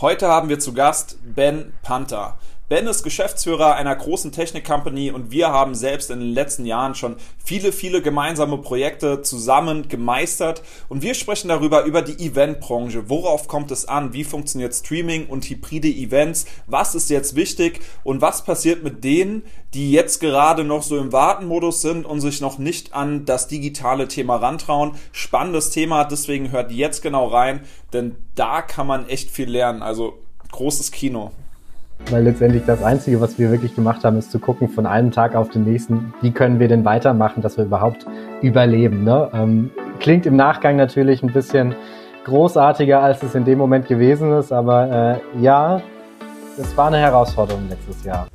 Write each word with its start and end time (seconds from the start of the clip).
Heute 0.00 0.28
haben 0.28 0.48
wir 0.48 0.60
zu 0.60 0.74
Gast 0.74 1.18
Ben 1.22 1.72
Panther. 1.82 2.38
Ben 2.68 2.86
ist 2.86 3.02
Geschäftsführer 3.02 3.76
einer 3.76 3.96
großen 3.96 4.30
Technik-Company 4.30 5.10
und 5.10 5.30
wir 5.30 5.48
haben 5.48 5.74
selbst 5.74 6.10
in 6.10 6.20
den 6.20 6.34
letzten 6.34 6.66
Jahren 6.66 6.94
schon 6.94 7.16
viele, 7.42 7.72
viele 7.72 8.02
gemeinsame 8.02 8.58
Projekte 8.58 9.22
zusammen 9.22 9.88
gemeistert 9.88 10.62
und 10.90 11.00
wir 11.00 11.14
sprechen 11.14 11.48
darüber, 11.48 11.84
über 11.84 12.02
die 12.02 12.22
Eventbranche. 12.22 13.08
Worauf 13.08 13.48
kommt 13.48 13.70
es 13.70 13.86
an? 13.88 14.12
Wie 14.12 14.22
funktioniert 14.22 14.74
Streaming 14.74 15.28
und 15.28 15.46
hybride 15.48 15.88
Events? 15.88 16.44
Was 16.66 16.94
ist 16.94 17.08
jetzt 17.08 17.36
wichtig 17.36 17.80
und 18.04 18.20
was 18.20 18.44
passiert 18.44 18.84
mit 18.84 19.02
denen, 19.02 19.44
die 19.72 19.90
jetzt 19.90 20.20
gerade 20.20 20.62
noch 20.62 20.82
so 20.82 20.98
im 20.98 21.10
Wartenmodus 21.10 21.80
sind 21.80 22.04
und 22.04 22.20
sich 22.20 22.42
noch 22.42 22.58
nicht 22.58 22.92
an 22.92 23.24
das 23.24 23.48
digitale 23.48 24.08
Thema 24.08 24.36
rantrauen? 24.36 24.92
Spannendes 25.12 25.70
Thema, 25.70 26.04
deswegen 26.04 26.50
hört 26.50 26.70
jetzt 26.70 27.00
genau 27.00 27.28
rein, 27.28 27.62
denn 27.94 28.16
da 28.34 28.60
kann 28.60 28.86
man 28.86 29.08
echt 29.08 29.30
viel 29.30 29.48
lernen. 29.48 29.80
Also 29.80 30.18
großes 30.52 30.92
Kino. 30.92 31.32
Weil 32.10 32.24
letztendlich 32.24 32.64
das 32.64 32.82
Einzige, 32.82 33.20
was 33.20 33.38
wir 33.38 33.50
wirklich 33.50 33.74
gemacht 33.74 34.02
haben, 34.04 34.16
ist 34.16 34.30
zu 34.30 34.38
gucken 34.38 34.68
von 34.68 34.86
einem 34.86 35.10
Tag 35.10 35.34
auf 35.34 35.50
den 35.50 35.64
nächsten, 35.64 36.14
wie 36.22 36.30
können 36.30 36.58
wir 36.58 36.68
denn 36.68 36.84
weitermachen, 36.84 37.42
dass 37.42 37.58
wir 37.58 37.64
überhaupt 37.64 38.06
überleben. 38.40 39.04
Ne? 39.04 39.28
Ähm, 39.34 39.70
klingt 40.00 40.24
im 40.24 40.36
Nachgang 40.36 40.76
natürlich 40.76 41.22
ein 41.22 41.32
bisschen 41.32 41.74
großartiger, 42.24 43.02
als 43.02 43.22
es 43.22 43.34
in 43.34 43.44
dem 43.44 43.58
Moment 43.58 43.88
gewesen 43.88 44.32
ist, 44.32 44.52
aber 44.52 45.20
äh, 45.36 45.42
ja, 45.42 45.82
es 46.56 46.76
war 46.76 46.88
eine 46.88 46.98
Herausforderung 46.98 47.68
letztes 47.68 48.04
Jahr. 48.04 48.26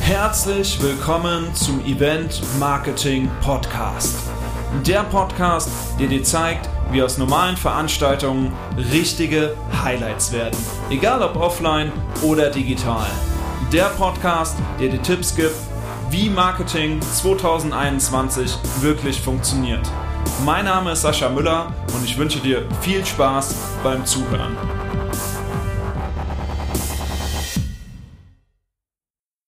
Herzlich 0.00 0.82
willkommen 0.82 1.52
zum 1.54 1.80
Event 1.86 2.42
Marketing 2.60 3.28
Podcast. 3.42 4.16
Der 4.86 5.02
Podcast, 5.04 5.68
der 5.98 6.08
dir 6.08 6.22
zeigt, 6.22 6.68
wie 6.90 7.02
aus 7.02 7.18
normalen 7.18 7.56
Veranstaltungen 7.56 8.52
richtige 8.92 9.56
Highlights 9.82 10.32
werden. 10.32 10.56
Egal 10.90 11.22
ob 11.22 11.36
offline 11.36 11.92
oder 12.22 12.50
digital. 12.50 13.06
Der 13.72 13.86
Podcast, 13.86 14.56
der 14.78 14.88
dir 14.88 15.02
Tipps 15.02 15.34
gibt, 15.34 15.56
wie 16.10 16.28
Marketing 16.28 17.00
2021 17.02 18.56
wirklich 18.80 19.20
funktioniert. 19.20 19.90
Mein 20.44 20.64
Name 20.66 20.92
ist 20.92 21.02
Sascha 21.02 21.28
Müller 21.28 21.72
und 21.94 22.04
ich 22.04 22.16
wünsche 22.16 22.38
dir 22.38 22.68
viel 22.80 23.04
Spaß 23.04 23.54
beim 23.82 24.04
Zuhören. 24.06 24.56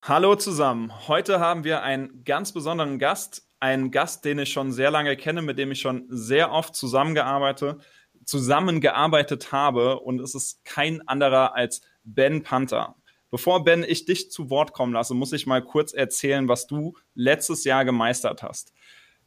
Hallo 0.02 0.36
zusammen. 0.36 0.92
Heute 1.08 1.40
haben 1.40 1.64
wir 1.64 1.82
einen 1.82 2.22
ganz 2.24 2.52
besonderen 2.52 3.00
Gast 3.00 3.45
einen 3.66 3.90
Gast, 3.90 4.24
den 4.24 4.38
ich 4.38 4.52
schon 4.52 4.72
sehr 4.72 4.90
lange 4.90 5.16
kenne, 5.16 5.42
mit 5.42 5.58
dem 5.58 5.72
ich 5.72 5.80
schon 5.80 6.06
sehr 6.08 6.52
oft 6.52 6.76
zusammengearbeitet, 6.76 7.82
zusammengearbeitet 8.24 9.52
habe 9.52 10.00
und 10.00 10.20
es 10.20 10.34
ist 10.34 10.64
kein 10.64 11.06
anderer 11.08 11.54
als 11.54 11.82
Ben 12.04 12.42
Panther. 12.42 12.94
Bevor 13.30 13.64
Ben 13.64 13.84
ich 13.86 14.04
dich 14.04 14.30
zu 14.30 14.50
Wort 14.50 14.72
kommen 14.72 14.92
lasse, 14.92 15.14
muss 15.14 15.32
ich 15.32 15.46
mal 15.46 15.62
kurz 15.62 15.92
erzählen, 15.92 16.48
was 16.48 16.68
du 16.68 16.94
letztes 17.14 17.64
Jahr 17.64 17.84
gemeistert 17.84 18.42
hast. 18.42 18.72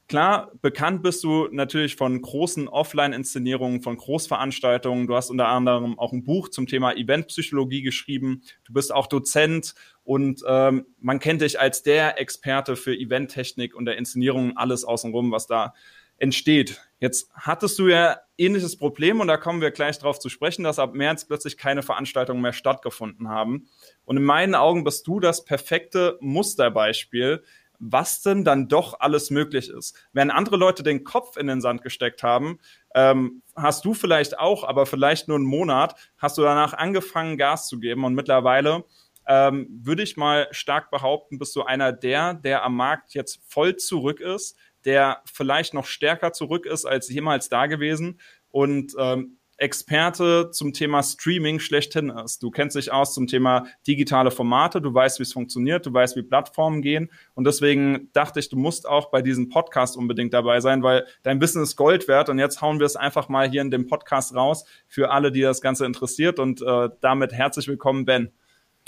Klar, 0.10 0.52
bekannt 0.64 1.04
bist 1.04 1.24
du 1.24 1.50
natürlich 1.52 1.96
von 1.96 2.20
großen 2.20 2.68
Offline-Inszenierungen, 2.68 3.84
von 3.84 3.96
Großveranstaltungen. 3.96 5.06
Du 5.06 5.16
hast 5.16 5.30
unter 5.30 5.50
anderem 5.50 6.00
auch 6.00 6.14
ein 6.14 6.24
Buch 6.24 6.50
zum 6.50 6.66
Thema 6.66 6.98
Eventpsychologie 6.98 7.84
geschrieben. 7.84 8.42
Du 8.64 8.74
bist 8.74 8.92
auch 8.92 9.06
Dozent 9.06 9.76
und 10.04 10.42
ähm, 10.48 10.88
man 11.00 11.20
kennt 11.20 11.42
dich 11.42 11.60
als 11.60 11.84
der 11.84 12.20
Experte 12.20 12.76
für 12.76 12.96
Eventtechnik 12.96 13.76
und 13.76 13.86
der 13.86 13.98
Inszenierung, 13.98 14.58
alles 14.58 14.84
außenrum, 14.84 15.32
was 15.32 15.46
da 15.46 15.76
entsteht. 16.18 16.82
Jetzt 17.00 17.30
hattest 17.36 17.78
du 17.78 17.88
ja 17.88 18.18
ähnliches 18.36 18.78
Problem 18.78 19.20
und 19.20 19.28
da 19.28 19.38
kommen 19.38 19.62
wir 19.62 19.70
gleich 19.70 20.00
drauf 20.00 20.18
zu 20.18 20.30
sprechen, 20.30 20.64
dass 20.64 20.80
ab 20.80 20.96
März 20.96 21.26
plötzlich 21.26 21.56
keine 21.56 21.84
Veranstaltungen 21.84 22.42
mehr 22.42 22.54
stattgefunden 22.54 23.30
haben. 23.30 23.70
Und 24.06 24.18
in 24.18 24.24
meinen 24.24 24.56
Augen 24.56 24.84
bist 24.84 25.06
du 25.06 25.20
das 25.20 25.46
perfekte 25.46 26.18
Musterbeispiel, 26.20 27.44
was 27.80 28.22
denn 28.22 28.44
dann 28.44 28.68
doch 28.68 29.00
alles 29.00 29.32
möglich 29.32 29.70
ist. 29.70 29.98
Während 30.12 30.32
andere 30.32 30.58
Leute 30.58 30.84
den 30.84 31.04
Kopf 31.04 31.38
in 31.38 31.48
den 31.48 31.62
Sand 31.62 31.82
gesteckt 31.82 32.24
haben, 32.24 32.60
ähm, 32.94 33.42
hast 33.56 33.86
du 33.86 33.94
vielleicht 33.94 34.38
auch, 34.38 34.64
aber 34.64 34.86
vielleicht 34.86 35.28
nur 35.28 35.38
einen 35.38 35.46
Monat, 35.46 35.96
hast 36.18 36.38
du 36.38 36.42
danach 36.42 36.74
angefangen, 36.74 37.38
Gas 37.38 37.68
zu 37.68 37.80
geben 37.80 38.04
und 38.04 38.14
mittlerweile 38.14 38.84
ähm, 39.28 39.68
würde 39.70 40.04
ich 40.04 40.18
mal 40.18 40.48
stark 40.52 40.92
behaupten, 40.92 41.40
bist 41.40 41.56
du 41.56 41.64
einer 41.64 41.92
der, 41.92 42.34
der 42.34 42.64
am 42.64 42.76
Markt 42.76 43.14
jetzt 43.14 43.40
voll 43.48 43.76
zurück 43.78 44.20
ist, 44.20 44.58
der 44.86 45.22
vielleicht 45.26 45.74
noch 45.74 45.86
stärker 45.86 46.34
zurück 46.34 46.66
ist 46.66 46.86
als 46.86 47.10
jemals 47.10 47.48
da 47.50 47.68
gewesen 47.68 48.20
und 48.50 48.94
ähm, 48.98 49.39
Experte 49.60 50.52
zum 50.52 50.74
Thema 50.74 51.04
Streaming 51.04 51.60
schlechthin 51.60 52.10
ist. 52.10 52.42
Du 52.42 52.50
kennst 52.50 52.76
dich 52.76 52.92
aus 52.92 53.14
zum 53.14 53.28
Thema 53.28 53.66
digitale 53.86 54.32
Formate, 54.32 54.82
du 54.82 54.94
weißt, 54.94 55.20
wie 55.20 55.24
es 55.24 55.34
funktioniert, 55.34 55.86
du 55.86 55.94
weißt, 55.94 56.16
wie 56.16 56.22
Plattformen 56.24 56.82
gehen. 56.82 57.12
Und 57.36 57.46
deswegen 57.46 58.10
dachte 58.14 58.40
ich, 58.40 58.50
du 58.50 58.58
musst 58.58 58.88
auch 58.88 59.12
bei 59.12 59.22
diesem 59.22 59.50
Podcast 59.50 59.98
unbedingt 59.98 60.34
dabei 60.34 60.62
sein, 60.62 60.82
weil 60.82 61.06
dein 61.24 61.42
Wissen 61.42 61.62
ist 61.62 61.76
Gold 61.76 62.08
wert. 62.08 62.30
Und 62.30 62.40
jetzt 62.40 62.62
hauen 62.62 62.80
wir 62.80 62.86
es 62.86 62.96
einfach 62.96 63.30
mal 63.30 63.50
hier 63.50 63.62
in 63.62 63.72
dem 63.72 63.88
Podcast 63.88 64.34
raus 64.34 64.66
für 64.88 65.12
alle, 65.12 65.32
die 65.32 65.42
das 65.42 65.62
Ganze 65.62 65.86
interessiert. 65.86 66.40
Und 66.40 66.62
äh, 66.62 66.90
damit 67.02 67.34
herzlich 67.34 67.68
willkommen, 67.68 68.06
Ben. 68.06 68.32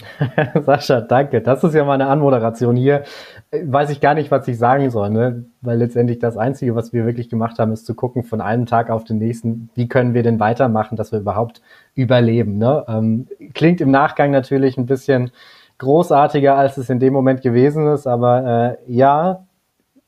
Sascha, 0.65 1.01
danke. 1.01 1.41
Das 1.41 1.63
ist 1.63 1.73
ja 1.73 1.83
mal 1.83 1.93
eine 1.93 2.07
Anmoderation 2.07 2.75
hier. 2.75 3.03
Weiß 3.51 3.89
ich 3.89 4.01
gar 4.01 4.13
nicht, 4.13 4.31
was 4.31 4.47
ich 4.47 4.57
sagen 4.57 4.89
soll, 4.89 5.09
ne? 5.09 5.45
weil 5.61 5.77
letztendlich 5.77 6.19
das 6.19 6.37
Einzige, 6.37 6.75
was 6.75 6.93
wir 6.93 7.05
wirklich 7.05 7.29
gemacht 7.29 7.59
haben, 7.59 7.71
ist 7.71 7.85
zu 7.85 7.95
gucken 7.95 8.23
von 8.23 8.41
einem 8.41 8.65
Tag 8.65 8.89
auf 8.89 9.03
den 9.03 9.17
nächsten, 9.17 9.69
wie 9.75 9.87
können 9.87 10.13
wir 10.13 10.23
denn 10.23 10.39
weitermachen, 10.39 10.95
dass 10.95 11.11
wir 11.11 11.19
überhaupt 11.19 11.61
überleben. 11.95 12.57
Ne? 12.57 12.85
Ähm, 12.87 13.27
klingt 13.53 13.81
im 13.81 13.91
Nachgang 13.91 14.31
natürlich 14.31 14.77
ein 14.77 14.85
bisschen 14.85 15.31
großartiger, 15.77 16.55
als 16.55 16.77
es 16.77 16.89
in 16.89 16.99
dem 16.99 17.13
Moment 17.13 17.41
gewesen 17.41 17.87
ist, 17.87 18.07
aber 18.07 18.77
äh, 18.87 18.91
ja, 18.91 19.45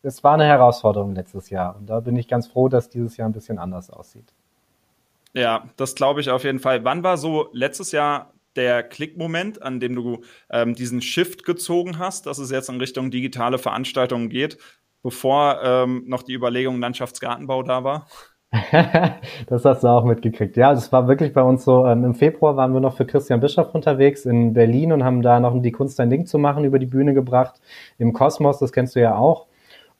es 0.03 0.23
war 0.23 0.35
eine 0.35 0.45
Herausforderung 0.45 1.15
letztes 1.15 1.49
Jahr 1.49 1.75
und 1.77 1.89
da 1.89 1.99
bin 1.99 2.15
ich 2.15 2.27
ganz 2.27 2.47
froh, 2.47 2.69
dass 2.69 2.89
dieses 2.89 3.17
Jahr 3.17 3.27
ein 3.27 3.33
bisschen 3.33 3.57
anders 3.57 3.89
aussieht. 3.89 4.33
Ja, 5.33 5.63
das 5.77 5.95
glaube 5.95 6.21
ich 6.21 6.29
auf 6.29 6.43
jeden 6.43 6.59
Fall. 6.59 6.83
Wann 6.83 7.03
war 7.03 7.17
so 7.17 7.49
letztes 7.53 7.91
Jahr 7.91 8.32
der 8.55 8.83
Klickmoment, 8.83 9.61
an 9.61 9.79
dem 9.79 9.95
du 9.95 10.21
ähm, 10.49 10.75
diesen 10.75 11.01
Shift 11.01 11.43
gezogen 11.43 11.99
hast, 11.99 12.25
dass 12.25 12.37
es 12.37 12.51
jetzt 12.51 12.69
in 12.69 12.79
Richtung 12.79 13.11
digitale 13.11 13.57
Veranstaltungen 13.57 14.29
geht, 14.29 14.57
bevor 15.01 15.59
ähm, 15.63 16.03
noch 16.07 16.23
die 16.23 16.33
Überlegung 16.33 16.79
Landschaftsgartenbau 16.79 17.63
da 17.63 17.83
war? 17.83 18.07
das 19.47 19.65
hast 19.65 19.83
du 19.83 19.87
auch 19.87 20.05
mitgekriegt. 20.05 20.55
Ja, 20.57 20.73
das 20.73 20.91
war 20.91 21.07
wirklich 21.07 21.33
bei 21.33 21.41
uns 21.41 21.65
so. 21.65 21.87
Ähm, 21.87 22.03
Im 22.05 22.13
Februar 22.13 22.55
waren 22.55 22.73
wir 22.73 22.81
noch 22.81 22.95
für 22.95 23.05
Christian 23.05 23.39
Bischoff 23.39 23.73
unterwegs 23.73 24.25
in 24.25 24.53
Berlin 24.53 24.91
und 24.91 25.03
haben 25.03 25.23
da 25.23 25.39
noch 25.39 25.59
die 25.59 25.71
Kunst 25.71 25.99
ein 25.99 26.11
Ding 26.11 26.27
zu 26.27 26.37
machen 26.37 26.63
über 26.63 26.77
die 26.77 26.85
Bühne 26.85 27.15
gebracht. 27.15 27.59
Im 27.97 28.13
Kosmos, 28.13 28.59
das 28.59 28.71
kennst 28.71 28.95
du 28.95 29.01
ja 29.01 29.15
auch. 29.15 29.47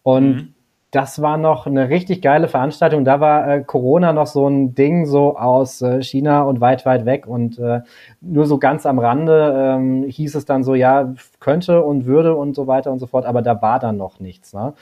Und 0.03 0.35
mhm 0.35 0.52
das 0.93 1.23
war 1.23 1.37
noch 1.37 1.65
eine 1.65 1.89
richtig 1.89 2.21
geile 2.21 2.47
Veranstaltung. 2.47 3.03
Da 3.03 3.19
war 3.19 3.47
äh, 3.47 3.63
Corona 3.63 4.13
noch 4.13 4.27
so 4.27 4.47
ein 4.47 4.75
Ding 4.75 5.07
so 5.07 5.35
aus 5.35 5.81
äh, 5.81 6.03
China 6.03 6.43
und 6.43 6.61
weit, 6.61 6.85
weit 6.85 7.05
weg 7.05 7.25
und 7.25 7.57
äh, 7.57 7.81
nur 8.21 8.45
so 8.45 8.59
ganz 8.59 8.85
am 8.85 8.99
Rande 8.99 9.53
ähm, 9.57 10.03
hieß 10.03 10.35
es 10.35 10.45
dann 10.45 10.63
so, 10.63 10.75
ja, 10.75 11.11
könnte 11.39 11.83
und 11.83 12.05
würde 12.05 12.35
und 12.35 12.55
so 12.55 12.67
weiter 12.67 12.91
und 12.91 12.99
so 12.99 13.07
fort, 13.07 13.25
aber 13.25 13.41
da 13.41 13.59
war 13.59 13.79
dann 13.79 13.97
noch 13.97 14.19
nichts. 14.19 14.53
Ne? 14.53 14.73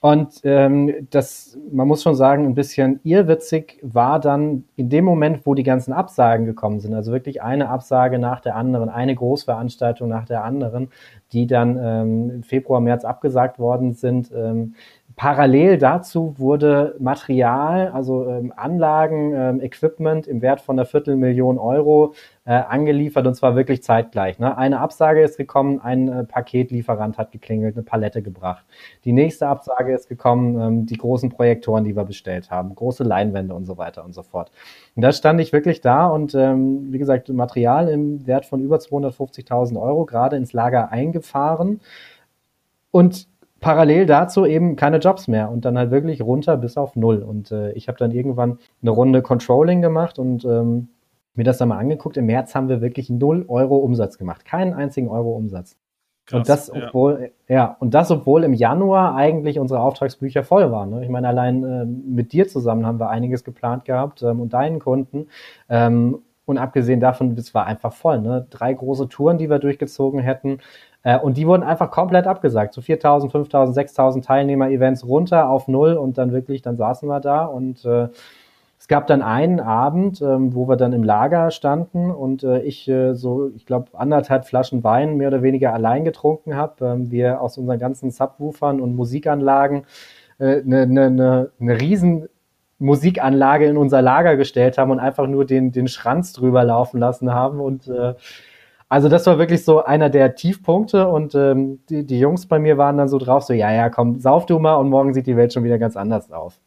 Und 0.00 0.42
ähm, 0.44 1.08
das, 1.10 1.58
man 1.72 1.88
muss 1.88 2.02
schon 2.02 2.14
sagen, 2.14 2.44
ein 2.44 2.54
bisschen 2.54 3.00
irrwitzig 3.02 3.80
war 3.82 4.20
dann 4.20 4.64
in 4.76 4.90
dem 4.90 5.04
Moment, 5.04 5.44
wo 5.44 5.54
die 5.54 5.64
ganzen 5.64 5.92
Absagen 5.92 6.44
gekommen 6.46 6.78
sind, 6.78 6.94
also 6.94 7.10
wirklich 7.10 7.42
eine 7.42 7.68
Absage 7.68 8.18
nach 8.18 8.40
der 8.40 8.54
anderen, 8.54 8.90
eine 8.90 9.14
Großveranstaltung 9.14 10.08
nach 10.08 10.26
der 10.26 10.44
anderen, 10.44 10.90
die 11.32 11.46
dann 11.46 11.78
ähm, 11.80 12.42
Februar, 12.42 12.80
März 12.80 13.04
abgesagt 13.04 13.58
worden 13.58 13.92
sind. 13.92 14.30
Ähm, 14.34 14.74
Parallel 15.18 15.78
dazu 15.78 16.34
wurde 16.38 16.94
Material, 17.00 17.88
also 17.88 18.28
ähm, 18.28 18.52
Anlagen, 18.56 19.32
ähm, 19.34 19.60
Equipment 19.60 20.28
im 20.28 20.42
Wert 20.42 20.60
von 20.60 20.78
einer 20.78 20.86
Viertelmillion 20.86 21.58
Euro 21.58 22.14
äh, 22.44 22.52
angeliefert 22.52 23.26
und 23.26 23.34
zwar 23.34 23.56
wirklich 23.56 23.82
zeitgleich. 23.82 24.38
Ne? 24.38 24.56
Eine 24.56 24.78
Absage 24.78 25.22
ist 25.22 25.36
gekommen, 25.36 25.80
ein 25.80 26.08
äh, 26.08 26.22
Paketlieferant 26.24 27.18
hat 27.18 27.32
geklingelt, 27.32 27.74
eine 27.74 27.82
Palette 27.82 28.22
gebracht. 28.22 28.64
Die 29.04 29.12
nächste 29.12 29.48
Absage 29.48 29.92
ist 29.92 30.08
gekommen, 30.08 30.60
ähm, 30.60 30.86
die 30.86 30.96
großen 30.96 31.30
Projektoren, 31.30 31.82
die 31.82 31.96
wir 31.96 32.04
bestellt 32.04 32.52
haben, 32.52 32.74
große 32.76 33.02
Leinwände 33.02 33.54
und 33.54 33.64
so 33.64 33.76
weiter 33.76 34.04
und 34.04 34.14
so 34.14 34.22
fort. 34.22 34.52
Und 34.94 35.02
da 35.02 35.10
stand 35.10 35.40
ich 35.40 35.52
wirklich 35.52 35.80
da 35.80 36.06
und 36.06 36.36
ähm, 36.36 36.92
wie 36.92 36.98
gesagt, 36.98 37.28
Material 37.28 37.88
im 37.88 38.24
Wert 38.26 38.46
von 38.46 38.62
über 38.62 38.76
250.000 38.76 39.80
Euro 39.82 40.04
gerade 40.04 40.36
ins 40.36 40.52
Lager 40.52 40.92
eingefahren. 41.18 41.80
Und 42.90 43.28
parallel 43.60 44.06
dazu 44.06 44.46
eben 44.46 44.76
keine 44.76 44.98
Jobs 44.98 45.28
mehr 45.28 45.50
und 45.50 45.64
dann 45.64 45.76
halt 45.76 45.90
wirklich 45.90 46.22
runter 46.22 46.56
bis 46.56 46.76
auf 46.76 46.96
null. 46.96 47.22
Und 47.22 47.50
äh, 47.50 47.72
ich 47.72 47.88
habe 47.88 47.98
dann 47.98 48.12
irgendwann 48.12 48.58
eine 48.82 48.90
Runde 48.90 49.20
Controlling 49.20 49.82
gemacht 49.82 50.18
und 50.18 50.44
ähm, 50.44 50.88
mir 51.34 51.44
das 51.44 51.58
dann 51.58 51.68
mal 51.68 51.78
angeguckt. 51.78 52.16
Im 52.16 52.26
März 52.26 52.54
haben 52.54 52.68
wir 52.68 52.80
wirklich 52.80 53.10
null 53.10 53.44
Euro 53.48 53.76
Umsatz 53.76 54.16
gemacht. 54.16 54.44
Keinen 54.44 54.74
einzigen 54.74 55.08
Euro 55.08 55.32
Umsatz. 55.32 55.76
Krass, 56.26 56.38
und 56.38 56.48
das, 56.48 56.70
obwohl, 56.70 57.30
ja. 57.48 57.54
ja. 57.54 57.76
und 57.80 57.94
das, 57.94 58.10
obwohl 58.10 58.44
im 58.44 58.54
Januar 58.54 59.16
eigentlich 59.16 59.58
unsere 59.58 59.80
Auftragsbücher 59.80 60.44
voll 60.44 60.70
waren. 60.70 60.90
Ne? 60.90 61.02
Ich 61.02 61.08
meine, 61.08 61.28
allein 61.28 61.64
äh, 61.64 61.84
mit 61.84 62.32
dir 62.32 62.46
zusammen 62.48 62.86
haben 62.86 63.00
wir 63.00 63.08
einiges 63.08 63.44
geplant 63.44 63.86
gehabt 63.86 64.22
ähm, 64.22 64.40
und 64.40 64.52
deinen 64.52 64.78
Kunden. 64.78 65.28
Ähm, 65.68 66.18
und 66.44 66.58
abgesehen 66.58 67.00
davon, 67.00 67.36
es 67.36 67.54
war 67.54 67.66
einfach 67.66 67.92
voll. 67.92 68.20
Ne? 68.20 68.46
Drei 68.48 68.72
große 68.72 69.08
Touren, 69.08 69.36
die 69.36 69.50
wir 69.50 69.58
durchgezogen 69.58 70.20
hätten. 70.20 70.60
Äh, 71.02 71.18
und 71.18 71.36
die 71.36 71.46
wurden 71.46 71.62
einfach 71.62 71.90
komplett 71.90 72.26
abgesagt. 72.26 72.74
So 72.74 72.80
4.000, 72.80 73.30
5.000, 73.30 73.74
6.000 73.74 74.24
Teilnehmer-Events 74.24 75.06
runter 75.06 75.48
auf 75.48 75.68
Null 75.68 75.94
und 75.94 76.18
dann 76.18 76.32
wirklich, 76.32 76.62
dann 76.62 76.76
saßen 76.76 77.08
wir 77.08 77.20
da 77.20 77.44
und 77.44 77.84
äh, 77.84 78.08
es 78.80 78.86
gab 78.86 79.08
dann 79.08 79.22
einen 79.22 79.58
Abend, 79.58 80.22
ähm, 80.22 80.54
wo 80.54 80.68
wir 80.68 80.76
dann 80.76 80.92
im 80.92 81.02
Lager 81.02 81.50
standen 81.50 82.10
und 82.12 82.44
äh, 82.44 82.60
ich 82.60 82.88
äh, 82.88 83.14
so, 83.14 83.50
ich 83.56 83.66
glaube, 83.66 83.88
anderthalb 83.92 84.46
Flaschen 84.46 84.84
Wein 84.84 85.16
mehr 85.16 85.28
oder 85.28 85.42
weniger 85.42 85.74
allein 85.74 86.04
getrunken 86.04 86.54
habe. 86.54 86.86
Ähm, 86.86 87.10
wir 87.10 87.40
aus 87.42 87.58
unseren 87.58 87.80
ganzen 87.80 88.12
Subwoofern 88.12 88.80
und 88.80 88.94
Musikanlagen 88.94 89.84
eine 90.38 90.58
äh, 90.58 90.62
ne, 90.64 90.86
ne, 90.86 91.10
ne, 91.10 91.50
ne 91.58 91.80
riesen 91.80 92.28
Musikanlage 92.78 93.66
in 93.66 93.76
unser 93.76 94.00
Lager 94.00 94.36
gestellt 94.36 94.78
haben 94.78 94.92
und 94.92 95.00
einfach 95.00 95.26
nur 95.26 95.44
den, 95.44 95.72
den 95.72 95.88
Schranz 95.88 96.32
drüber 96.32 96.62
laufen 96.62 97.00
lassen 97.00 97.34
haben. 97.34 97.60
Und 97.60 97.88
äh, 97.88 98.14
also 98.88 99.08
das 99.08 99.26
war 99.26 99.38
wirklich 99.38 99.64
so 99.64 99.84
einer 99.84 100.08
der 100.10 100.34
Tiefpunkte 100.34 101.08
und 101.08 101.34
ähm, 101.34 101.80
die, 101.90 102.06
die 102.06 102.18
Jungs 102.18 102.46
bei 102.46 102.58
mir 102.58 102.78
waren 102.78 102.96
dann 102.96 103.08
so 103.08 103.18
drauf, 103.18 103.42
so, 103.44 103.52
ja, 103.52 103.70
ja, 103.72 103.90
komm, 103.90 104.18
sauf 104.18 104.46
du 104.46 104.58
mal 104.58 104.76
und 104.76 104.88
morgen 104.88 105.12
sieht 105.12 105.26
die 105.26 105.36
Welt 105.36 105.52
schon 105.52 105.64
wieder 105.64 105.78
ganz 105.78 105.96
anders 105.96 106.30
aus. 106.32 106.60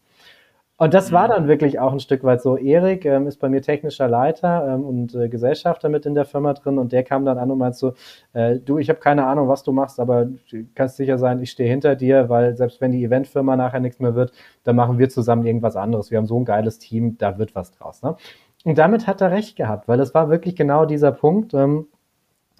Und 0.81 0.95
das 0.95 1.11
war 1.11 1.27
mhm. 1.27 1.31
dann 1.31 1.47
wirklich 1.47 1.79
auch 1.79 1.93
ein 1.93 1.99
Stück 1.99 2.23
weit 2.23 2.41
so. 2.41 2.57
Erik 2.57 3.05
ähm, 3.05 3.27
ist 3.27 3.37
bei 3.37 3.49
mir 3.49 3.61
technischer 3.61 4.07
Leiter 4.07 4.67
ähm, 4.67 4.83
und 4.83 5.13
äh, 5.13 5.29
Gesellschafter 5.29 5.89
mit 5.89 6.07
in 6.07 6.15
der 6.15 6.25
Firma 6.25 6.53
drin 6.53 6.79
und 6.79 6.91
der 6.91 7.03
kam 7.03 7.23
dann 7.23 7.37
an 7.37 7.51
und 7.51 7.59
meinte 7.59 7.77
so, 7.77 7.93
äh, 8.33 8.57
du, 8.57 8.79
ich 8.79 8.89
habe 8.89 8.99
keine 8.99 9.27
Ahnung, 9.27 9.47
was 9.47 9.61
du 9.61 9.71
machst, 9.71 9.99
aber 9.99 10.25
du 10.25 10.65
kannst 10.73 10.97
sicher 10.97 11.19
sein, 11.19 11.39
ich 11.39 11.51
stehe 11.51 11.69
hinter 11.69 11.95
dir, 11.95 12.29
weil 12.29 12.55
selbst 12.55 12.81
wenn 12.81 12.91
die 12.91 13.03
Eventfirma 13.03 13.55
nachher 13.55 13.79
nichts 13.79 13.99
mehr 13.99 14.15
wird, 14.15 14.31
dann 14.63 14.75
machen 14.75 14.97
wir 14.97 15.09
zusammen 15.09 15.45
irgendwas 15.45 15.75
anderes. 15.75 16.09
Wir 16.09 16.17
haben 16.17 16.25
so 16.25 16.39
ein 16.39 16.45
geiles 16.45 16.79
Team, 16.79 17.15
da 17.19 17.37
wird 17.37 17.53
was 17.53 17.71
draus. 17.71 18.01
Ne? 18.01 18.15
Und 18.63 18.79
damit 18.79 19.05
hat 19.05 19.21
er 19.21 19.29
recht 19.29 19.55
gehabt, 19.55 19.87
weil 19.87 19.99
das 19.99 20.15
war 20.15 20.31
wirklich 20.31 20.55
genau 20.55 20.85
dieser 20.85 21.11
Punkt. 21.11 21.53
Ähm, 21.53 21.87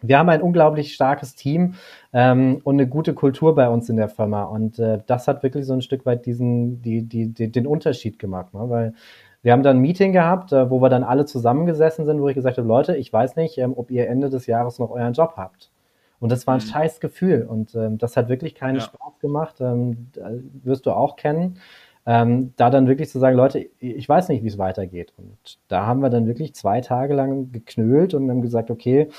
wir 0.02 0.18
haben 0.18 0.30
ein 0.30 0.42
unglaublich 0.42 0.94
starkes 0.94 1.36
Team 1.36 1.76
ähm, 2.14 2.62
und 2.64 2.76
eine 2.76 2.88
gute 2.88 3.14
Kultur 3.14 3.56
bei 3.56 3.70
uns 3.70 3.90
in 3.90 3.98
der 3.98 4.10
Firma. 4.10 4.44
Und 4.44 4.80
äh, 4.80 5.00
das 5.06 5.28
hat 5.28 5.44
wirklich 5.44 5.66
so 5.66 5.74
ein 5.74 5.82
Stück 5.82 6.06
weit 6.06 6.26
diesen, 6.26 6.82
die, 6.82 7.04
die, 7.04 7.28
die, 7.28 7.52
den 7.52 7.68
Unterschied 7.68 8.20
gemacht. 8.20 8.54
Ne? 8.54 8.70
Weil 8.70 8.94
wir 9.44 9.54
haben 9.54 9.64
dann 9.64 9.78
ein 9.78 9.82
Meeting 9.82 10.14
gehabt, 10.14 10.52
äh, 10.52 10.70
wo 10.70 10.82
wir 10.82 10.90
dann 10.90 11.04
alle 11.04 11.26
zusammengesessen 11.26 12.06
sind, 12.06 12.22
wo 12.22 12.28
ich 12.28 12.36
gesagt 12.36 12.58
habe, 12.58 12.68
Leute, 12.68 12.96
ich 12.96 13.12
weiß 13.12 13.36
nicht, 13.36 13.58
ähm, 13.58 13.74
ob 13.76 13.92
ihr 13.92 14.08
Ende 14.08 14.30
des 14.30 14.48
Jahres 14.48 14.80
noch 14.80 14.92
euren 14.92 15.14
Job 15.14 15.34
habt. 15.38 15.72
Und 16.20 16.32
das 16.32 16.46
war 16.46 16.54
ein 16.56 16.62
mhm. 16.62 16.70
scheiß 16.70 17.00
Gefühl. 17.00 17.48
Und 17.50 17.74
ähm, 17.76 17.98
das 17.98 18.16
hat 18.16 18.30
wirklich 18.30 18.56
keinen 18.56 18.76
ja. 18.76 18.82
Spaß 18.82 19.20
gemacht. 19.20 19.56
Ähm, 19.60 20.10
wirst 20.64 20.86
du 20.86 20.92
auch 20.92 21.16
kennen. 21.16 21.60
Ähm, 22.06 22.54
da 22.56 22.70
dann 22.72 22.88
wirklich 22.88 23.10
zu 23.10 23.20
sagen, 23.20 23.38
Leute, 23.38 23.70
ich 23.80 24.10
weiß 24.10 24.30
nicht, 24.30 24.44
wie 24.44 24.48
es 24.48 24.58
weitergeht. 24.58 25.14
Und 25.18 25.60
da 25.68 25.86
haben 25.86 26.02
wir 26.02 26.10
dann 26.10 26.28
wirklich 26.28 26.56
zwei 26.56 26.82
Tage 26.82 27.14
lang 27.14 27.52
geknölt 27.52 28.14
und 28.14 28.30
haben 28.30 28.42
gesagt, 28.42 28.72
okay, 28.72 29.10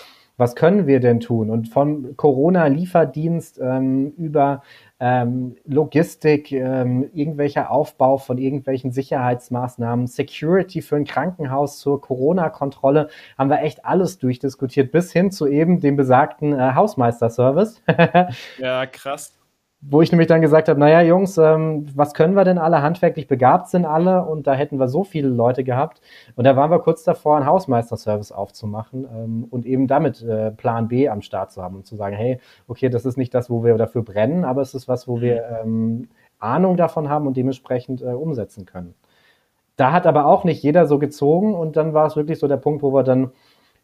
was 0.42 0.56
können 0.56 0.88
wir 0.88 0.98
denn 0.98 1.20
tun? 1.20 1.50
Und 1.50 1.68
vom 1.68 2.16
Corona-Lieferdienst 2.16 3.60
ähm, 3.62 4.12
über 4.16 4.62
ähm, 4.98 5.54
Logistik, 5.64 6.50
ähm, 6.50 7.08
irgendwelcher 7.14 7.70
Aufbau 7.70 8.18
von 8.18 8.38
irgendwelchen 8.38 8.90
Sicherheitsmaßnahmen, 8.90 10.08
Security 10.08 10.82
für 10.82 10.96
ein 10.96 11.04
Krankenhaus 11.04 11.78
zur 11.78 12.00
Corona-Kontrolle, 12.00 13.08
haben 13.38 13.50
wir 13.50 13.62
echt 13.62 13.84
alles 13.84 14.18
durchdiskutiert, 14.18 14.90
bis 14.90 15.12
hin 15.12 15.30
zu 15.30 15.46
eben 15.46 15.78
dem 15.78 15.94
besagten 15.94 16.52
äh, 16.52 16.74
Hausmeister-Service. 16.74 17.80
ja, 18.58 18.86
krass 18.86 19.41
wo 19.84 20.00
ich 20.00 20.12
nämlich 20.12 20.28
dann 20.28 20.40
gesagt 20.40 20.68
habe, 20.68 20.78
naja, 20.78 21.02
Jungs, 21.02 21.36
ähm, 21.38 21.86
was 21.96 22.14
können 22.14 22.34
wir 22.34 22.44
denn 22.44 22.58
alle? 22.58 22.82
Handwerklich 22.82 23.26
begabt 23.26 23.68
sind 23.68 23.84
alle 23.84 24.24
und 24.24 24.46
da 24.46 24.54
hätten 24.54 24.78
wir 24.78 24.86
so 24.86 25.02
viele 25.02 25.28
Leute 25.28 25.64
gehabt. 25.64 26.00
Und 26.36 26.44
da 26.44 26.54
waren 26.54 26.70
wir 26.70 26.78
kurz 26.78 27.02
davor, 27.02 27.36
einen 27.36 27.46
Hausmeisterservice 27.46 28.30
aufzumachen 28.30 29.08
ähm, 29.12 29.46
und 29.50 29.66
eben 29.66 29.88
damit 29.88 30.22
äh, 30.22 30.52
Plan 30.52 30.86
B 30.86 31.08
am 31.08 31.20
Start 31.20 31.50
zu 31.50 31.62
haben 31.62 31.74
und 31.74 31.86
zu 31.86 31.96
sagen, 31.96 32.14
hey, 32.14 32.38
okay, 32.68 32.90
das 32.90 33.04
ist 33.04 33.16
nicht 33.18 33.34
das, 33.34 33.50
wo 33.50 33.64
wir 33.64 33.76
dafür 33.76 34.02
brennen, 34.02 34.44
aber 34.44 34.62
es 34.62 34.72
ist 34.72 34.86
was, 34.86 35.08
wo 35.08 35.20
wir 35.20 35.44
ähm, 35.62 36.08
Ahnung 36.38 36.76
davon 36.76 37.08
haben 37.08 37.26
und 37.26 37.36
dementsprechend 37.36 38.02
äh, 38.02 38.06
umsetzen 38.06 38.66
können. 38.66 38.94
Da 39.76 39.90
hat 39.90 40.06
aber 40.06 40.26
auch 40.26 40.44
nicht 40.44 40.62
jeder 40.62 40.86
so 40.86 41.00
gezogen 41.00 41.54
und 41.54 41.76
dann 41.76 41.92
war 41.92 42.06
es 42.06 42.14
wirklich 42.14 42.38
so 42.38 42.46
der 42.46 42.56
Punkt, 42.56 42.82
wo 42.82 42.92
wir 42.92 43.02
dann 43.02 43.32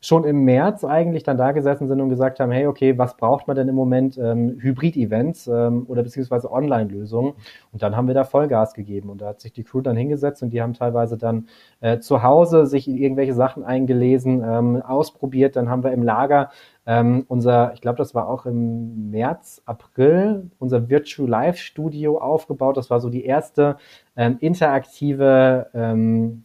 schon 0.01 0.25
im 0.25 0.45
März 0.45 0.85
eigentlich 0.85 1.25
dann 1.25 1.37
da 1.37 1.53
gesessen 1.53 1.89
sind 1.89 2.01
und 2.01 2.09
gesagt 2.09 2.39
haben, 2.39 2.53
hey, 2.53 2.67
okay, 2.67 2.97
was 2.99 3.17
braucht 3.17 3.49
man 3.49 3.57
denn 3.57 3.69
im 3.69 3.75
Moment? 3.75 4.17
Ähm, 4.17 4.57
Hybrid-Events 4.61 5.49
ähm, 5.49 5.87
oder 5.89 6.03
beziehungsweise 6.05 6.53
Online-Lösungen. 6.53 7.35
Und 7.73 7.83
dann 7.83 7.97
haben 7.97 8.07
wir 8.07 8.15
da 8.15 8.25
Vollgas 8.25 8.75
gegeben. 8.75 9.11
Und 9.11 9.21
da 9.21 9.29
hat 9.29 9.41
sich 9.41 9.53
die 9.53 9.65
Crew 9.65 9.81
dann 9.81 9.97
hingesetzt 9.97 10.43
und 10.43 10.51
die 10.51 10.63
haben 10.63 10.75
teilweise 10.75 11.19
dann 11.19 11.49
äh, 11.81 11.99
zu 11.99 12.23
Hause 12.23 12.67
sich 12.67 12.87
irgendwelche 12.87 13.35
Sachen 13.35 13.65
eingelesen, 13.65 14.45
ähm, 14.47 14.83
ausprobiert. 14.83 15.57
Dann 15.57 15.69
haben 15.69 15.83
wir 15.83 15.93
im 15.93 16.05
Lager 16.05 16.51
ähm, 16.87 17.25
unser, 17.29 17.73
ich 17.75 17.81
glaube, 17.81 17.99
das 17.99 18.15
war 18.15 18.29
auch 18.29 18.47
im 18.47 19.11
März, 19.11 19.63
April, 19.67 20.51
unser 20.59 20.89
Virtual 20.89 21.29
Live 21.29 21.59
Studio 21.59 22.19
aufgebaut. 22.19 22.77
Das 22.77 22.89
war 22.89 23.01
so 23.01 23.11
die 23.11 23.25
erste 23.25 23.77
ähm, 24.17 24.39
interaktive 24.41 25.67
ähm, 25.75 26.43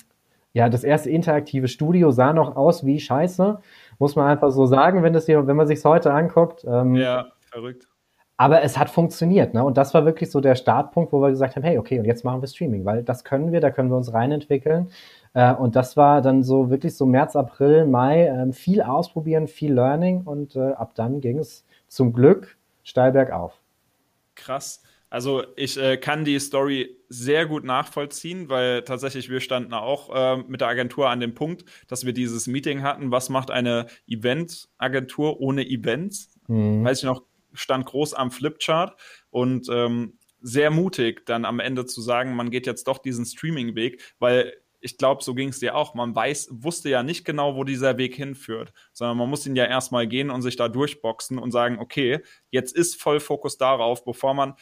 ja, 0.54 0.70
das 0.70 0.84
erste 0.84 1.10
interaktive 1.10 1.68
Studio 1.68 2.12
sah 2.12 2.32
noch 2.32 2.56
aus 2.56 2.86
wie 2.86 3.00
Scheiße, 3.00 3.60
muss 4.00 4.16
man 4.16 4.28
einfach 4.28 4.52
so 4.52 4.66
sagen, 4.66 5.04
wenn, 5.04 5.14
das 5.14 5.26
hier, 5.26 5.48
wenn 5.48 5.56
man 5.56 5.68
sich 5.68 5.84
heute 5.84 6.14
anguckt. 6.14 6.64
Ähm, 6.68 6.96
ja, 6.96 7.28
verrückt. 7.42 7.88
Aber 8.38 8.64
es 8.64 8.78
hat 8.78 8.90
funktioniert, 8.90 9.54
ne? 9.54 9.64
Und 9.64 9.78
das 9.78 9.94
war 9.94 10.06
wirklich 10.06 10.32
so 10.32 10.42
der 10.42 10.56
Startpunkt, 10.56 11.14
wo 11.14 11.22
wir 11.22 11.30
gesagt 11.30 11.56
haben, 11.56 11.64
hey, 11.64 11.78
okay, 11.78 12.00
und 12.00 12.06
jetzt 12.06 12.24
machen 12.26 12.42
wir 12.42 12.48
Streaming, 12.48 12.84
weil 12.84 13.04
das 13.04 13.24
können 13.24 13.52
wir, 13.52 13.62
da 13.62 13.70
können 13.70 13.90
wir 13.90 13.98
uns 13.98 14.12
reinentwickeln. 14.12 14.90
Äh, 15.34 15.54
und 15.54 15.76
das 15.76 15.98
war 15.98 16.22
dann 16.22 16.44
so 16.44 16.70
wirklich 16.70 16.96
so 16.96 17.06
März, 17.06 17.36
April, 17.36 17.86
Mai, 17.86 18.26
äh, 18.26 18.52
viel 18.52 18.82
ausprobieren, 18.82 19.48
viel 19.48 19.74
Learning 19.74 20.22
und 20.24 20.56
äh, 20.56 20.72
ab 20.74 20.94
dann 20.96 21.22
ging 21.22 21.40
es 21.40 21.66
zum 21.88 22.14
Glück 22.14 22.58
steil 22.84 23.12
bergauf. 23.12 23.60
Krass. 24.36 24.84
Also 25.14 25.44
ich 25.56 25.78
äh, 25.78 25.98
kann 25.98 26.26
die 26.26 26.40
Story 26.40 26.98
sehr 27.08 27.46
gut 27.46 27.64
nachvollziehen, 27.64 28.50
weil 28.50 28.82
tatsächlich 28.82 29.30
wir 29.30 29.42
standen 29.42 29.76
auch 29.76 30.10
äh, 30.10 30.38
mit 30.48 30.60
der 30.60 30.70
Agentur 30.70 31.08
an 31.08 31.20
dem 31.20 31.36
Punkt, 31.36 31.66
dass 31.88 32.04
wir 32.04 32.14
dieses 32.14 32.48
Meeting 32.48 32.82
hatten. 32.82 33.12
Was 33.12 33.30
macht 33.30 33.52
eine 33.52 33.86
Event-Agentur 34.08 35.40
ohne 35.40 35.68
Events? 35.68 36.34
Mhm. 36.48 36.84
Weiß 36.84 36.98
ich 36.98 37.04
noch, 37.04 37.22
stand 37.54 37.86
groß 37.86 38.16
am 38.16 38.32
Flipchart 38.32 39.00
und 39.30 39.68
ähm, 39.70 40.18
sehr 40.42 40.72
mutig, 40.72 41.28
dann 41.28 41.46
am 41.46 41.60
Ende 41.60 41.86
zu 41.86 42.02
sagen, 42.02 42.36
man 42.36 42.50
geht 42.50 42.66
jetzt 42.66 42.88
doch 42.88 42.98
diesen 42.98 43.26
Streaming-Weg, 43.26 44.02
weil 44.18 44.54
ich 44.84 44.98
glaube, 44.98 45.24
so 45.24 45.34
ging 45.34 45.50
es 45.50 45.60
dir 45.60 45.76
auch. 45.76 45.94
Man 45.94 46.14
weiß, 46.14 46.50
wusste 46.52 46.90
ja 46.90 47.04
nicht 47.04 47.24
genau, 47.24 47.56
wo 47.56 47.64
dieser 47.64 47.98
Weg 47.98 48.16
hinführt, 48.16 48.74
sondern 48.92 49.18
man 49.18 49.30
muss 49.30 49.46
ihn 49.48 49.56
ja 49.56 49.64
erstmal 49.64 50.08
gehen 50.08 50.30
und 50.30 50.42
sich 50.42 50.58
da 50.58 50.68
durchboxen 50.68 51.40
und 51.40 51.52
sagen, 51.52 51.80
okay, 51.80 52.20
jetzt 52.50 52.76
ist 52.76 53.02
voll 53.02 53.22
Fokus 53.22 53.58
darauf, 53.58 54.04
bevor 54.04 54.34
man 54.34 54.56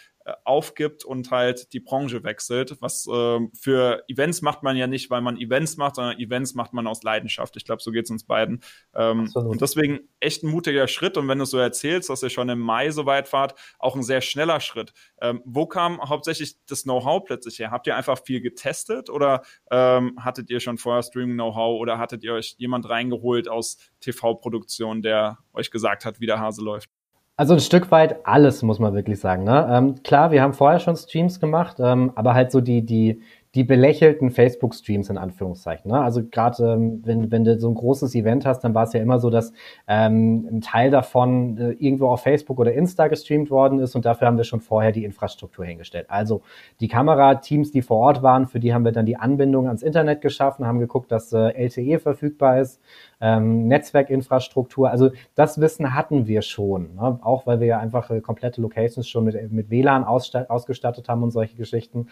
aufgibt 0.43 1.05
und 1.05 1.31
halt 1.31 1.73
die 1.73 1.79
Branche 1.79 2.23
wechselt. 2.23 2.77
Was 2.81 3.07
äh, 3.07 3.39
für 3.53 4.03
Events 4.07 4.41
macht 4.41 4.63
man 4.63 4.75
ja 4.75 4.88
nicht, 4.88 5.09
weil 5.09 5.21
man 5.21 5.38
Events 5.38 5.77
macht, 5.77 5.95
sondern 5.95 6.19
Events 6.19 6.53
macht 6.53 6.73
man 6.73 6.88
aus 6.88 7.03
Leidenschaft. 7.03 7.57
Ich 7.57 7.65
glaube, 7.65 7.81
so 7.81 7.91
geht 7.91 8.05
es 8.05 8.11
uns 8.11 8.23
beiden. 8.23 8.61
Ähm, 8.95 9.29
und 9.33 9.61
deswegen 9.61 10.00
echt 10.19 10.43
ein 10.43 10.50
mutiger 10.50 10.88
Schritt. 10.88 11.17
Und 11.17 11.27
wenn 11.27 11.39
du 11.39 11.45
so 11.45 11.57
erzählst, 11.57 12.09
dass 12.09 12.23
ihr 12.23 12.29
schon 12.29 12.50
im 12.50 12.59
Mai 12.59 12.91
so 12.91 13.05
weit 13.05 13.31
wart, 13.33 13.55
auch 13.79 13.95
ein 13.95 14.03
sehr 14.03 14.21
schneller 14.21 14.59
Schritt. 14.59 14.93
Ähm, 15.21 15.41
wo 15.45 15.65
kam 15.65 16.00
hauptsächlich 16.01 16.55
das 16.65 16.83
Know-how 16.83 17.23
plötzlich 17.23 17.59
her? 17.59 17.71
Habt 17.71 17.88
ihr 17.88 17.95
einfach 17.95 18.19
viel 18.23 18.41
getestet 18.41 19.09
oder 19.09 19.41
ähm, 19.69 20.17
hattet 20.19 20.50
ihr 20.50 20.59
schon 20.59 20.77
vorher 20.77 21.03
Streaming-Know-how 21.03 21.79
oder 21.79 21.97
hattet 21.97 22.23
ihr 22.23 22.33
euch 22.33 22.55
jemand 22.57 22.89
reingeholt 22.89 23.47
aus 23.47 23.77
TV-Produktion, 24.00 25.01
der 25.01 25.39
euch 25.53 25.71
gesagt 25.71 26.05
hat, 26.05 26.19
wie 26.19 26.25
der 26.25 26.39
Hase 26.39 26.63
läuft? 26.63 26.89
Also 27.41 27.55
ein 27.55 27.60
Stück 27.60 27.89
weit 27.89 28.27
alles, 28.27 28.62
muss 28.62 28.77
man 28.77 28.93
wirklich 28.93 29.19
sagen. 29.19 29.45
Ne? 29.45 29.67
Ähm, 29.67 30.03
klar, 30.03 30.29
wir 30.29 30.43
haben 30.43 30.53
vorher 30.53 30.79
schon 30.79 30.95
Streams 30.95 31.39
gemacht, 31.39 31.77
ähm, 31.79 32.12
aber 32.13 32.36
halt 32.36 32.51
so 32.51 32.62
die, 32.62 32.86
die, 32.86 33.19
die 33.53 33.65
belächelten 33.65 34.31
Facebook-Streams 34.31 35.10
in 35.10 35.17
Anführungszeichen. 35.17 35.91
Ne? 35.91 36.00
Also 36.00 36.24
gerade 36.24 36.74
ähm, 36.74 37.01
wenn, 37.03 37.31
wenn 37.31 37.43
du 37.43 37.60
so 37.60 37.67
ein 37.70 37.75
großes 37.75 38.15
Event 38.15 38.46
hast, 38.46 38.62
dann 38.62 38.74
war 38.74 38.84
es 38.84 38.93
ja 38.93 39.01
immer 39.01 39.20
so, 39.20 39.29
dass 39.29 39.51
ähm, 39.88 40.48
ein 40.50 40.62
Teil 40.62 40.89
davon 40.89 41.58
äh, 41.58 41.72
irgendwo 41.72 42.08
auf 42.08 42.22
Facebook 42.24 42.60
oder 42.60 42.72
Insta 42.74 43.08
gestreamt 43.08 43.51
worden 43.51 43.79
ist 43.79 43.93
und 43.96 44.05
dafür 44.05 44.27
haben 44.27 44.38
wir 44.38 44.46
schon 44.46 44.62
vorher 44.62 44.93
die 44.93 45.03
Infrastruktur 45.03 45.65
hingestellt. 45.65 46.05
Also 46.10 46.43
die 46.79 46.88
Kamerateams, 46.88 47.72
die 47.72 47.81
vor 47.81 47.98
Ort 47.98 48.24
waren, 48.24 48.48
für 48.48 48.62
die 48.62 48.74
haben 48.74 48.86
wir 48.86 48.93
dann 48.93 49.05
die 49.05 49.17
Anbindung 49.17 49.67
ans 49.67 49.84
Internet 49.84 50.22
geschaffen, 50.22 50.65
haben 50.65 50.79
geguckt, 50.79 51.12
dass 51.12 51.34
äh, 51.34 51.50
LTE 51.50 52.00
verfügbar 52.00 52.62
ist, 52.62 52.79
ähm, 53.20 53.67
Netzwerkinfrastruktur. 53.67 54.89
Also 54.89 55.12
das 55.36 55.60
Wissen 55.60 55.93
hatten 55.93 56.25
wir 56.25 56.41
schon, 56.41 56.96
ne? 56.96 57.20
auch 57.22 57.46
weil 57.46 57.60
wir 57.60 57.67
ja 57.67 57.79
einfach 57.79 58.10
äh, 58.12 58.22
komplette 58.22 58.62
Locations 58.62 59.10
schon 59.10 59.25
mit, 59.25 59.51
mit 59.51 59.70
WLAN 59.70 60.05
ausgestattet 60.05 61.10
haben 61.10 61.22
und 61.22 61.31
solche 61.31 61.58
Geschichten. 61.58 62.08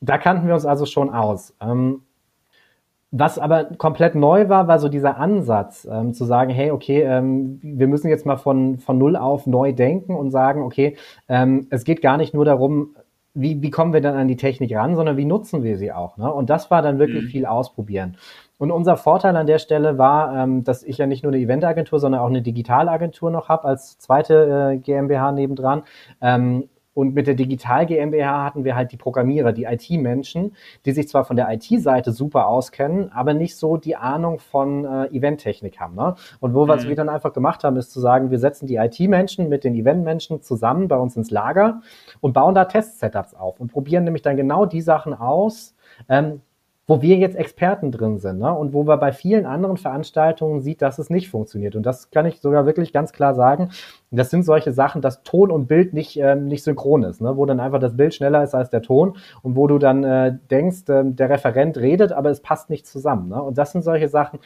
Da 0.00 0.18
kannten 0.18 0.46
wir 0.46 0.54
uns 0.54 0.66
also 0.66 0.86
schon 0.86 1.10
aus. 1.10 1.54
Ähm, 1.60 2.02
was 3.12 3.38
aber 3.38 3.64
komplett 3.64 4.14
neu 4.14 4.48
war, 4.48 4.68
war 4.68 4.78
so 4.78 4.88
dieser 4.88 5.16
Ansatz, 5.16 5.86
ähm, 5.90 6.14
zu 6.14 6.24
sagen, 6.24 6.50
hey, 6.50 6.70
okay, 6.70 7.02
ähm, 7.02 7.58
wir 7.62 7.88
müssen 7.88 8.08
jetzt 8.08 8.24
mal 8.24 8.36
von, 8.36 8.78
von 8.78 8.98
null 8.98 9.16
auf 9.16 9.46
neu 9.46 9.72
denken 9.72 10.14
und 10.14 10.30
sagen, 10.30 10.62
okay, 10.62 10.96
ähm, 11.28 11.66
es 11.70 11.84
geht 11.84 12.02
gar 12.02 12.16
nicht 12.16 12.34
nur 12.34 12.44
darum, 12.44 12.94
wie, 13.34 13.62
wie 13.62 13.70
kommen 13.70 13.92
wir 13.92 14.00
dann 14.00 14.16
an 14.16 14.28
die 14.28 14.36
Technik 14.36 14.74
ran, 14.74 14.94
sondern 14.94 15.16
wie 15.16 15.24
nutzen 15.24 15.62
wir 15.64 15.76
sie 15.76 15.92
auch. 15.92 16.16
Ne? 16.18 16.32
Und 16.32 16.50
das 16.50 16.70
war 16.70 16.82
dann 16.82 16.98
wirklich 16.98 17.24
mhm. 17.24 17.28
viel 17.28 17.46
ausprobieren. 17.46 18.16
Und 18.58 18.70
unser 18.70 18.96
Vorteil 18.96 19.36
an 19.36 19.46
der 19.46 19.58
Stelle 19.58 19.98
war, 19.98 20.36
ähm, 20.36 20.62
dass 20.64 20.82
ich 20.82 20.98
ja 20.98 21.06
nicht 21.06 21.24
nur 21.24 21.32
eine 21.32 21.42
Eventagentur, 21.42 21.98
sondern 21.98 22.20
auch 22.20 22.28
eine 22.28 22.42
Digitalagentur 22.42 23.30
noch 23.30 23.48
habe 23.48 23.64
als 23.64 23.98
zweite 23.98 24.74
äh, 24.74 24.78
GmbH 24.78 25.32
nebendran. 25.32 25.82
Und 27.00 27.14
mit 27.14 27.26
der 27.26 27.34
Digital 27.34 27.86
GmbH 27.86 28.44
hatten 28.44 28.62
wir 28.62 28.76
halt 28.76 28.92
die 28.92 28.98
Programmierer, 28.98 29.52
die 29.52 29.64
IT-Menschen, 29.64 30.54
die 30.84 30.92
sich 30.92 31.08
zwar 31.08 31.24
von 31.24 31.34
der 31.34 31.50
IT-Seite 31.50 32.12
super 32.12 32.46
auskennen, 32.46 33.10
aber 33.10 33.32
nicht 33.32 33.56
so 33.56 33.78
die 33.78 33.96
Ahnung 33.96 34.38
von 34.38 34.84
äh, 34.84 35.06
Eventtechnik 35.06 35.80
haben. 35.80 35.94
Ne? 35.94 36.14
Und 36.40 36.52
wo 36.52 36.64
mhm. 36.64 36.68
was 36.68 36.86
wir 36.86 36.94
dann 36.94 37.08
einfach 37.08 37.32
gemacht 37.32 37.64
haben, 37.64 37.78
ist 37.78 37.90
zu 37.90 38.00
sagen, 38.00 38.30
wir 38.30 38.38
setzen 38.38 38.66
die 38.66 38.76
IT-Menschen 38.76 39.48
mit 39.48 39.64
den 39.64 39.74
Event-Menschen 39.74 40.42
zusammen 40.42 40.88
bei 40.88 40.96
uns 40.98 41.16
ins 41.16 41.30
Lager 41.30 41.80
und 42.20 42.34
bauen 42.34 42.54
da 42.54 42.66
Test-Setups 42.66 43.32
auf 43.32 43.60
und 43.60 43.72
probieren 43.72 44.04
nämlich 44.04 44.20
dann 44.20 44.36
genau 44.36 44.66
die 44.66 44.82
Sachen 44.82 45.14
aus, 45.14 45.74
ähm, 46.10 46.42
wo 46.90 47.00
wir 47.02 47.18
jetzt 47.18 47.36
Experten 47.36 47.92
drin 47.92 48.18
sind 48.18 48.40
ne? 48.40 48.52
und 48.52 48.72
wo 48.72 48.82
wir 48.82 48.96
bei 48.96 49.12
vielen 49.12 49.46
anderen 49.46 49.76
Veranstaltungen 49.76 50.60
sieht, 50.60 50.82
dass 50.82 50.98
es 50.98 51.08
nicht 51.08 51.30
funktioniert. 51.30 51.76
Und 51.76 51.86
das 51.86 52.10
kann 52.10 52.26
ich 52.26 52.40
sogar 52.40 52.66
wirklich 52.66 52.92
ganz 52.92 53.12
klar 53.12 53.36
sagen. 53.36 53.70
Das 54.10 54.28
sind 54.28 54.42
solche 54.42 54.72
Sachen, 54.72 55.00
dass 55.00 55.22
Ton 55.22 55.52
und 55.52 55.68
Bild 55.68 55.94
nicht, 55.94 56.18
ähm, 56.18 56.48
nicht 56.48 56.64
synchron 56.64 57.04
ist, 57.04 57.20
ne? 57.20 57.36
wo 57.36 57.46
dann 57.46 57.60
einfach 57.60 57.78
das 57.78 57.96
Bild 57.96 58.12
schneller 58.12 58.42
ist 58.42 58.56
als 58.56 58.70
der 58.70 58.82
Ton 58.82 59.16
und 59.42 59.54
wo 59.54 59.68
du 59.68 59.78
dann 59.78 60.02
äh, 60.02 60.36
denkst, 60.50 60.88
äh, 60.88 61.04
der 61.04 61.30
Referent 61.30 61.78
redet, 61.78 62.10
aber 62.10 62.28
es 62.28 62.40
passt 62.40 62.70
nicht 62.70 62.88
zusammen. 62.88 63.28
Ne? 63.28 63.40
Und 63.40 63.56
das 63.56 63.70
sind 63.70 63.82
solche 63.82 64.08
Sachen, 64.08 64.40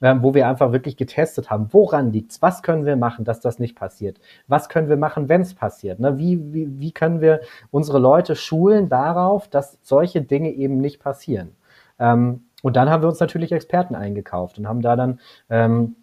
ähm, 0.00 0.22
wo 0.22 0.32
wir 0.32 0.46
einfach 0.46 0.70
wirklich 0.70 0.96
getestet 0.96 1.50
haben, 1.50 1.70
woran 1.72 2.12
liegt's, 2.12 2.40
was 2.40 2.62
können 2.62 2.86
wir 2.86 2.94
machen, 2.94 3.24
dass 3.24 3.40
das 3.40 3.58
nicht 3.58 3.74
passiert, 3.74 4.20
was 4.46 4.68
können 4.68 4.88
wir 4.88 4.96
machen, 4.96 5.28
wenn 5.28 5.40
es 5.40 5.54
passiert, 5.54 5.98
ne? 5.98 6.18
wie, 6.18 6.54
wie, 6.54 6.78
wie 6.78 6.92
können 6.92 7.20
wir 7.20 7.40
unsere 7.72 7.98
Leute 7.98 8.36
schulen 8.36 8.88
darauf, 8.88 9.48
dass 9.48 9.76
solche 9.82 10.22
Dinge 10.22 10.52
eben 10.52 10.78
nicht 10.78 11.00
passieren. 11.00 11.56
Ähm, 12.00 12.46
und 12.62 12.76
dann 12.76 12.90
haben 12.90 13.02
wir 13.02 13.08
uns 13.08 13.20
natürlich 13.20 13.52
Experten 13.52 13.94
eingekauft 13.94 14.58
und 14.58 14.66
haben 14.66 14.82
da 14.82 14.96
dann, 14.96 15.20
ähm, 15.48 15.96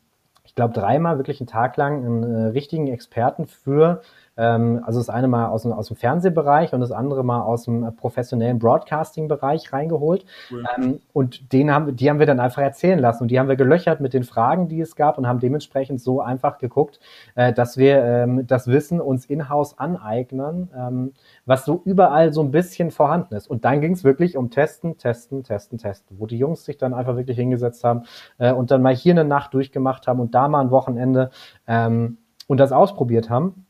ich 0.44 0.56
glaube, 0.56 0.74
dreimal 0.74 1.18
wirklich 1.18 1.42
einen 1.42 1.48
Tag 1.48 1.76
lang 1.78 2.06
einen 2.06 2.24
äh, 2.24 2.48
richtigen 2.48 2.88
Experten 2.88 3.48
für 3.48 4.02
ähm, 4.38 4.82
also 4.86 5.00
das 5.00 5.10
eine 5.10 5.28
mal 5.28 5.48
aus 5.48 5.64
dem, 5.64 5.74
aus 5.74 5.88
dem 5.88 5.98
Fernsehbereich 5.98 6.74
und 6.74 6.82
das 6.82 6.92
andere 6.92 7.24
mal 7.24 7.42
aus 7.42 7.64
dem 7.64 7.96
professionellen 7.96 8.60
Broadcasting-Bereich 8.60 9.74
reingeholt. 9.74 10.26
Cool. 10.52 10.64
Ähm, 10.78 11.00
und 11.14 11.52
den 11.54 11.72
haben, 11.74 11.96
die 11.96 12.10
haben 12.10 12.20
wir 12.20 12.26
dann 12.26 12.40
einfach 12.40 12.62
erzählen 12.62 13.00
lassen 13.00 13.24
und 13.24 13.32
die 13.32 13.40
haben 13.40 13.50
wir 13.50 13.56
gelöchert 13.56 14.00
mit 14.00 14.14
den 14.14 14.24
Fragen, 14.24 14.68
die 14.68 14.82
es 14.82 14.96
gab 14.96 15.18
und 15.18 15.28
haben 15.28 15.40
dementsprechend 15.40 16.02
so 16.02 16.22
einfach 16.22 16.58
geguckt, 16.58 17.00
äh, 17.36 17.54
dass 17.54 17.78
wir 17.78 18.04
ähm, 18.04 18.48
das 18.48 18.68
Wissen 18.68 19.02
uns 19.02 19.26
in-house 19.26 19.78
aneignen, 19.80 20.70
ähm, 20.76 21.14
was 21.46 21.66
so 21.66 21.82
überall 21.86 22.34
so 22.34 22.42
ein 22.42 22.52
bisschen 22.52 22.92
vorhanden 22.92 23.36
ist. 23.36 23.48
Und 23.50 23.66
dann 23.66 23.82
ging 23.82 23.94
es 23.94 24.04
wirklich 24.04 24.38
um 24.38 24.50
Testen, 24.50 24.98
Testen, 24.98 25.44
Testen, 25.44 25.78
Testen, 25.78 26.20
wo 26.20 26.26
die 26.26 26.38
Jungs 26.38 26.66
sich 26.66 26.78
dann 26.78 26.94
einfach 26.94 27.16
wirklich 27.16 27.38
hingesetzt 27.38 27.84
haben 27.84 28.04
äh, 28.38 28.52
und 28.52 28.72
dann 28.72 28.82
mal 28.82 28.96
hier 28.96 29.14
eine 29.14 29.26
Nacht 29.26 29.54
durchgemacht 29.54 30.08
haben 30.08 30.20
und 30.20 30.36
da 30.36 30.48
mal 30.48 30.62
ein 30.62 30.72
Wochenende 30.72 31.32
ähm, 31.68 32.18
und 32.48 32.60
das 32.60 32.72
ausprobiert 32.72 33.30
haben 33.30 33.67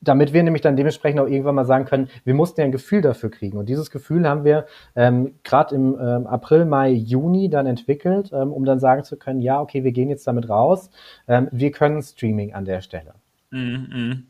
damit 0.00 0.32
wir 0.32 0.42
nämlich 0.42 0.62
dann 0.62 0.76
dementsprechend 0.76 1.20
auch 1.20 1.26
irgendwann 1.26 1.54
mal 1.54 1.64
sagen 1.64 1.84
können, 1.84 2.08
wir 2.24 2.34
mussten 2.34 2.60
ja 2.60 2.64
ein 2.64 2.72
Gefühl 2.72 3.00
dafür 3.00 3.30
kriegen. 3.30 3.58
Und 3.58 3.68
dieses 3.68 3.90
Gefühl 3.90 4.28
haben 4.28 4.44
wir 4.44 4.66
ähm, 4.94 5.34
gerade 5.42 5.74
im 5.74 5.98
ähm, 6.00 6.26
April, 6.26 6.64
Mai, 6.64 6.90
Juni 6.90 7.48
dann 7.48 7.66
entwickelt, 7.66 8.30
ähm, 8.32 8.52
um 8.52 8.64
dann 8.64 8.78
sagen 8.78 9.04
zu 9.04 9.16
können, 9.16 9.40
ja, 9.40 9.60
okay, 9.60 9.84
wir 9.84 9.92
gehen 9.92 10.08
jetzt 10.08 10.26
damit 10.26 10.48
raus. 10.48 10.90
Ähm, 11.28 11.48
wir 11.50 11.70
können 11.70 12.02
Streaming 12.02 12.54
an 12.54 12.64
der 12.64 12.80
Stelle. 12.80 13.14
Mm 13.50 13.56
-hmm. 13.56 14.22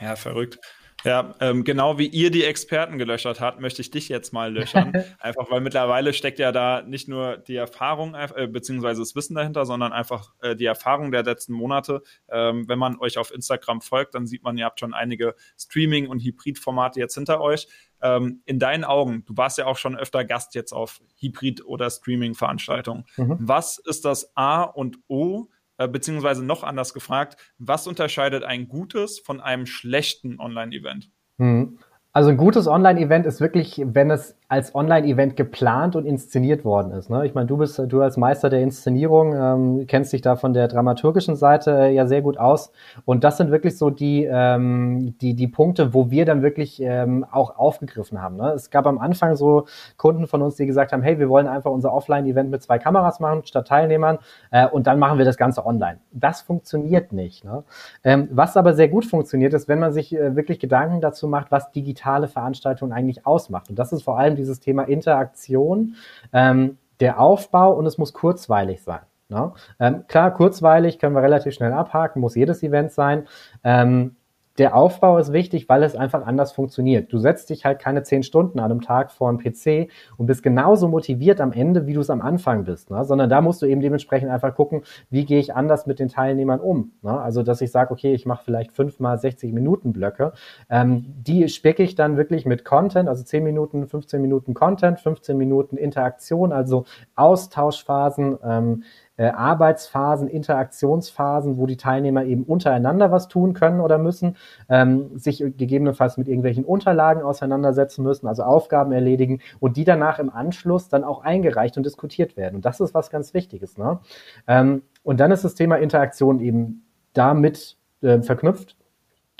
Ja, 0.00 0.16
verrückt. 0.16 0.58
Ja, 1.04 1.34
ähm, 1.40 1.64
genau 1.64 1.98
wie 1.98 2.06
ihr 2.06 2.30
die 2.30 2.44
Experten 2.44 2.98
gelöchert 2.98 3.40
habt, 3.40 3.60
möchte 3.60 3.82
ich 3.82 3.90
dich 3.90 4.08
jetzt 4.08 4.32
mal 4.32 4.52
löchern. 4.52 4.92
einfach 5.18 5.50
weil 5.50 5.60
mittlerweile 5.60 6.12
steckt 6.12 6.38
ja 6.38 6.52
da 6.52 6.82
nicht 6.82 7.08
nur 7.08 7.36
die 7.36 7.56
Erfahrung 7.56 8.14
äh, 8.14 8.46
beziehungsweise 8.46 9.00
das 9.00 9.14
Wissen 9.14 9.34
dahinter, 9.34 9.66
sondern 9.66 9.92
einfach 9.92 10.34
äh, 10.42 10.54
die 10.54 10.66
Erfahrung 10.66 11.12
der 11.12 11.22
letzten 11.22 11.52
Monate. 11.52 12.02
Ähm, 12.28 12.68
wenn 12.68 12.78
man 12.78 12.98
euch 12.98 13.18
auf 13.18 13.32
Instagram 13.32 13.80
folgt, 13.80 14.14
dann 14.14 14.26
sieht 14.26 14.42
man, 14.42 14.56
ihr 14.56 14.64
habt 14.64 14.80
schon 14.80 14.94
einige 14.94 15.34
Streaming- 15.58 16.08
und 16.08 16.22
Hybrid-Formate 16.22 17.00
jetzt 17.00 17.14
hinter 17.14 17.40
euch. 17.40 17.68
Ähm, 18.00 18.42
in 18.44 18.58
deinen 18.58 18.84
Augen, 18.84 19.24
du 19.26 19.36
warst 19.36 19.58
ja 19.58 19.66
auch 19.66 19.76
schon 19.76 19.96
öfter 19.96 20.24
Gast 20.24 20.54
jetzt 20.54 20.72
auf 20.72 21.00
Hybrid- 21.20 21.64
oder 21.64 21.88
Streaming-Veranstaltungen. 21.88 23.04
Mhm. 23.16 23.36
Was 23.40 23.78
ist 23.78 24.04
das 24.04 24.36
A 24.36 24.62
und 24.62 24.98
O 25.08 25.48
äh, 25.78 25.88
beziehungsweise 25.88 26.44
noch 26.44 26.62
anders 26.62 26.94
gefragt, 26.94 27.36
was 27.58 27.86
unterscheidet 27.86 28.44
ein 28.44 28.68
gutes 28.68 29.18
von 29.18 29.40
einem 29.40 29.66
schlechten 29.66 30.38
Online-Event? 30.40 31.10
Hm. 31.38 31.78
Also 32.14 32.28
ein 32.28 32.36
gutes 32.36 32.68
Online-Event 32.68 33.24
ist 33.24 33.40
wirklich, 33.40 33.80
wenn 33.86 34.10
es 34.10 34.36
als 34.52 34.74
Online-Event 34.74 35.34
geplant 35.34 35.96
und 35.96 36.04
inszeniert 36.04 36.62
worden 36.62 36.92
ist. 36.92 37.08
Ne? 37.08 37.24
Ich 37.24 37.32
meine, 37.32 37.46
du 37.46 37.56
bist 37.56 37.80
du 37.88 38.02
als 38.02 38.18
Meister 38.18 38.50
der 38.50 38.60
Inszenierung 38.60 39.34
ähm, 39.34 39.86
kennst 39.86 40.12
dich 40.12 40.20
da 40.20 40.36
von 40.36 40.52
der 40.52 40.68
dramaturgischen 40.68 41.36
Seite 41.36 41.70
äh, 41.70 41.94
ja 41.94 42.06
sehr 42.06 42.20
gut 42.20 42.36
aus. 42.36 42.70
Und 43.06 43.24
das 43.24 43.38
sind 43.38 43.50
wirklich 43.50 43.78
so 43.78 43.88
die 43.88 44.28
ähm, 44.30 45.14
die 45.22 45.32
die 45.32 45.48
Punkte, 45.48 45.94
wo 45.94 46.10
wir 46.10 46.26
dann 46.26 46.42
wirklich 46.42 46.82
ähm, 46.82 47.24
auch 47.30 47.56
aufgegriffen 47.56 48.20
haben. 48.20 48.36
Ne? 48.36 48.50
Es 48.50 48.68
gab 48.68 48.86
am 48.86 48.98
Anfang 48.98 49.34
so 49.34 49.64
Kunden 49.96 50.26
von 50.26 50.42
uns, 50.42 50.56
die 50.56 50.66
gesagt 50.66 50.92
haben, 50.92 51.00
hey, 51.00 51.18
wir 51.18 51.30
wollen 51.30 51.46
einfach 51.46 51.70
unser 51.70 51.94
Offline-Event 51.94 52.50
mit 52.50 52.62
zwei 52.62 52.78
Kameras 52.78 53.20
machen 53.20 53.46
statt 53.46 53.68
Teilnehmern 53.68 54.18
äh, 54.50 54.68
und 54.68 54.86
dann 54.86 54.98
machen 54.98 55.16
wir 55.16 55.24
das 55.24 55.38
Ganze 55.38 55.64
online. 55.64 56.00
Das 56.10 56.42
funktioniert 56.42 57.14
nicht. 57.14 57.42
Ne? 57.42 57.64
Ähm, 58.04 58.28
was 58.30 58.58
aber 58.58 58.74
sehr 58.74 58.88
gut 58.88 59.06
funktioniert, 59.06 59.54
ist, 59.54 59.66
wenn 59.66 59.78
man 59.78 59.94
sich 59.94 60.14
äh, 60.14 60.36
wirklich 60.36 60.60
Gedanken 60.60 61.00
dazu 61.00 61.26
macht, 61.26 61.50
was 61.50 61.72
digitale 62.02 62.28
Veranstaltungen 62.28 62.92
eigentlich 62.92 63.26
ausmacht. 63.26 63.70
Und 63.70 63.78
das 63.78 63.92
ist 63.92 64.02
vor 64.02 64.18
allem 64.18 64.36
dieses 64.36 64.60
Thema 64.60 64.82
Interaktion, 64.82 65.94
ähm, 66.32 66.78
der 67.00 67.20
Aufbau 67.20 67.72
und 67.72 67.86
es 67.86 67.98
muss 67.98 68.12
kurzweilig 68.12 68.82
sein. 68.82 69.00
Ne? 69.28 69.52
Ähm, 69.80 70.04
klar, 70.08 70.32
kurzweilig 70.32 70.98
können 70.98 71.14
wir 71.14 71.22
relativ 71.22 71.54
schnell 71.54 71.72
abhaken, 71.72 72.20
muss 72.20 72.34
jedes 72.34 72.62
Event 72.62 72.92
sein. 72.92 73.26
Ähm, 73.64 74.16
der 74.58 74.76
Aufbau 74.76 75.18
ist 75.18 75.32
wichtig, 75.32 75.68
weil 75.68 75.82
es 75.82 75.96
einfach 75.96 76.26
anders 76.26 76.52
funktioniert. 76.52 77.12
Du 77.12 77.18
setzt 77.18 77.50
dich 77.50 77.64
halt 77.64 77.78
keine 77.78 78.02
zehn 78.02 78.22
Stunden 78.22 78.58
an 78.58 78.70
einem 78.70 78.80
Tag 78.82 79.10
vor 79.10 79.28
einen 79.28 79.38
PC 79.38 79.90
und 80.18 80.26
bist 80.26 80.42
genauso 80.42 80.88
motiviert 80.88 81.40
am 81.40 81.52
Ende, 81.52 81.86
wie 81.86 81.94
du 81.94 82.00
es 82.00 82.10
am 82.10 82.20
Anfang 82.20 82.64
bist, 82.64 82.90
ne? 82.90 83.04
sondern 83.04 83.30
da 83.30 83.40
musst 83.40 83.62
du 83.62 83.66
eben 83.66 83.80
dementsprechend 83.80 84.30
einfach 84.30 84.54
gucken, 84.54 84.82
wie 85.10 85.24
gehe 85.24 85.38
ich 85.38 85.54
anders 85.54 85.86
mit 85.86 85.98
den 85.98 86.08
Teilnehmern 86.08 86.60
um. 86.60 86.92
Ne? 87.02 87.18
Also, 87.18 87.42
dass 87.42 87.60
ich 87.60 87.70
sage, 87.70 87.92
okay, 87.92 88.12
ich 88.12 88.26
mache 88.26 88.44
vielleicht 88.44 88.72
fünfmal 88.72 89.18
60 89.18 89.52
Minuten 89.52 89.92
Blöcke. 89.92 90.32
Ähm, 90.68 91.06
die 91.26 91.48
spicke 91.48 91.82
ich 91.82 91.94
dann 91.94 92.16
wirklich 92.16 92.44
mit 92.44 92.64
Content, 92.64 93.08
also 93.08 93.22
10 93.22 93.42
Minuten, 93.42 93.86
15 93.86 94.20
Minuten 94.20 94.54
Content, 94.54 95.00
15 95.00 95.36
Minuten 95.36 95.76
Interaktion, 95.76 96.52
also 96.52 96.84
Austauschphasen, 97.14 98.38
ähm, 98.44 98.82
äh, 99.22 99.28
Arbeitsphasen, 99.28 100.26
Interaktionsphasen, 100.26 101.56
wo 101.56 101.66
die 101.66 101.76
Teilnehmer 101.76 102.24
eben 102.24 102.42
untereinander 102.42 103.12
was 103.12 103.28
tun 103.28 103.54
können 103.54 103.80
oder 103.80 103.96
müssen, 103.96 104.36
ähm, 104.68 105.16
sich 105.16 105.38
gegebenenfalls 105.38 106.16
mit 106.16 106.26
irgendwelchen 106.26 106.64
Unterlagen 106.64 107.22
auseinandersetzen 107.22 108.02
müssen, 108.02 108.26
also 108.26 108.42
Aufgaben 108.42 108.90
erledigen 108.90 109.40
und 109.60 109.76
die 109.76 109.84
danach 109.84 110.18
im 110.18 110.28
Anschluss 110.28 110.88
dann 110.88 111.04
auch 111.04 111.22
eingereicht 111.22 111.76
und 111.76 111.86
diskutiert 111.86 112.36
werden. 112.36 112.56
Und 112.56 112.64
das 112.64 112.80
ist 112.80 112.94
was 112.94 113.10
ganz 113.10 113.32
Wichtiges. 113.32 113.78
Ne? 113.78 114.00
Ähm, 114.48 114.82
und 115.04 115.20
dann 115.20 115.30
ist 115.30 115.44
das 115.44 115.54
Thema 115.54 115.76
Interaktion 115.76 116.40
eben 116.40 116.84
damit 117.12 117.76
äh, 118.00 118.22
verknüpft. 118.22 118.76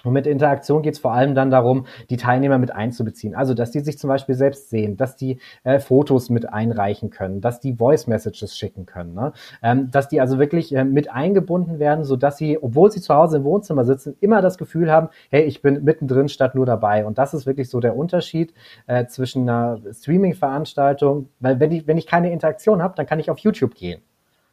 Und 0.05 0.13
mit 0.13 0.27
Interaktion 0.27 0.83
geht 0.83 0.95
es 0.95 1.01
vor 1.01 1.13
allem 1.13 1.35
dann 1.35 1.51
darum, 1.51 1.87
die 2.11 2.17
Teilnehmer 2.17 2.59
mit 2.59 2.75
einzubeziehen. 2.75 3.35
Also, 3.35 3.55
dass 3.55 3.71
die 3.71 3.81
sich 3.81 3.99
zum 3.99 4.09
Beispiel 4.09 4.35
selbst 4.35 4.71
sehen, 4.71 4.97
dass 4.97 5.17
die 5.17 5.39
äh, 5.65 5.79
Fotos 5.79 6.31
mit 6.31 6.53
einreichen 6.53 7.11
können, 7.11 7.41
dass 7.41 7.61
die 7.61 7.75
Voice 7.75 8.07
Messages 8.07 8.57
schicken 8.57 8.87
können, 8.87 9.15
ne? 9.15 9.33
ähm, 9.63 9.91
dass 9.91 10.09
die 10.09 10.21
also 10.21 10.39
wirklich 10.39 10.75
äh, 10.75 10.85
mit 10.85 11.11
eingebunden 11.11 11.79
werden, 11.79 12.05
so 12.05 12.17
dass 12.17 12.37
sie, 12.37 12.59
obwohl 12.61 12.91
sie 12.91 13.01
zu 13.01 13.15
Hause 13.15 13.39
im 13.39 13.45
Wohnzimmer 13.45 13.85
sitzen, 13.85 14.17
immer 14.21 14.43
das 14.43 14.59
Gefühl 14.59 14.91
haben, 14.91 15.09
hey, 15.31 15.43
ich 15.45 15.63
bin 15.63 15.85
mittendrin 15.85 16.29
statt 16.29 16.55
nur 16.55 16.67
dabei. 16.67 17.07
Und 17.07 17.19
das 17.19 17.35
ist 17.35 17.47
wirklich 17.47 17.69
so 17.69 17.81
der 17.81 17.97
Unterschied 17.97 18.55
äh, 18.87 19.07
zwischen 19.07 19.49
einer 19.49 19.79
Streaming-Veranstaltung, 19.93 21.29
weil 21.41 21.61
wenn 21.61 21.73
ich, 21.73 21.87
wenn 21.87 21.99
ich 21.99 22.07
keine 22.07 22.33
Interaktion 22.33 22.83
habe, 22.83 22.95
dann 22.97 23.07
kann 23.07 23.21
ich 23.21 23.31
auf 23.31 23.39
YouTube 23.39 23.75
gehen. 23.75 24.03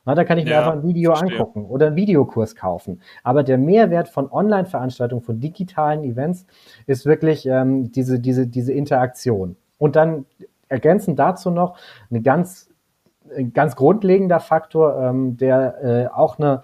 Na, 0.10 0.16
da 0.16 0.24
kann 0.24 0.40
ich 0.40 0.46
mir 0.46 0.52
ja, 0.54 0.60
einfach 0.62 0.74
ein 0.74 0.82
Video 0.82 1.12
verstehe. 1.12 1.38
angucken 1.38 1.66
oder 1.66 1.86
einen 1.86 1.96
Videokurs 1.96 2.56
kaufen. 2.56 3.00
Aber 3.24 3.44
der 3.44 3.60
Mehrwert 3.60 4.10
von 4.10 4.32
Online-Veranstaltungen, 4.32 5.22
von 5.22 5.40
digitalen 5.40 6.04
Events 6.04 6.48
ist 6.88 7.06
wirklich 7.06 7.46
ähm, 7.46 7.92
diese, 7.92 8.20
diese, 8.20 8.48
diese 8.48 8.74
Interaktion. 8.74 9.56
Und 9.78 9.96
dann 9.96 10.26
ergänzend 10.68 11.20
dazu 11.20 11.52
noch 11.52 11.78
eine 12.10 12.24
ganz, 12.24 12.72
ein 13.38 13.54
ganz 13.54 13.76
grundlegender 13.76 14.40
Faktor, 14.40 15.00
ähm, 15.00 15.38
der 15.38 15.84
äh, 15.84 16.08
auch 16.08 16.40
eine 16.40 16.64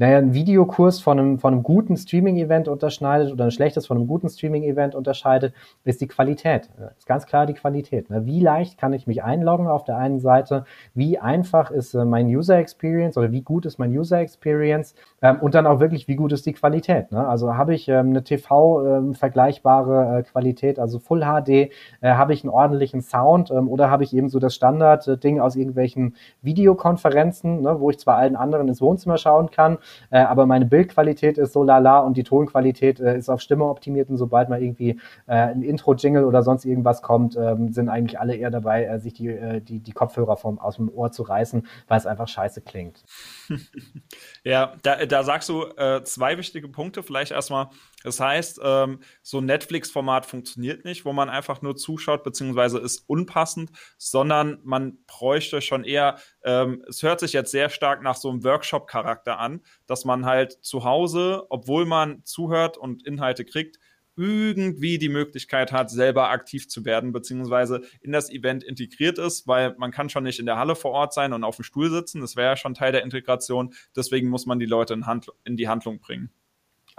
naja, 0.00 0.16
ein 0.16 0.32
Videokurs 0.32 0.98
von 0.98 1.18
einem, 1.18 1.38
von 1.38 1.52
einem 1.52 1.62
guten 1.62 1.94
Streaming-Event 1.94 2.68
unterscheidet 2.68 3.30
oder 3.32 3.44
ein 3.44 3.50
schlechtes 3.50 3.86
von 3.86 3.98
einem 3.98 4.06
guten 4.06 4.30
Streaming-Event 4.30 4.94
unterscheidet, 4.94 5.52
ist 5.84 6.00
die 6.00 6.06
Qualität. 6.08 6.70
Das 6.78 6.96
ist 6.96 7.06
ganz 7.06 7.26
klar 7.26 7.44
die 7.44 7.52
Qualität. 7.52 8.08
Ne? 8.08 8.24
Wie 8.24 8.40
leicht 8.40 8.78
kann 8.78 8.94
ich 8.94 9.06
mich 9.06 9.22
einloggen 9.22 9.66
auf 9.66 9.84
der 9.84 9.98
einen 9.98 10.18
Seite? 10.18 10.64
Wie 10.94 11.18
einfach 11.18 11.70
ist 11.70 11.92
äh, 11.92 12.06
mein 12.06 12.28
User 12.28 12.56
Experience 12.56 13.18
oder 13.18 13.30
wie 13.30 13.42
gut 13.42 13.66
ist 13.66 13.76
mein 13.78 13.90
User 13.90 14.20
Experience? 14.20 14.94
Ähm, 15.20 15.36
und 15.42 15.54
dann 15.54 15.66
auch 15.66 15.80
wirklich, 15.80 16.08
wie 16.08 16.16
gut 16.16 16.32
ist 16.32 16.46
die 16.46 16.54
Qualität? 16.54 17.12
Ne? 17.12 17.28
Also 17.28 17.58
habe 17.58 17.74
ich 17.74 17.86
ähm, 17.88 18.08
eine 18.08 18.24
TV-vergleichbare 18.24 20.20
äh, 20.20 20.22
Qualität, 20.22 20.78
also 20.78 20.98
Full 20.98 21.20
HD, 21.20 21.48
äh, 21.50 21.70
habe 22.04 22.32
ich 22.32 22.42
einen 22.42 22.50
ordentlichen 22.50 23.02
Sound 23.02 23.50
ähm, 23.50 23.68
oder 23.68 23.90
habe 23.90 24.04
ich 24.04 24.16
eben 24.16 24.30
so 24.30 24.38
das 24.38 24.54
Standard-Ding 24.54 25.40
aus 25.40 25.56
irgendwelchen 25.56 26.16
Videokonferenzen, 26.40 27.60
ne, 27.60 27.80
wo 27.80 27.90
ich 27.90 27.98
zwar 27.98 28.16
allen 28.16 28.36
anderen 28.36 28.66
ins 28.66 28.80
Wohnzimmer 28.80 29.18
schauen 29.18 29.50
kann, 29.50 29.76
äh, 30.10 30.18
aber 30.18 30.46
meine 30.46 30.66
Bildqualität 30.66 31.38
ist 31.38 31.52
so 31.52 31.62
lala 31.62 32.00
und 32.00 32.16
die 32.16 32.24
Tonqualität 32.24 33.00
äh, 33.00 33.16
ist 33.16 33.28
auf 33.28 33.40
Stimme 33.40 33.64
optimiert 33.64 34.10
und 34.10 34.16
sobald 34.16 34.48
mal 34.48 34.62
irgendwie 34.62 35.00
äh, 35.26 35.34
ein 35.34 35.62
Intro-Jingle 35.62 36.24
oder 36.24 36.42
sonst 36.42 36.64
irgendwas 36.64 37.02
kommt, 37.02 37.36
ähm, 37.36 37.72
sind 37.72 37.88
eigentlich 37.88 38.18
alle 38.18 38.34
eher 38.34 38.50
dabei, 38.50 38.84
äh, 38.84 38.98
sich 38.98 39.14
die, 39.14 39.28
äh, 39.28 39.60
die, 39.60 39.80
die 39.80 39.92
Kopfhörer 39.92 40.36
vom, 40.36 40.58
aus 40.58 40.76
dem 40.76 40.88
Ohr 40.88 41.12
zu 41.12 41.22
reißen, 41.22 41.66
weil 41.88 41.98
es 41.98 42.06
einfach 42.06 42.28
scheiße 42.28 42.60
klingt. 42.62 43.04
ja, 44.44 44.74
da, 44.82 45.06
da 45.06 45.22
sagst 45.22 45.48
du 45.48 45.64
äh, 45.76 46.02
zwei 46.04 46.38
wichtige 46.38 46.68
Punkte. 46.68 47.02
Vielleicht 47.02 47.32
erstmal, 47.32 47.68
das 48.02 48.20
heißt, 48.20 48.60
ähm, 48.62 49.00
so 49.22 49.38
ein 49.38 49.46
Netflix-Format 49.46 50.26
funktioniert 50.26 50.84
nicht, 50.84 51.04
wo 51.04 51.12
man 51.12 51.28
einfach 51.28 51.62
nur 51.62 51.76
zuschaut, 51.76 52.24
beziehungsweise 52.24 52.78
ist 52.78 53.04
unpassend, 53.08 53.70
sondern 53.98 54.60
man 54.64 54.98
bräuchte 55.06 55.60
schon 55.60 55.84
eher, 55.84 56.18
ähm, 56.42 56.84
es 56.88 57.02
hört 57.02 57.20
sich 57.20 57.32
jetzt 57.32 57.50
sehr 57.50 57.68
stark 57.68 58.02
nach 58.02 58.16
so 58.16 58.30
einem 58.30 58.44
Workshop-Charakter 58.44 59.38
an, 59.38 59.60
dass 59.86 60.04
man 60.04 60.24
halt 60.24 60.52
zu 60.62 60.84
Hause, 60.84 61.46
obwohl 61.50 61.84
man 61.84 62.24
zuhört 62.24 62.78
und 62.78 63.06
Inhalte 63.06 63.44
kriegt, 63.44 63.78
irgendwie 64.16 64.98
die 64.98 65.08
Möglichkeit 65.08 65.72
hat, 65.72 65.90
selber 65.90 66.28
aktiv 66.28 66.68
zu 66.68 66.84
werden, 66.84 67.12
beziehungsweise 67.12 67.82
in 68.02 68.12
das 68.12 68.30
Event 68.30 68.62
integriert 68.62 69.18
ist, 69.18 69.46
weil 69.46 69.74
man 69.78 69.92
kann 69.92 70.10
schon 70.10 70.24
nicht 70.24 70.40
in 70.40 70.46
der 70.46 70.58
Halle 70.58 70.76
vor 70.76 70.90
Ort 70.90 71.14
sein 71.14 71.32
und 71.32 71.42
auf 71.42 71.56
dem 71.56 71.64
Stuhl 71.64 71.90
sitzen. 71.90 72.20
Das 72.20 72.36
wäre 72.36 72.50
ja 72.50 72.56
schon 72.56 72.74
Teil 72.74 72.92
der 72.92 73.02
Integration. 73.02 73.72
Deswegen 73.96 74.28
muss 74.28 74.44
man 74.44 74.58
die 74.58 74.66
Leute 74.66 74.92
in, 74.94 75.06
Hand 75.06 75.32
in 75.44 75.56
die 75.56 75.68
Handlung 75.68 76.00
bringen. 76.00 76.30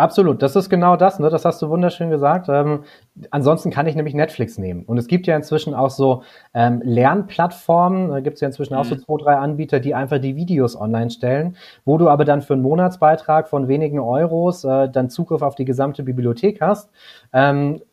Absolut, 0.02 0.42
das 0.42 0.56
ist 0.56 0.68
genau 0.68 0.96
das, 0.96 1.20
ne? 1.20 1.30
das 1.30 1.46
hast 1.46 1.62
du 1.62 1.70
wunderschön 1.70 2.10
gesagt. 2.10 2.50
Ähm, 2.50 2.86
ansonsten 3.30 3.70
kann 3.70 3.86
ich 3.86 3.96
nämlich 3.96 4.16
Netflix 4.16 4.58
nehmen. 4.58 4.84
Und 4.84 4.98
es 4.98 5.06
gibt 5.06 5.28
ja 5.28 5.36
inzwischen 5.36 5.76
auch 5.76 5.92
so 5.92 6.24
ähm, 6.56 6.82
Lernplattformen, 6.84 8.10
da 8.10 8.20
gibt 8.20 8.34
es 8.34 8.42
ja 8.42 8.48
inzwischen 8.48 8.74
mhm. 8.74 8.80
auch 8.80 8.86
so 8.86 8.96
mhm. 8.96 9.02
zwei, 9.02 9.18
drei 9.24 9.36
Anbieter, 9.36 9.80
die 9.80 9.94
einfach 9.94 10.18
die 10.18 10.36
Videos 10.36 10.76
online 10.76 11.12
stellen, 11.12 11.56
wo 11.86 12.00
du 12.00 12.10
aber 12.10 12.26
dann 12.26 12.42
für 12.42 12.54
einen 12.54 12.64
Monatsbeitrag 12.64 13.48
von 13.48 13.68
wenigen 13.68 14.00
Euros 14.00 14.64
äh, 14.64 14.90
dann 14.90 15.12
Zugriff 15.12 15.44
auf 15.44 15.54
die 15.54 15.66
gesamte 15.66 16.02
Bibliothek 16.02 16.62
hast. 16.62 16.90
Ähm, 17.32 17.84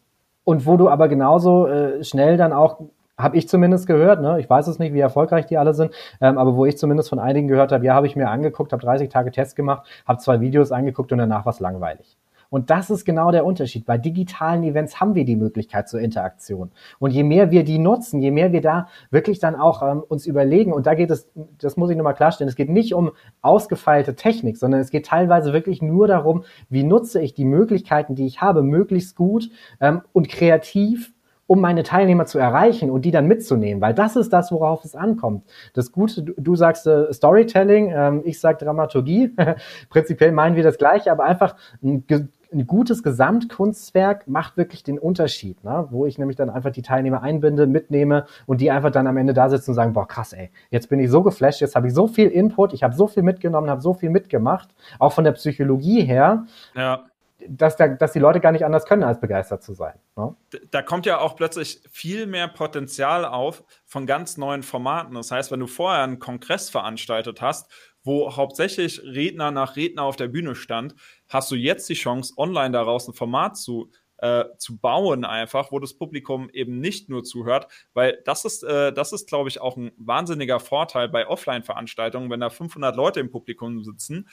und 0.45 0.65
wo 0.65 0.79
du 0.79 0.88
aber 0.88 1.09
genauso 1.09 1.67
äh, 1.67 2.03
schnell 2.03 2.38
dann 2.38 2.55
auch 2.55 2.81
habe 3.18 3.37
ich 3.37 3.48
zumindest 3.48 3.87
gehört, 3.87 4.22
ne? 4.22 4.38
ich 4.40 4.48
weiß 4.48 4.68
es 4.68 4.78
nicht, 4.78 4.94
wie 4.94 5.00
erfolgreich 5.00 5.46
die 5.46 5.58
alle 5.58 5.75
sind, 5.75 5.92
ähm, 6.20 6.38
aber 6.38 6.56
wo 6.56 6.64
ich 6.64 6.78
zumindest 6.78 7.08
von 7.08 7.18
einigen 7.18 7.48
gehört 7.48 7.72
habe, 7.72 7.84
ja, 7.84 7.94
habe 7.94 8.06
ich 8.06 8.16
mir 8.16 8.28
angeguckt, 8.28 8.72
habe 8.72 8.82
30 8.82 9.08
Tage 9.08 9.30
Test 9.30 9.56
gemacht, 9.56 9.87
habe 10.06 10.20
zwei 10.20 10.40
Videos 10.40 10.72
angeguckt 10.72 11.12
und 11.12 11.18
danach 11.18 11.44
war 11.44 11.52
es 11.52 11.60
langweilig. 11.60 12.16
Und 12.50 12.70
das 12.70 12.88
ist 12.88 13.04
genau 13.04 13.30
der 13.30 13.44
Unterschied. 13.44 13.84
Bei 13.84 13.98
digitalen 13.98 14.62
Events 14.62 15.00
haben 15.00 15.14
wir 15.14 15.25
die 15.25 15.37
Möglichkeit 15.37 15.88
zur 15.88 16.00
Interaktion. 16.00 16.70
Und 16.98 17.10
je 17.10 17.22
mehr 17.22 17.50
wir 17.50 17.62
die 17.62 17.78
nutzen, 17.78 18.22
je 18.22 18.30
mehr 18.30 18.52
wir 18.52 18.62
da 18.62 18.88
wirklich 19.10 19.38
dann 19.38 19.54
auch 19.54 19.82
ähm, 19.82 20.02
uns 20.08 20.26
überlegen, 20.26 20.72
und 20.72 20.87
da 20.87 20.94
geht 20.94 21.10
es, 21.10 21.30
das 21.58 21.76
muss 21.76 21.90
ich 21.90 21.96
nochmal 21.96 22.14
klarstellen, 22.14 22.48
es 22.48 22.56
geht 22.56 22.70
nicht 22.70 22.94
um 22.94 23.10
ausgefeilte 23.42 24.14
Technik, 24.14 24.56
sondern 24.56 24.80
es 24.80 24.90
geht 24.90 25.06
teilweise 25.06 25.52
wirklich 25.52 25.82
nur 25.82 26.06
darum, 26.06 26.44
wie 26.70 26.84
nutze 26.84 27.20
ich 27.20 27.34
die 27.34 27.44
Möglichkeiten, 27.44 28.14
die 28.14 28.26
ich 28.26 28.40
habe, 28.40 28.62
möglichst 28.62 29.14
gut 29.14 29.50
ähm, 29.80 30.00
und 30.12 30.28
kreativ 30.28 31.12
um 31.49 31.61
meine 31.61 31.83
Teilnehmer 31.83 32.26
zu 32.26 32.38
erreichen 32.38 32.90
und 32.90 33.07
die 33.07 33.11
dann 33.11 33.26
mitzunehmen, 33.26 33.81
weil 33.81 33.95
das 33.95 34.17
ist 34.17 34.33
das, 34.35 34.52
worauf 34.52 34.85
es 34.85 34.95
ankommt. 34.95 35.45
Das 35.73 35.90
Gute, 35.90 36.23
du, 36.23 36.35
du 36.37 36.55
sagst 36.55 36.87
äh, 36.87 37.11
Storytelling, 37.12 37.90
ähm, 37.90 38.21
ich 38.25 38.38
sag 38.38 38.59
Dramaturgie. 38.59 39.35
Prinzipiell 39.88 40.31
meinen 40.31 40.57
wir 40.57 40.62
das 40.62 40.76
Gleiche, 40.76 41.11
aber 41.11 41.25
einfach 41.25 41.57
ein, 41.83 42.05
ein 42.52 42.67
gutes 42.67 43.02
Gesamtkunstwerk 43.02 44.28
macht 44.28 44.59
wirklich 44.59 44.83
den 44.83 44.99
Unterschied, 44.99 45.64
ne? 45.64 45.88
wo 45.90 46.05
ich 46.05 46.19
nämlich 46.19 46.37
dann 46.37 46.50
einfach 46.50 46.71
die 46.71 46.83
Teilnehmer 46.83 47.23
einbinde, 47.23 47.67
mitnehme 47.67 48.26
und 48.45 48.61
die 48.61 48.71
einfach 48.71 48.90
dann 48.90 49.07
am 49.07 49.17
Ende 49.17 49.33
da 49.33 49.49
sitzen 49.49 49.71
und 49.71 49.75
sagen, 49.75 49.95
boah 49.95 50.07
krass, 50.07 50.35
ey, 50.35 50.50
jetzt 50.71 50.90
bin 50.90 51.00
ich 51.00 51.11
so 51.11 51.23
geflasht, 51.23 51.62
jetzt 51.62 51.76
habe 51.76 51.88
ich 51.88 51.95
so 51.95 52.09
viel 52.09 52.28
Input, 52.28 52.75
ich 52.75 52.83
habe 52.83 52.95
so 52.95 53.07
viel 53.07 53.23
mitgenommen, 53.23 53.71
habe 53.71 53.81
so 53.81 53.95
viel 53.95 54.11
mitgemacht, 54.11 54.69
auch 54.99 55.12
von 55.12 55.25
der 55.25 55.33
Psychologie 55.33 56.02
her. 56.02 56.44
Ja 56.75 57.05
dass, 57.48 57.76
da, 57.76 57.88
dass 57.88 58.12
die 58.12 58.18
Leute 58.18 58.40
gar 58.40 58.52
nicht 58.52 58.64
anders 58.64 58.84
können, 58.84 59.02
als 59.02 59.20
begeistert 59.20 59.62
zu 59.62 59.74
sein. 59.74 59.98
Ne? 60.16 60.34
Da 60.70 60.82
kommt 60.82 61.06
ja 61.06 61.18
auch 61.18 61.37
plötzlich 61.37 61.82
viel 61.90 62.26
mehr 62.26 62.48
Potenzial 62.48 63.24
auf 63.24 63.64
von 63.84 64.06
ganz 64.06 64.37
neuen 64.37 64.62
Formaten. 64.62 65.14
Das 65.14 65.30
heißt, 65.30 65.50
wenn 65.50 65.61
du 65.61 65.66
vorher 65.66 66.02
einen 66.02 66.18
Kongress 66.18 66.70
veranstaltet 66.70 67.40
hast, 67.40 67.70
wo 68.02 68.37
hauptsächlich 68.37 69.02
Redner 69.02 69.50
nach 69.50 69.76
Redner 69.76 70.02
auf 70.02 70.16
der 70.16 70.28
Bühne 70.28 70.54
stand, 70.54 70.94
hast 71.28 71.50
du 71.50 71.56
jetzt 71.56 71.88
die 71.88 71.94
Chance, 71.94 72.34
online 72.37 72.70
daraus 72.70 73.08
ein 73.08 73.14
Format 73.14 73.56
zu 73.56 73.90
äh, 74.18 74.46
zu 74.56 74.78
bauen 74.78 75.24
einfach, 75.24 75.70
wo 75.70 75.78
das 75.78 75.94
Publikum 75.94 76.50
eben 76.50 76.80
nicht 76.80 77.08
nur 77.08 77.22
zuhört, 77.22 77.68
weil 77.94 78.20
das 78.24 78.44
ist, 78.44 78.64
äh, 78.64 78.92
das 78.92 79.12
ist, 79.12 79.28
glaube 79.28 79.48
ich, 79.48 79.61
auch 79.61 79.76
ein 79.76 79.92
wahnsinniger 79.96 80.58
Vorteil 80.58 81.08
bei 81.08 81.28
Offline-Veranstaltungen, 81.28 82.28
wenn 82.28 82.40
da 82.40 82.50
500 82.50 82.96
Leute 82.96 83.20
im 83.20 83.30
Publikum 83.30 83.84
sitzen 83.84 84.28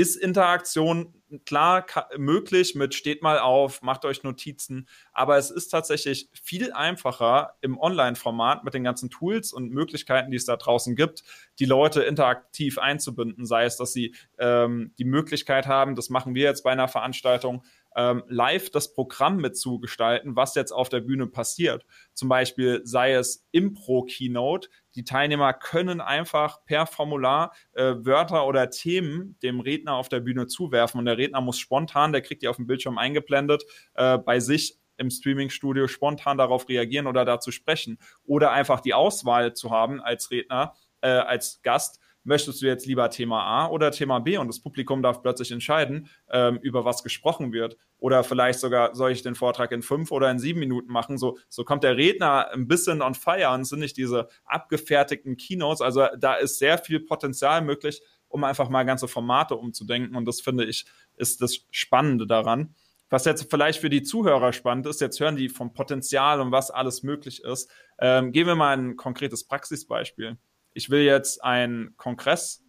ist 0.00 0.16
Interaktion 0.16 1.12
klar 1.44 1.84
möglich 2.16 2.74
mit 2.74 2.94
steht 2.94 3.22
mal 3.22 3.38
auf, 3.38 3.82
macht 3.82 4.06
euch 4.06 4.22
Notizen, 4.22 4.88
aber 5.12 5.36
es 5.36 5.50
ist 5.50 5.68
tatsächlich 5.68 6.30
viel 6.32 6.72
einfacher 6.72 7.54
im 7.60 7.78
Online-Format 7.78 8.64
mit 8.64 8.72
den 8.72 8.82
ganzen 8.82 9.10
Tools 9.10 9.52
und 9.52 9.70
Möglichkeiten, 9.70 10.30
die 10.30 10.38
es 10.38 10.46
da 10.46 10.56
draußen 10.56 10.96
gibt, 10.96 11.22
die 11.58 11.66
Leute 11.66 12.02
interaktiv 12.02 12.78
einzubinden, 12.78 13.44
sei 13.44 13.64
es, 13.64 13.76
dass 13.76 13.92
sie 13.92 14.14
ähm, 14.38 14.94
die 14.98 15.04
Möglichkeit 15.04 15.66
haben, 15.66 15.94
das 15.94 16.08
machen 16.08 16.34
wir 16.34 16.44
jetzt 16.44 16.64
bei 16.64 16.72
einer 16.72 16.88
Veranstaltung, 16.88 17.62
ähm, 17.96 18.22
live 18.28 18.70
das 18.70 18.94
Programm 18.94 19.36
mitzugestalten, 19.36 20.36
was 20.36 20.54
jetzt 20.54 20.72
auf 20.72 20.88
der 20.88 21.00
Bühne 21.00 21.26
passiert. 21.26 21.84
Zum 22.14 22.28
Beispiel 22.28 22.80
sei 22.84 23.12
es 23.12 23.46
Impro-Keynote. 23.50 24.68
Die 24.94 25.04
Teilnehmer 25.04 25.52
können 25.52 26.00
einfach 26.00 26.64
per 26.64 26.86
Formular 26.86 27.52
äh, 27.72 27.94
Wörter 27.98 28.46
oder 28.46 28.70
Themen 28.70 29.38
dem 29.42 29.60
Redner 29.60 29.94
auf 29.94 30.08
der 30.08 30.20
Bühne 30.20 30.46
zuwerfen 30.46 30.98
und 30.98 31.06
der 31.06 31.18
Redner 31.18 31.40
muss 31.40 31.58
spontan, 31.58 32.12
der 32.12 32.22
kriegt 32.22 32.42
die 32.42 32.48
auf 32.48 32.56
dem 32.56 32.66
Bildschirm 32.66 32.98
eingeblendet, 32.98 33.64
äh, 33.94 34.18
bei 34.18 34.40
sich 34.40 34.78
im 35.00 35.10
Streaming-Studio 35.10 35.88
spontan 35.88 36.36
darauf 36.38 36.68
reagieren 36.68 37.06
oder 37.06 37.24
dazu 37.24 37.50
sprechen. 37.50 37.98
Oder 38.24 38.52
einfach 38.52 38.80
die 38.80 38.94
Auswahl 38.94 39.54
zu 39.54 39.70
haben 39.70 40.00
als 40.00 40.30
Redner, 40.30 40.74
äh, 41.00 41.08
als 41.08 41.62
Gast, 41.62 42.00
möchtest 42.24 42.60
du 42.60 42.66
jetzt 42.66 42.86
lieber 42.86 43.10
Thema 43.10 43.42
A 43.42 43.68
oder 43.68 43.90
Thema 43.90 44.18
B 44.18 44.36
und 44.36 44.48
das 44.48 44.60
Publikum 44.60 45.02
darf 45.02 45.22
plötzlich 45.22 45.50
entscheiden, 45.52 46.08
ähm, 46.30 46.58
über 46.62 46.84
was 46.84 47.02
gesprochen 47.02 47.52
wird. 47.52 47.76
Oder 47.98 48.24
vielleicht 48.24 48.60
sogar, 48.60 48.94
soll 48.94 49.12
ich 49.12 49.22
den 49.22 49.34
Vortrag 49.34 49.72
in 49.72 49.82
fünf 49.82 50.10
oder 50.10 50.30
in 50.30 50.38
sieben 50.38 50.60
Minuten 50.60 50.92
machen? 50.92 51.18
So, 51.18 51.38
so 51.48 51.64
kommt 51.64 51.84
der 51.84 51.96
Redner 51.96 52.50
ein 52.52 52.68
bisschen 52.68 53.02
on 53.02 53.14
fire 53.14 53.50
und 53.52 53.64
sind 53.64 53.80
nicht 53.80 53.96
diese 53.96 54.28
abgefertigten 54.44 55.36
Keynotes. 55.36 55.80
Also 55.80 56.06
da 56.18 56.34
ist 56.34 56.58
sehr 56.58 56.78
viel 56.78 57.00
Potenzial 57.00 57.62
möglich, 57.62 58.02
um 58.28 58.44
einfach 58.44 58.68
mal 58.68 58.84
ganze 58.84 59.08
Formate 59.08 59.56
umzudenken. 59.56 60.16
Und 60.16 60.26
das 60.26 60.40
finde 60.40 60.64
ich, 60.64 60.86
ist 61.16 61.42
das 61.42 61.66
Spannende 61.70 62.26
daran. 62.26 62.74
Was 63.08 63.24
jetzt 63.24 63.50
vielleicht 63.50 63.80
für 63.80 63.90
die 63.90 64.04
Zuhörer 64.04 64.52
spannend 64.52 64.86
ist, 64.86 65.00
jetzt 65.00 65.18
hören 65.18 65.34
die 65.34 65.48
vom 65.48 65.72
Potenzial 65.72 66.40
und 66.40 66.52
was 66.52 66.70
alles 66.70 67.02
möglich 67.02 67.42
ist. 67.42 67.68
Ähm, 67.98 68.30
geben 68.30 68.50
wir 68.50 68.54
mal 68.54 68.78
ein 68.78 68.96
konkretes 68.96 69.44
Praxisbeispiel 69.44 70.38
ich 70.72 70.90
will 70.90 71.02
jetzt 71.02 71.42
einen 71.42 71.96
Kongress 71.96 72.62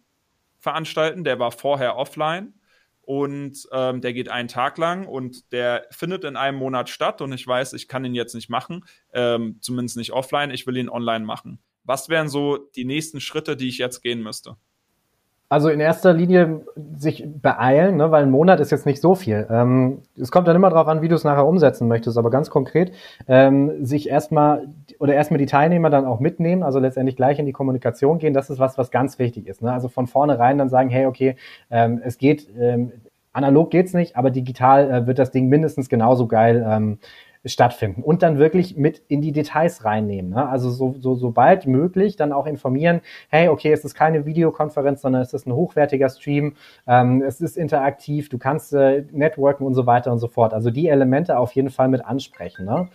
veranstalten, 0.58 1.24
der 1.24 1.38
war 1.38 1.52
vorher 1.52 1.96
offline 1.96 2.54
und 3.02 3.66
ähm, 3.72 4.00
der 4.00 4.12
geht 4.12 4.28
einen 4.28 4.48
Tag 4.48 4.78
lang 4.78 5.06
und 5.06 5.52
der 5.52 5.86
findet 5.90 6.24
in 6.24 6.36
einem 6.36 6.58
Monat 6.58 6.88
statt 6.88 7.20
und 7.20 7.32
ich 7.32 7.46
weiß, 7.46 7.72
ich 7.72 7.88
kann 7.88 8.04
ihn 8.04 8.14
jetzt 8.14 8.34
nicht 8.34 8.48
machen, 8.48 8.84
ähm, 9.12 9.58
zumindest 9.60 9.96
nicht 9.96 10.12
offline, 10.12 10.50
ich 10.50 10.66
will 10.66 10.76
ihn 10.76 10.88
online 10.88 11.24
machen. 11.24 11.60
Was 11.84 12.08
wären 12.08 12.28
so 12.28 12.58
die 12.58 12.84
nächsten 12.84 13.20
Schritte, 13.20 13.56
die 13.56 13.68
ich 13.68 13.78
jetzt 13.78 14.02
gehen 14.02 14.22
müsste? 14.22 14.56
Also 15.52 15.68
in 15.68 15.80
erster 15.80 16.14
Linie 16.14 16.62
sich 16.96 17.26
beeilen, 17.26 17.98
ne, 17.98 18.10
weil 18.10 18.22
ein 18.22 18.30
Monat 18.30 18.58
ist 18.58 18.70
jetzt 18.70 18.86
nicht 18.86 19.02
so 19.02 19.14
viel. 19.14 19.46
Ähm, 19.50 19.98
es 20.18 20.30
kommt 20.30 20.48
dann 20.48 20.56
immer 20.56 20.70
darauf 20.70 20.88
an, 20.88 21.02
wie 21.02 21.08
du 21.08 21.14
es 21.14 21.24
nachher 21.24 21.46
umsetzen 21.46 21.88
möchtest, 21.88 22.16
aber 22.16 22.30
ganz 22.30 22.48
konkret 22.48 22.92
ähm, 23.28 23.84
sich 23.84 24.08
erstmal 24.08 24.66
oder 24.98 25.12
erstmal 25.12 25.36
die 25.36 25.44
Teilnehmer 25.44 25.90
dann 25.90 26.06
auch 26.06 26.20
mitnehmen, 26.20 26.62
also 26.62 26.78
letztendlich 26.78 27.16
gleich 27.16 27.38
in 27.38 27.44
die 27.44 27.52
Kommunikation 27.52 28.18
gehen. 28.18 28.32
Das 28.32 28.48
ist 28.48 28.60
was, 28.60 28.78
was 28.78 28.90
ganz 28.90 29.18
wichtig 29.18 29.46
ist. 29.46 29.60
Ne? 29.60 29.70
Also 29.70 29.88
von 29.88 30.06
vornherein 30.06 30.56
dann 30.56 30.70
sagen, 30.70 30.88
hey, 30.88 31.04
okay, 31.04 31.36
ähm, 31.70 32.00
es 32.02 32.16
geht, 32.16 32.48
ähm, 32.58 32.90
analog 33.34 33.70
geht's 33.70 33.92
nicht, 33.92 34.16
aber 34.16 34.30
digital 34.30 34.90
äh, 34.90 35.06
wird 35.06 35.18
das 35.18 35.32
Ding 35.32 35.50
mindestens 35.50 35.90
genauso 35.90 36.28
geil 36.28 36.66
ähm, 36.66 36.98
stattfinden 37.44 38.02
und 38.02 38.22
dann 38.22 38.38
wirklich 38.38 38.76
mit 38.76 39.02
in 39.08 39.20
die 39.20 39.32
Details 39.32 39.84
reinnehmen. 39.84 40.30
Ne? 40.30 40.48
Also 40.48 40.70
so, 40.70 40.94
so, 40.98 41.14
sobald 41.14 41.66
möglich 41.66 42.16
dann 42.16 42.32
auch 42.32 42.46
informieren, 42.46 43.00
hey, 43.30 43.48
okay, 43.48 43.72
es 43.72 43.84
ist 43.84 43.94
keine 43.94 44.26
Videokonferenz, 44.26 45.02
sondern 45.02 45.22
es 45.22 45.32
ist 45.32 45.46
ein 45.46 45.52
hochwertiger 45.52 46.08
Stream, 46.08 46.54
ähm, 46.86 47.22
es 47.22 47.40
ist 47.40 47.56
interaktiv, 47.56 48.28
du 48.28 48.38
kannst 48.38 48.72
äh, 48.72 49.04
networken 49.10 49.66
und 49.66 49.74
so 49.74 49.86
weiter 49.86 50.12
und 50.12 50.18
so 50.18 50.28
fort. 50.28 50.54
Also 50.54 50.70
die 50.70 50.88
Elemente 50.88 51.38
auf 51.38 51.52
jeden 51.52 51.70
Fall 51.70 51.88
mit 51.88 52.04
ansprechen. 52.04 52.64
Ne? 52.64 52.88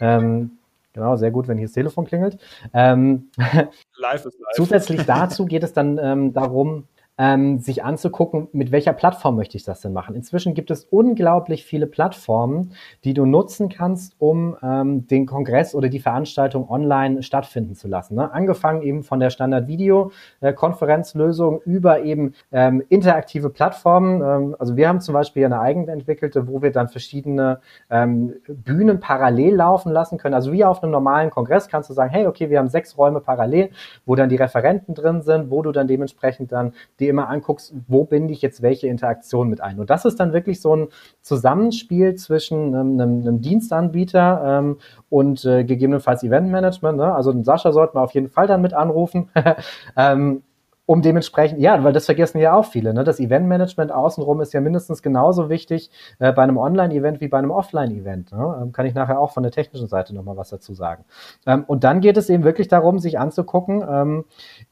Ähm, 0.00 0.52
Genau, 0.94 1.14
sehr 1.14 1.30
gut, 1.30 1.46
wenn 1.46 1.58
hier 1.58 1.68
das 1.68 1.74
Telefon 1.74 2.06
klingelt. 2.06 2.38
Ähm, 2.74 3.30
live 3.36 4.24
live. 4.24 4.32
Zusätzlich 4.54 5.04
dazu 5.06 5.46
geht 5.46 5.62
es 5.62 5.72
dann 5.72 5.96
ähm, 6.02 6.32
darum, 6.32 6.88
ähm, 7.18 7.58
sich 7.58 7.84
anzugucken, 7.84 8.48
mit 8.52 8.70
welcher 8.70 8.92
Plattform 8.92 9.34
möchte 9.36 9.56
ich 9.56 9.64
das 9.64 9.80
denn 9.80 9.92
machen. 9.92 10.14
Inzwischen 10.14 10.54
gibt 10.54 10.70
es 10.70 10.84
unglaublich 10.84 11.64
viele 11.64 11.88
Plattformen, 11.88 12.74
die 13.04 13.12
du 13.12 13.26
nutzen 13.26 13.68
kannst, 13.68 14.14
um 14.18 14.56
ähm, 14.62 15.08
den 15.08 15.26
Kongress 15.26 15.74
oder 15.74 15.88
die 15.88 15.98
Veranstaltung 15.98 16.70
online 16.70 17.24
stattfinden 17.24 17.74
zu 17.74 17.88
lassen. 17.88 18.14
Ne? 18.14 18.32
Angefangen 18.32 18.82
eben 18.82 19.02
von 19.02 19.18
der 19.18 19.30
Standard-Video-Konferenzlösung 19.30 21.60
über 21.62 22.02
eben 22.02 22.34
ähm, 22.52 22.84
interaktive 22.88 23.50
Plattformen. 23.50 24.22
Ähm, 24.22 24.54
also 24.58 24.76
wir 24.76 24.88
haben 24.88 25.00
zum 25.00 25.14
Beispiel 25.14 25.44
eine 25.44 25.58
eigen 25.60 25.88
entwickelte, 25.88 26.46
wo 26.46 26.62
wir 26.62 26.70
dann 26.70 26.86
verschiedene 26.88 27.58
ähm, 27.90 28.34
Bühnen 28.46 29.00
parallel 29.00 29.56
laufen 29.56 29.90
lassen 29.90 30.18
können. 30.18 30.34
Also 30.34 30.52
wie 30.52 30.64
auf 30.64 30.84
einem 30.84 30.92
normalen 30.92 31.30
Kongress 31.30 31.68
kannst 31.68 31.90
du 31.90 31.94
sagen, 31.94 32.10
hey, 32.10 32.28
okay, 32.28 32.48
wir 32.48 32.60
haben 32.60 32.68
sechs 32.68 32.96
Räume 32.96 33.18
parallel, 33.20 33.70
wo 34.06 34.14
dann 34.14 34.28
die 34.28 34.36
Referenten 34.36 34.94
drin 34.94 35.22
sind, 35.22 35.50
wo 35.50 35.62
du 35.62 35.72
dann 35.72 35.88
dementsprechend 35.88 36.52
dann 36.52 36.74
die 37.00 37.07
dir 37.08 37.12
immer 37.12 37.28
anguckst, 37.28 37.74
wo 37.86 38.04
binde 38.04 38.32
ich 38.32 38.42
jetzt 38.42 38.62
welche 38.62 38.86
Interaktion 38.86 39.48
mit 39.48 39.60
ein. 39.60 39.78
Und 39.78 39.90
das 39.90 40.04
ist 40.04 40.20
dann 40.20 40.32
wirklich 40.32 40.60
so 40.60 40.74
ein 40.76 40.88
Zusammenspiel 41.22 42.14
zwischen 42.14 42.74
einem, 42.74 43.00
einem, 43.00 43.40
Dienstanbieter 43.40 44.60
ähm, 44.60 44.76
und 45.08 45.44
äh, 45.44 45.64
gegebenenfalls 45.64 46.22
Eventmanagement. 46.22 46.98
Ne? 46.98 47.14
Also 47.14 47.42
Sascha 47.42 47.72
sollten 47.72 47.96
wir 47.96 48.02
auf 48.02 48.14
jeden 48.14 48.28
Fall 48.28 48.46
dann 48.46 48.62
mit 48.62 48.74
anrufen. 48.74 49.30
ähm, 49.96 50.42
um 50.88 51.02
dementsprechend, 51.02 51.60
ja, 51.60 51.84
weil 51.84 51.92
das 51.92 52.06
vergessen 52.06 52.38
ja 52.38 52.54
auch 52.54 52.64
viele, 52.64 52.94
ne? 52.94 53.04
Das 53.04 53.20
Eventmanagement 53.20 53.92
außenrum 53.92 54.40
ist 54.40 54.54
ja 54.54 54.62
mindestens 54.62 55.02
genauso 55.02 55.50
wichtig 55.50 55.90
äh, 56.18 56.32
bei 56.32 56.42
einem 56.42 56.56
Online-Event 56.56 57.20
wie 57.20 57.28
bei 57.28 57.36
einem 57.36 57.50
Offline-Event. 57.50 58.32
Ne? 58.32 58.58
Ähm, 58.62 58.72
kann 58.72 58.86
ich 58.86 58.94
nachher 58.94 59.20
auch 59.20 59.30
von 59.32 59.42
der 59.42 59.52
technischen 59.52 59.86
Seite 59.86 60.14
nochmal 60.14 60.38
was 60.38 60.48
dazu 60.48 60.72
sagen. 60.72 61.04
Ähm, 61.46 61.64
und 61.66 61.84
dann 61.84 62.00
geht 62.00 62.16
es 62.16 62.30
eben 62.30 62.42
wirklich 62.42 62.68
darum, 62.68 63.00
sich 63.00 63.18
anzugucken, 63.18 63.84
ähm, 63.86 64.24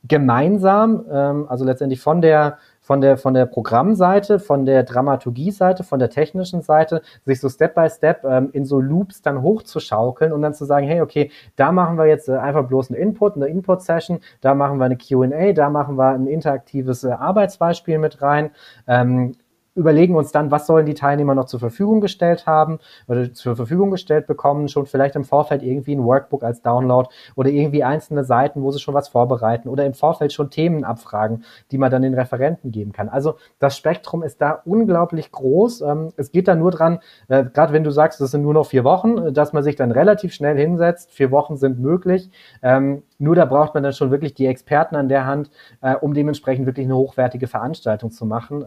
gemeinsam, 0.05 1.05
ähm, 1.11 1.46
also 1.50 1.66
letztendlich 1.66 2.00
von 2.00 2.22
der 2.22 2.57
von 2.87 3.01
der, 3.01 3.16
von 3.18 3.35
der 3.35 3.46
Programmseite, 3.46 4.38
von 4.38 4.64
der 4.64 4.85
Dramaturgie-Seite, 4.85 5.83
von 5.83 5.99
der 5.99 6.09
technischen 6.09 6.62
Seite, 6.62 7.03
sich 7.25 7.40
so 7.40 7.49
Step 7.49 7.75
by 7.75 7.90
Step 7.90 8.25
ähm, 8.25 8.51
in 8.53 8.64
so 8.64 8.81
Loops 8.81 9.22
dann 9.22 9.42
hochzuschaukeln 9.42 10.33
und 10.33 10.40
dann 10.42 10.55
zu 10.55 10.64
sagen, 10.64 10.87
hey, 10.87 11.01
okay, 11.01 11.33
da 11.57 11.72
machen 11.72 11.99
wir 11.99 12.07
jetzt 12.07 12.29
äh, 12.29 12.37
einfach 12.37 12.68
bloß 12.68 12.92
einen 12.92 13.01
Input, 13.01 13.35
eine 13.35 13.49
Input-Session, 13.49 14.20
da 14.40 14.55
machen 14.55 14.79
wir 14.79 14.85
eine 14.85 14.96
Q&A, 14.96 15.53
da 15.53 15.68
machen 15.68 15.96
wir 15.96 16.11
ein 16.11 16.29
interaktives 16.29 17.03
äh, 17.03 17.11
Arbeitsbeispiel 17.11 17.99
mit 17.99 18.22
rein. 18.22 18.51
Ähm, 18.87 19.35
überlegen 19.76 20.16
uns 20.16 20.32
dann, 20.32 20.50
was 20.50 20.66
sollen 20.66 20.86
die 20.86 20.94
Teilnehmer 20.94 21.34
noch 21.34 21.44
zur 21.44 21.60
Verfügung 21.60 22.00
gestellt 22.00 22.46
haben 22.46 22.78
oder 23.06 23.32
zur 23.32 23.56
Verfügung 23.56 23.90
gestellt 23.90 24.26
bekommen, 24.26 24.68
schon 24.68 24.86
vielleicht 24.86 25.14
im 25.16 25.24
Vorfeld 25.24 25.62
irgendwie 25.62 25.94
ein 25.94 26.04
Workbook 26.04 26.42
als 26.42 26.62
Download 26.62 27.08
oder 27.36 27.50
irgendwie 27.50 27.84
einzelne 27.84 28.24
Seiten, 28.24 28.62
wo 28.62 28.70
sie 28.70 28.80
schon 28.80 28.94
was 28.94 29.08
vorbereiten 29.08 29.68
oder 29.68 29.84
im 29.84 29.94
Vorfeld 29.94 30.32
schon 30.32 30.50
Themen 30.50 30.82
abfragen, 30.82 31.44
die 31.70 31.78
man 31.78 31.90
dann 31.90 32.02
den 32.02 32.14
Referenten 32.14 32.72
geben 32.72 32.92
kann. 32.92 33.08
Also 33.08 33.36
das 33.58 33.76
Spektrum 33.76 34.22
ist 34.22 34.40
da 34.40 34.62
unglaublich 34.64 35.30
groß. 35.30 35.82
Ähm, 35.82 36.12
es 36.16 36.32
geht 36.32 36.48
da 36.48 36.54
nur 36.54 36.70
dran, 36.70 37.00
äh, 37.28 37.44
gerade 37.44 37.72
wenn 37.72 37.84
du 37.84 37.90
sagst, 37.90 38.20
das 38.20 38.30
sind 38.30 38.42
nur 38.42 38.54
noch 38.54 38.66
vier 38.66 38.84
Wochen, 38.84 39.34
dass 39.34 39.52
man 39.52 39.62
sich 39.62 39.76
dann 39.76 39.92
relativ 39.92 40.32
schnell 40.32 40.56
hinsetzt. 40.56 41.12
Vier 41.12 41.30
Wochen 41.30 41.56
sind 41.56 41.78
möglich. 41.78 42.30
Ähm, 42.62 43.02
nur 43.18 43.34
da 43.34 43.44
braucht 43.44 43.74
man 43.74 43.82
dann 43.82 43.92
schon 43.92 44.10
wirklich 44.10 44.34
die 44.34 44.46
Experten 44.46 44.96
an 44.96 45.08
der 45.08 45.26
Hand, 45.26 45.50
äh, 45.82 45.94
um 45.94 46.14
dementsprechend 46.14 46.66
wirklich 46.66 46.86
eine 46.86 46.96
hochwertige 46.96 47.46
Veranstaltung 47.46 48.10
zu 48.10 48.26
machen. 48.26 48.64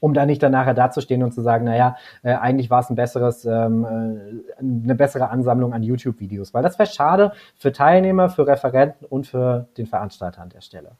Um 0.00 0.14
da 0.14 0.26
nicht 0.26 0.42
dann 0.42 0.52
nachher 0.52 0.74
dazustehen 0.74 1.22
und 1.22 1.32
zu 1.32 1.42
sagen, 1.42 1.64
naja, 1.64 1.96
äh, 2.22 2.34
eigentlich 2.34 2.70
war 2.70 2.80
es 2.80 2.90
ein 2.90 2.96
besseres, 2.96 3.44
ähm, 3.44 3.84
äh, 3.84 4.58
eine 4.58 4.94
bessere 4.94 5.28
Ansammlung 5.28 5.72
an 5.72 5.82
YouTube-Videos. 5.82 6.52
Weil 6.54 6.62
das 6.62 6.78
wäre 6.78 6.88
schade 6.88 7.32
für 7.56 7.72
Teilnehmer, 7.72 8.30
für 8.30 8.46
Referenten 8.46 9.06
und 9.06 9.26
für 9.26 9.68
den 9.76 9.86
Veranstalter 9.86 10.42
an 10.42 10.48
der 10.48 10.62
Stelle. 10.62 10.96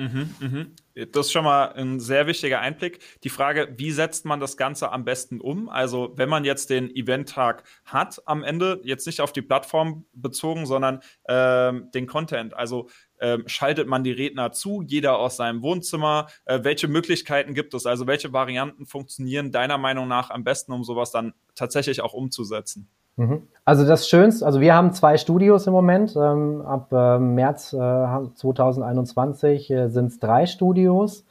Mhm, 0.00 0.32
mhm. 0.38 0.76
Das 1.12 1.26
ist 1.26 1.32
schon 1.32 1.42
mal 1.42 1.72
ein 1.72 1.98
sehr 1.98 2.28
wichtiger 2.28 2.60
Einblick. 2.60 3.00
Die 3.24 3.28
Frage, 3.28 3.74
wie 3.78 3.90
setzt 3.90 4.24
man 4.24 4.38
das 4.38 4.56
Ganze 4.56 4.92
am 4.92 5.04
besten 5.04 5.40
um? 5.40 5.68
Also, 5.68 6.12
wenn 6.14 6.28
man 6.28 6.44
jetzt 6.44 6.70
den 6.70 6.88
Eventtag 6.94 7.64
hat 7.84 8.22
am 8.24 8.44
Ende, 8.44 8.80
jetzt 8.84 9.06
nicht 9.06 9.20
auf 9.20 9.32
die 9.32 9.42
Plattform 9.42 10.04
bezogen, 10.12 10.66
sondern 10.66 11.00
ähm, 11.28 11.90
den 11.92 12.06
Content. 12.06 12.54
Also, 12.54 12.88
ähm, 13.20 13.42
schaltet 13.48 13.88
man 13.88 14.04
die 14.04 14.12
Redner 14.12 14.52
zu, 14.52 14.82
jeder 14.86 15.18
aus 15.18 15.36
seinem 15.36 15.62
Wohnzimmer? 15.62 16.28
Äh, 16.44 16.60
welche 16.62 16.86
Möglichkeiten 16.86 17.52
gibt 17.54 17.74
es? 17.74 17.84
Also, 17.84 18.06
welche 18.06 18.32
Varianten 18.32 18.86
funktionieren 18.86 19.50
deiner 19.50 19.78
Meinung 19.78 20.06
nach 20.06 20.30
am 20.30 20.44
besten, 20.44 20.70
um 20.70 20.84
sowas 20.84 21.10
dann 21.10 21.34
tatsächlich 21.56 22.02
auch 22.02 22.12
umzusetzen? 22.14 22.88
Mhm. 23.18 23.42
Also 23.64 23.84
das 23.84 24.08
Schönste, 24.08 24.46
also 24.46 24.60
wir 24.60 24.74
haben 24.74 24.92
zwei 24.92 25.18
Studios 25.18 25.66
im 25.66 25.74
Moment. 25.74 26.16
Ähm, 26.16 26.62
ab 26.62 26.90
äh, 26.92 27.18
März 27.18 27.74
äh, 27.74 27.76
2021 27.76 29.70
äh, 29.70 29.88
sind 29.88 30.06
es 30.06 30.20
drei 30.20 30.46
Studios. 30.46 31.26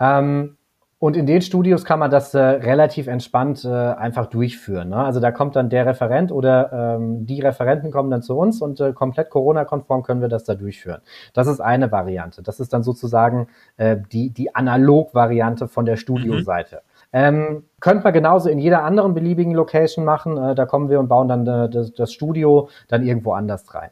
Ähm, 0.00 0.56
und 0.98 1.16
in 1.16 1.26
den 1.26 1.42
Studios 1.42 1.84
kann 1.84 1.98
man 1.98 2.12
das 2.12 2.32
äh, 2.32 2.38
relativ 2.38 3.08
entspannt 3.08 3.64
äh, 3.64 3.68
einfach 3.68 4.26
durchführen. 4.26 4.90
Ne? 4.90 4.96
Also 4.96 5.18
da 5.18 5.32
kommt 5.32 5.56
dann 5.56 5.68
der 5.68 5.84
Referent 5.84 6.30
oder 6.30 6.96
ähm, 6.96 7.26
die 7.26 7.40
Referenten 7.40 7.90
kommen 7.90 8.08
dann 8.08 8.22
zu 8.22 8.38
uns 8.38 8.62
und 8.62 8.80
äh, 8.80 8.92
komplett 8.92 9.28
Corona-konform 9.28 10.04
können 10.04 10.20
wir 10.20 10.28
das 10.28 10.44
da 10.44 10.54
durchführen. 10.54 11.02
Das 11.34 11.48
ist 11.48 11.60
eine 11.60 11.90
Variante. 11.90 12.42
Das 12.42 12.60
ist 12.60 12.72
dann 12.72 12.84
sozusagen 12.84 13.48
die, 13.78 14.30
die 14.30 14.54
Analog-Variante 14.54 15.66
von 15.66 15.84
der 15.86 15.96
Studioseite. 15.96 16.76
Mhm. 16.76 16.91
Ähm, 17.12 17.64
könnte 17.80 18.04
man 18.04 18.12
genauso 18.12 18.48
in 18.48 18.58
jeder 18.58 18.84
anderen 18.84 19.14
beliebigen 19.14 19.52
Location 19.52 20.04
machen. 20.04 20.36
Äh, 20.38 20.54
da 20.54 20.64
kommen 20.64 20.88
wir 20.88 20.98
und 20.98 21.08
bauen 21.08 21.28
dann 21.28 21.46
äh, 21.46 21.68
das, 21.68 21.92
das, 21.92 22.12
Studio 22.12 22.68
dann 22.88 23.02
irgendwo 23.02 23.32
anders 23.32 23.74
rein. 23.74 23.90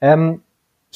Ähm, 0.00 0.42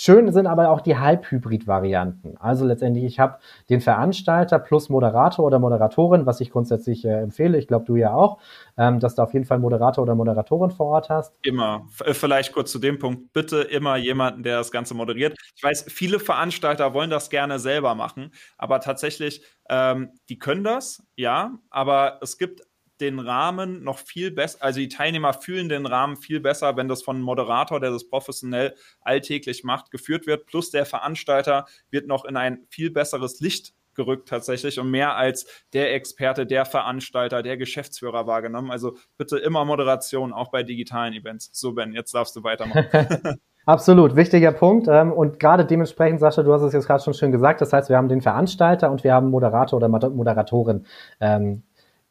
Schön 0.02 0.32
sind 0.32 0.46
aber 0.46 0.70
auch 0.70 0.80
die 0.80 0.96
Halbhybrid-Varianten. 0.96 2.38
Also 2.38 2.64
letztendlich, 2.64 3.04
ich 3.04 3.20
habe 3.20 3.38
den 3.68 3.82
Veranstalter 3.82 4.58
plus 4.58 4.88
Moderator 4.88 5.44
oder 5.44 5.58
Moderatorin, 5.58 6.24
was 6.24 6.40
ich 6.40 6.50
grundsätzlich 6.50 7.04
äh, 7.04 7.20
empfehle. 7.20 7.58
Ich 7.58 7.68
glaube, 7.68 7.84
du 7.84 7.96
ja 7.96 8.14
auch, 8.14 8.38
ähm, 8.78 8.98
dass 8.98 9.14
du 9.14 9.20
auf 9.20 9.34
jeden 9.34 9.44
Fall 9.44 9.58
Moderator 9.58 10.00
oder 10.00 10.14
Moderatorin 10.14 10.70
vor 10.70 10.86
Ort 10.86 11.10
hast. 11.10 11.34
Immer. 11.42 11.86
Äh, 12.02 12.14
vielleicht 12.14 12.54
kurz 12.54 12.72
zu 12.72 12.78
dem 12.78 12.98
Punkt. 12.98 13.34
Bitte 13.34 13.60
immer 13.60 13.98
jemanden, 13.98 14.42
der 14.42 14.56
das 14.56 14.72
Ganze 14.72 14.94
moderiert. 14.94 15.36
Ich 15.54 15.62
weiß, 15.62 15.84
viele 15.90 16.18
Veranstalter 16.18 16.94
wollen 16.94 17.10
das 17.10 17.28
gerne 17.28 17.58
selber 17.58 17.94
machen, 17.94 18.30
aber 18.56 18.80
tatsächlich, 18.80 19.44
ähm, 19.68 20.12
die 20.30 20.38
können 20.38 20.64
das, 20.64 21.02
ja, 21.14 21.58
aber 21.68 22.20
es 22.22 22.38
gibt 22.38 22.62
den 23.00 23.18
Rahmen 23.18 23.82
noch 23.82 23.98
viel 23.98 24.30
besser, 24.30 24.58
also 24.60 24.80
die 24.80 24.88
Teilnehmer 24.88 25.32
fühlen 25.32 25.68
den 25.68 25.86
Rahmen 25.86 26.16
viel 26.16 26.40
besser, 26.40 26.76
wenn 26.76 26.88
das 26.88 27.02
von 27.02 27.16
einem 27.16 27.24
Moderator, 27.24 27.80
der 27.80 27.90
das 27.90 28.08
professionell 28.08 28.74
alltäglich 29.00 29.64
macht, 29.64 29.90
geführt 29.90 30.26
wird. 30.26 30.46
Plus 30.46 30.70
der 30.70 30.86
Veranstalter 30.86 31.66
wird 31.90 32.06
noch 32.06 32.24
in 32.24 32.36
ein 32.36 32.66
viel 32.68 32.90
besseres 32.90 33.40
Licht 33.40 33.74
gerückt 33.94 34.28
tatsächlich 34.28 34.78
und 34.78 34.90
mehr 34.90 35.16
als 35.16 35.46
der 35.72 35.94
Experte, 35.94 36.46
der 36.46 36.64
Veranstalter, 36.64 37.42
der 37.42 37.56
Geschäftsführer 37.56 38.26
wahrgenommen. 38.26 38.70
Also 38.70 38.96
bitte 39.18 39.36
immer 39.38 39.64
Moderation, 39.64 40.32
auch 40.32 40.50
bei 40.50 40.62
digitalen 40.62 41.12
Events. 41.12 41.50
So, 41.52 41.72
Ben, 41.72 41.92
jetzt 41.92 42.14
darfst 42.14 42.34
du 42.36 42.42
weitermachen. 42.42 42.86
Absolut, 43.66 44.16
wichtiger 44.16 44.52
Punkt. 44.52 44.88
Ähm, 44.88 45.12
und 45.12 45.38
gerade 45.38 45.64
dementsprechend, 45.64 46.20
Sascha, 46.20 46.42
du 46.42 46.52
hast 46.52 46.62
es 46.62 46.72
jetzt 46.72 46.86
gerade 46.86 47.02
schon 47.02 47.14
schön 47.14 47.30
gesagt. 47.30 47.60
Das 47.60 47.72
heißt, 47.72 47.88
wir 47.88 47.96
haben 47.96 48.08
den 48.08 48.22
Veranstalter 48.22 48.90
und 48.90 49.04
wir 49.04 49.12
haben 49.12 49.30
Moderator 49.30 49.76
oder 49.76 49.88
Moderatorin 49.88 50.86
ähm, 51.20 51.62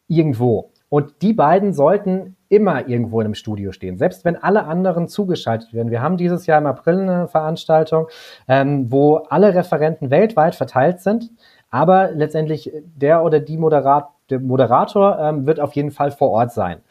irgendwo. 0.08 0.72
Und 0.90 1.22
die 1.22 1.34
beiden 1.34 1.74
sollten 1.74 2.36
immer 2.50 2.88
irgendwo 2.88 3.22
in 3.22 3.28
einem 3.28 3.36
Studio 3.36 3.72
stehen, 3.72 3.98
selbst 3.98 4.26
wenn 4.26 4.36
alle 4.36 4.66
anderen 4.66 5.08
zugeschaltet 5.08 5.72
werden. 5.74 5.92
Wir 5.92 6.02
haben 6.02 6.18
dieses 6.18 6.48
Jahr 6.48 6.58
im 6.58 6.66
April 6.66 7.02
eine 7.02 7.28
Veranstaltung, 7.28 8.08
ähm, 8.48 8.92
wo 8.92 9.18
alle 9.18 9.54
Referenten 9.54 10.10
weltweit 10.10 10.56
verteilt 10.56 11.00
sind, 11.00 11.30
aber 11.70 12.12
letztendlich 12.12 12.72
der 12.84 13.24
oder 13.24 13.40
die 13.40 13.58
Moderat 13.58 14.10
der 14.30 14.40
Moderator 14.40 15.20
ähm, 15.20 15.46
wird 15.48 15.60
auf 15.60 15.74
jeden 15.74 15.92
Fall 15.92 16.12
vor 16.12 16.30
Ort 16.32 16.52
sein. 16.52 16.82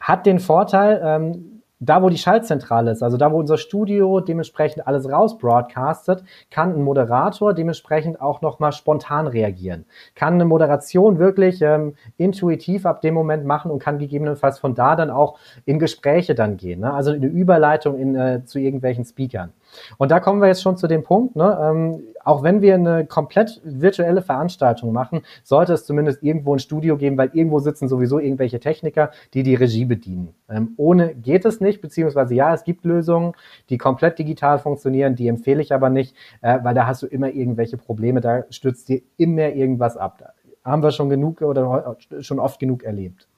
Hat 0.00 0.26
den 0.26 0.38
Vorteil, 0.38 1.00
ähm, 1.04 1.53
da 1.80 2.02
wo 2.02 2.08
die 2.08 2.18
Schaltzentrale 2.18 2.90
ist, 2.90 3.02
also 3.02 3.16
da 3.16 3.32
wo 3.32 3.38
unser 3.38 3.58
Studio 3.58 4.20
dementsprechend 4.20 4.86
alles 4.86 5.10
raus 5.10 5.38
broadcastet, 5.38 6.24
kann 6.50 6.74
ein 6.74 6.82
Moderator 6.82 7.52
dementsprechend 7.52 8.20
auch 8.20 8.40
nochmal 8.40 8.72
spontan 8.72 9.26
reagieren. 9.26 9.84
Kann 10.14 10.34
eine 10.34 10.44
Moderation 10.44 11.18
wirklich 11.18 11.60
ähm, 11.62 11.94
intuitiv 12.16 12.86
ab 12.86 13.02
dem 13.02 13.14
Moment 13.14 13.44
machen 13.44 13.70
und 13.70 13.80
kann 13.80 13.98
gegebenenfalls 13.98 14.58
von 14.58 14.74
da 14.74 14.96
dann 14.96 15.10
auch 15.10 15.38
in 15.64 15.78
Gespräche 15.78 16.34
dann 16.34 16.56
gehen. 16.56 16.80
Ne? 16.80 16.92
Also 16.92 17.12
eine 17.12 17.26
Überleitung 17.26 17.98
in, 17.98 18.14
äh, 18.14 18.44
zu 18.44 18.58
irgendwelchen 18.58 19.04
Speakern. 19.04 19.52
Und 19.98 20.10
da 20.10 20.20
kommen 20.20 20.40
wir 20.40 20.48
jetzt 20.48 20.62
schon 20.62 20.76
zu 20.76 20.86
dem 20.86 21.02
Punkt, 21.02 21.36
ne? 21.36 21.58
ähm, 21.60 22.02
auch 22.24 22.42
wenn 22.42 22.62
wir 22.62 22.74
eine 22.74 23.06
komplett 23.06 23.60
virtuelle 23.64 24.22
Veranstaltung 24.22 24.92
machen, 24.92 25.22
sollte 25.42 25.74
es 25.74 25.84
zumindest 25.84 26.22
irgendwo 26.22 26.54
ein 26.54 26.58
Studio 26.58 26.96
geben, 26.96 27.18
weil 27.18 27.30
irgendwo 27.32 27.58
sitzen 27.58 27.88
sowieso 27.88 28.18
irgendwelche 28.18 28.60
Techniker, 28.60 29.10
die 29.34 29.42
die 29.42 29.54
Regie 29.54 29.84
bedienen. 29.84 30.34
Ähm, 30.48 30.74
ohne 30.76 31.14
geht 31.14 31.44
es 31.44 31.60
nicht, 31.60 31.80
beziehungsweise 31.80 32.34
ja, 32.34 32.54
es 32.54 32.64
gibt 32.64 32.84
Lösungen, 32.84 33.32
die 33.68 33.78
komplett 33.78 34.18
digital 34.18 34.58
funktionieren, 34.58 35.16
die 35.16 35.28
empfehle 35.28 35.62
ich 35.62 35.72
aber 35.72 35.90
nicht, 35.90 36.14
äh, 36.40 36.58
weil 36.62 36.74
da 36.74 36.86
hast 36.86 37.02
du 37.02 37.06
immer 37.06 37.30
irgendwelche 37.30 37.76
Probleme, 37.76 38.20
da 38.20 38.44
stürzt 38.50 38.88
dir 38.88 39.02
immer 39.16 39.50
irgendwas 39.50 39.96
ab. 39.96 40.18
Da 40.18 40.70
haben 40.70 40.82
wir 40.82 40.92
schon 40.92 41.10
genug 41.10 41.42
oder 41.42 41.96
schon 42.20 42.38
oft 42.38 42.58
genug 42.58 42.84
erlebt. 42.84 43.28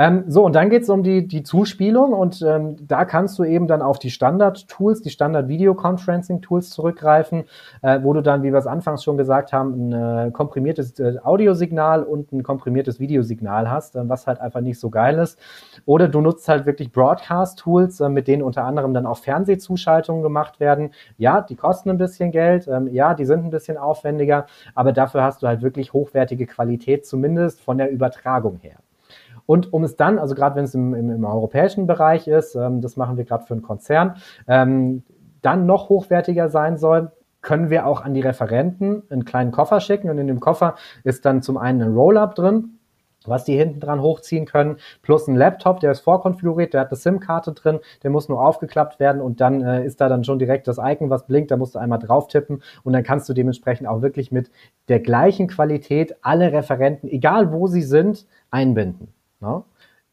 Ähm, 0.00 0.24
so, 0.28 0.46
und 0.46 0.54
dann 0.54 0.70
geht 0.70 0.84
es 0.84 0.88
um 0.88 1.02
die, 1.02 1.28
die 1.28 1.42
Zuspielung 1.42 2.14
und 2.14 2.40
ähm, 2.40 2.76
da 2.88 3.04
kannst 3.04 3.38
du 3.38 3.44
eben 3.44 3.66
dann 3.66 3.82
auf 3.82 3.98
die 3.98 4.08
Standard-Tools, 4.08 5.02
die 5.02 5.10
Standard-Video-Conferencing-Tools 5.10 6.70
zurückgreifen, 6.70 7.44
äh, 7.82 8.00
wo 8.02 8.14
du 8.14 8.22
dann, 8.22 8.42
wie 8.42 8.50
wir 8.50 8.58
es 8.58 8.66
anfangs 8.66 9.04
schon 9.04 9.18
gesagt 9.18 9.52
haben, 9.52 9.90
ein 9.90 10.28
äh, 10.28 10.30
komprimiertes 10.30 10.98
äh, 11.00 11.18
Audiosignal 11.22 12.02
und 12.02 12.32
ein 12.32 12.42
komprimiertes 12.42 12.98
Videosignal 12.98 13.70
hast, 13.70 13.94
äh, 13.94 14.08
was 14.08 14.26
halt 14.26 14.40
einfach 14.40 14.62
nicht 14.62 14.80
so 14.80 14.88
geil 14.88 15.18
ist. 15.18 15.38
Oder 15.84 16.08
du 16.08 16.22
nutzt 16.22 16.48
halt 16.48 16.64
wirklich 16.64 16.92
Broadcast-Tools, 16.92 18.00
äh, 18.00 18.08
mit 18.08 18.26
denen 18.26 18.42
unter 18.42 18.64
anderem 18.64 18.94
dann 18.94 19.04
auch 19.04 19.18
Fernsehzuschaltungen 19.18 20.22
gemacht 20.22 20.60
werden. 20.60 20.92
Ja, 21.18 21.42
die 21.42 21.56
kosten 21.56 21.90
ein 21.90 21.98
bisschen 21.98 22.30
Geld, 22.30 22.66
ähm, 22.68 22.88
ja, 22.90 23.12
die 23.12 23.26
sind 23.26 23.44
ein 23.44 23.50
bisschen 23.50 23.76
aufwendiger, 23.76 24.46
aber 24.74 24.92
dafür 24.92 25.24
hast 25.24 25.42
du 25.42 25.46
halt 25.46 25.60
wirklich 25.60 25.92
hochwertige 25.92 26.46
Qualität, 26.46 27.04
zumindest 27.04 27.60
von 27.60 27.76
der 27.76 27.90
Übertragung 27.90 28.56
her. 28.62 28.78
Und 29.50 29.72
um 29.72 29.82
es 29.82 29.96
dann, 29.96 30.20
also 30.20 30.36
gerade 30.36 30.54
wenn 30.54 30.62
es 30.62 30.76
im, 30.76 30.94
im, 30.94 31.10
im, 31.10 31.24
europäischen 31.24 31.88
Bereich 31.88 32.28
ist, 32.28 32.54
ähm, 32.54 32.80
das 32.80 32.96
machen 32.96 33.16
wir 33.16 33.24
gerade 33.24 33.46
für 33.46 33.54
einen 33.54 33.62
Konzern, 33.64 34.14
ähm, 34.46 35.02
dann 35.42 35.66
noch 35.66 35.88
hochwertiger 35.88 36.48
sein 36.48 36.78
soll, 36.78 37.10
können 37.42 37.68
wir 37.68 37.84
auch 37.84 38.02
an 38.02 38.14
die 38.14 38.20
Referenten 38.20 39.02
einen 39.10 39.24
kleinen 39.24 39.50
Koffer 39.50 39.80
schicken. 39.80 40.08
Und 40.08 40.18
in 40.18 40.28
dem 40.28 40.38
Koffer 40.38 40.76
ist 41.02 41.24
dann 41.24 41.42
zum 41.42 41.56
einen 41.56 41.82
ein 41.82 41.94
Roll-up 41.94 42.36
drin, 42.36 42.78
was 43.24 43.42
die 43.42 43.56
hinten 43.56 43.80
dran 43.80 44.00
hochziehen 44.00 44.46
können, 44.46 44.76
plus 45.02 45.26
ein 45.26 45.34
Laptop, 45.34 45.80
der 45.80 45.90
ist 45.90 45.98
vorkonfiguriert, 45.98 46.72
der 46.72 46.82
hat 46.82 46.90
eine 46.90 46.96
SIM-Karte 46.96 47.52
drin, 47.52 47.80
der 48.04 48.10
muss 48.10 48.28
nur 48.28 48.40
aufgeklappt 48.40 49.00
werden 49.00 49.20
und 49.20 49.40
dann 49.40 49.62
äh, 49.62 49.84
ist 49.84 50.00
da 50.00 50.08
dann 50.08 50.22
schon 50.22 50.38
direkt 50.38 50.68
das 50.68 50.78
Icon, 50.80 51.10
was 51.10 51.26
blinkt, 51.26 51.50
da 51.50 51.56
musst 51.56 51.74
du 51.74 51.80
einmal 51.80 51.98
drauf 51.98 52.28
tippen 52.28 52.62
und 52.84 52.92
dann 52.92 53.02
kannst 53.02 53.28
du 53.28 53.32
dementsprechend 53.32 53.88
auch 53.88 54.00
wirklich 54.00 54.30
mit 54.30 54.48
der 54.86 55.00
gleichen 55.00 55.48
Qualität 55.48 56.14
alle 56.22 56.52
Referenten, 56.52 57.08
egal 57.08 57.52
wo 57.52 57.66
sie 57.66 57.82
sind, 57.82 58.28
einbinden. 58.52 59.12
Ne? 59.40 59.62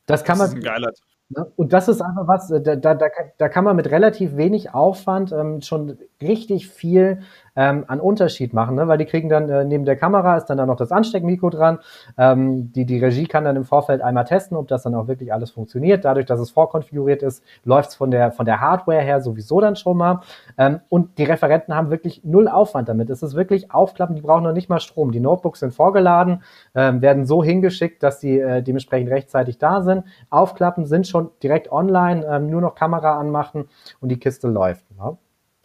Das 0.05 0.23
kann 0.23 0.39
das 0.39 0.49
man. 0.49 0.57
Ist 0.57 0.63
ein 0.63 0.73
geiler 0.73 0.91
Ne? 1.29 1.51
Und 1.57 1.73
das 1.73 1.89
ist 1.89 2.01
einfach 2.01 2.27
was, 2.27 2.49
äh, 2.51 2.61
da, 2.61 2.95
da, 2.95 3.09
da 3.37 3.49
kann 3.49 3.65
man 3.65 3.75
mit 3.75 3.91
relativ 3.91 4.37
wenig 4.37 4.73
Aufwand 4.73 5.33
ähm, 5.33 5.61
schon 5.61 5.97
richtig 6.21 6.69
viel 6.69 7.21
ähm, 7.58 7.84
an 7.88 8.00
Unterschied 8.00 8.54
machen, 8.54 8.76
ne? 8.76 8.88
weil 8.88 9.00
die 9.00 9.06
kriegen 9.06 9.28
dann 9.28 9.50
äh, 9.50 9.65
neben 9.65 9.84
der 9.84 9.98
Kamera 9.98 10.38
ist 10.38 10.46
dann 10.46 10.58
da 10.58 10.65
noch 10.65 10.78
das 10.78 10.91
Ansteckmikro 10.91 11.50
dran. 11.50 11.80
Ähm, 12.17 12.72
die, 12.72 12.86
die 12.86 13.00
Regie 13.00 13.26
kann 13.26 13.43
dann 13.43 13.56
im 13.56 13.65
Vorfeld 13.65 14.02
einmal 14.02 14.26
testen, 14.26 14.56
ob 14.56 14.67
das 14.67 14.84
dann 14.84 14.93
auch 14.93 15.08
wirklich 15.08 15.34
alles 15.34 15.50
funktioniert. 15.50 16.06
Dadurch, 16.06 16.28
dass 16.28 16.39
es 16.39 16.52
vorkonfiguriert 16.52 17.24
ist, 17.24 17.43
läuft 17.65 17.89
es 17.89 17.96
von 17.96 18.12
der, 18.12 18.32
von 18.32 18.46
der 18.46 18.62
Hardware 18.62 19.02
her 19.02 19.22
sowieso 19.22 19.60
dann 19.60 19.76
schon 19.76 19.98
mal. 19.98 20.22
Ähm, 20.58 20.82
und 20.89 21.17
die 21.17 21.24
Referenten 21.24 21.76
haben 21.76 21.89
wirklich 21.89 22.24
null 22.24 22.48
Aufwand 22.48 22.89
damit. 22.89 23.10
Es 23.10 23.24
ist 23.24 23.36
wirklich 23.36 23.72
aufklappen, 23.72 24.15
die 24.15 24.22
brauchen 24.22 24.43
noch 24.43 24.54
nicht 24.54 24.70
mal 24.70 24.80
Strom. 24.80 25.12
Die 25.12 25.20
Notebooks 25.20 25.60
sind 25.60 25.74
vorgeladen, 25.74 26.43
ähm, 26.76 27.02
werden 27.02 27.26
so 27.26 27.43
hingeschickt, 27.43 28.04
dass 28.04 28.20
die 28.20 28.39
äh, 28.39 28.62
dementsprechend 28.62 29.10
rechtzeitig 29.10 29.58
da 29.58 29.82
sind. 29.82 30.04
Aufklappen 30.30 30.86
sind 30.86 31.08
schon 31.08 31.32
direkt 31.41 31.72
online, 31.72 32.24
ähm, 32.30 32.52
nur 32.52 32.62
noch 32.62 32.76
Kamera 32.76 33.20
anmachen 33.20 33.65
und 34.00 34.10
die 34.10 34.20
Kiste 34.20 34.48
läuft. 34.48 34.86
Ne? 34.96 35.17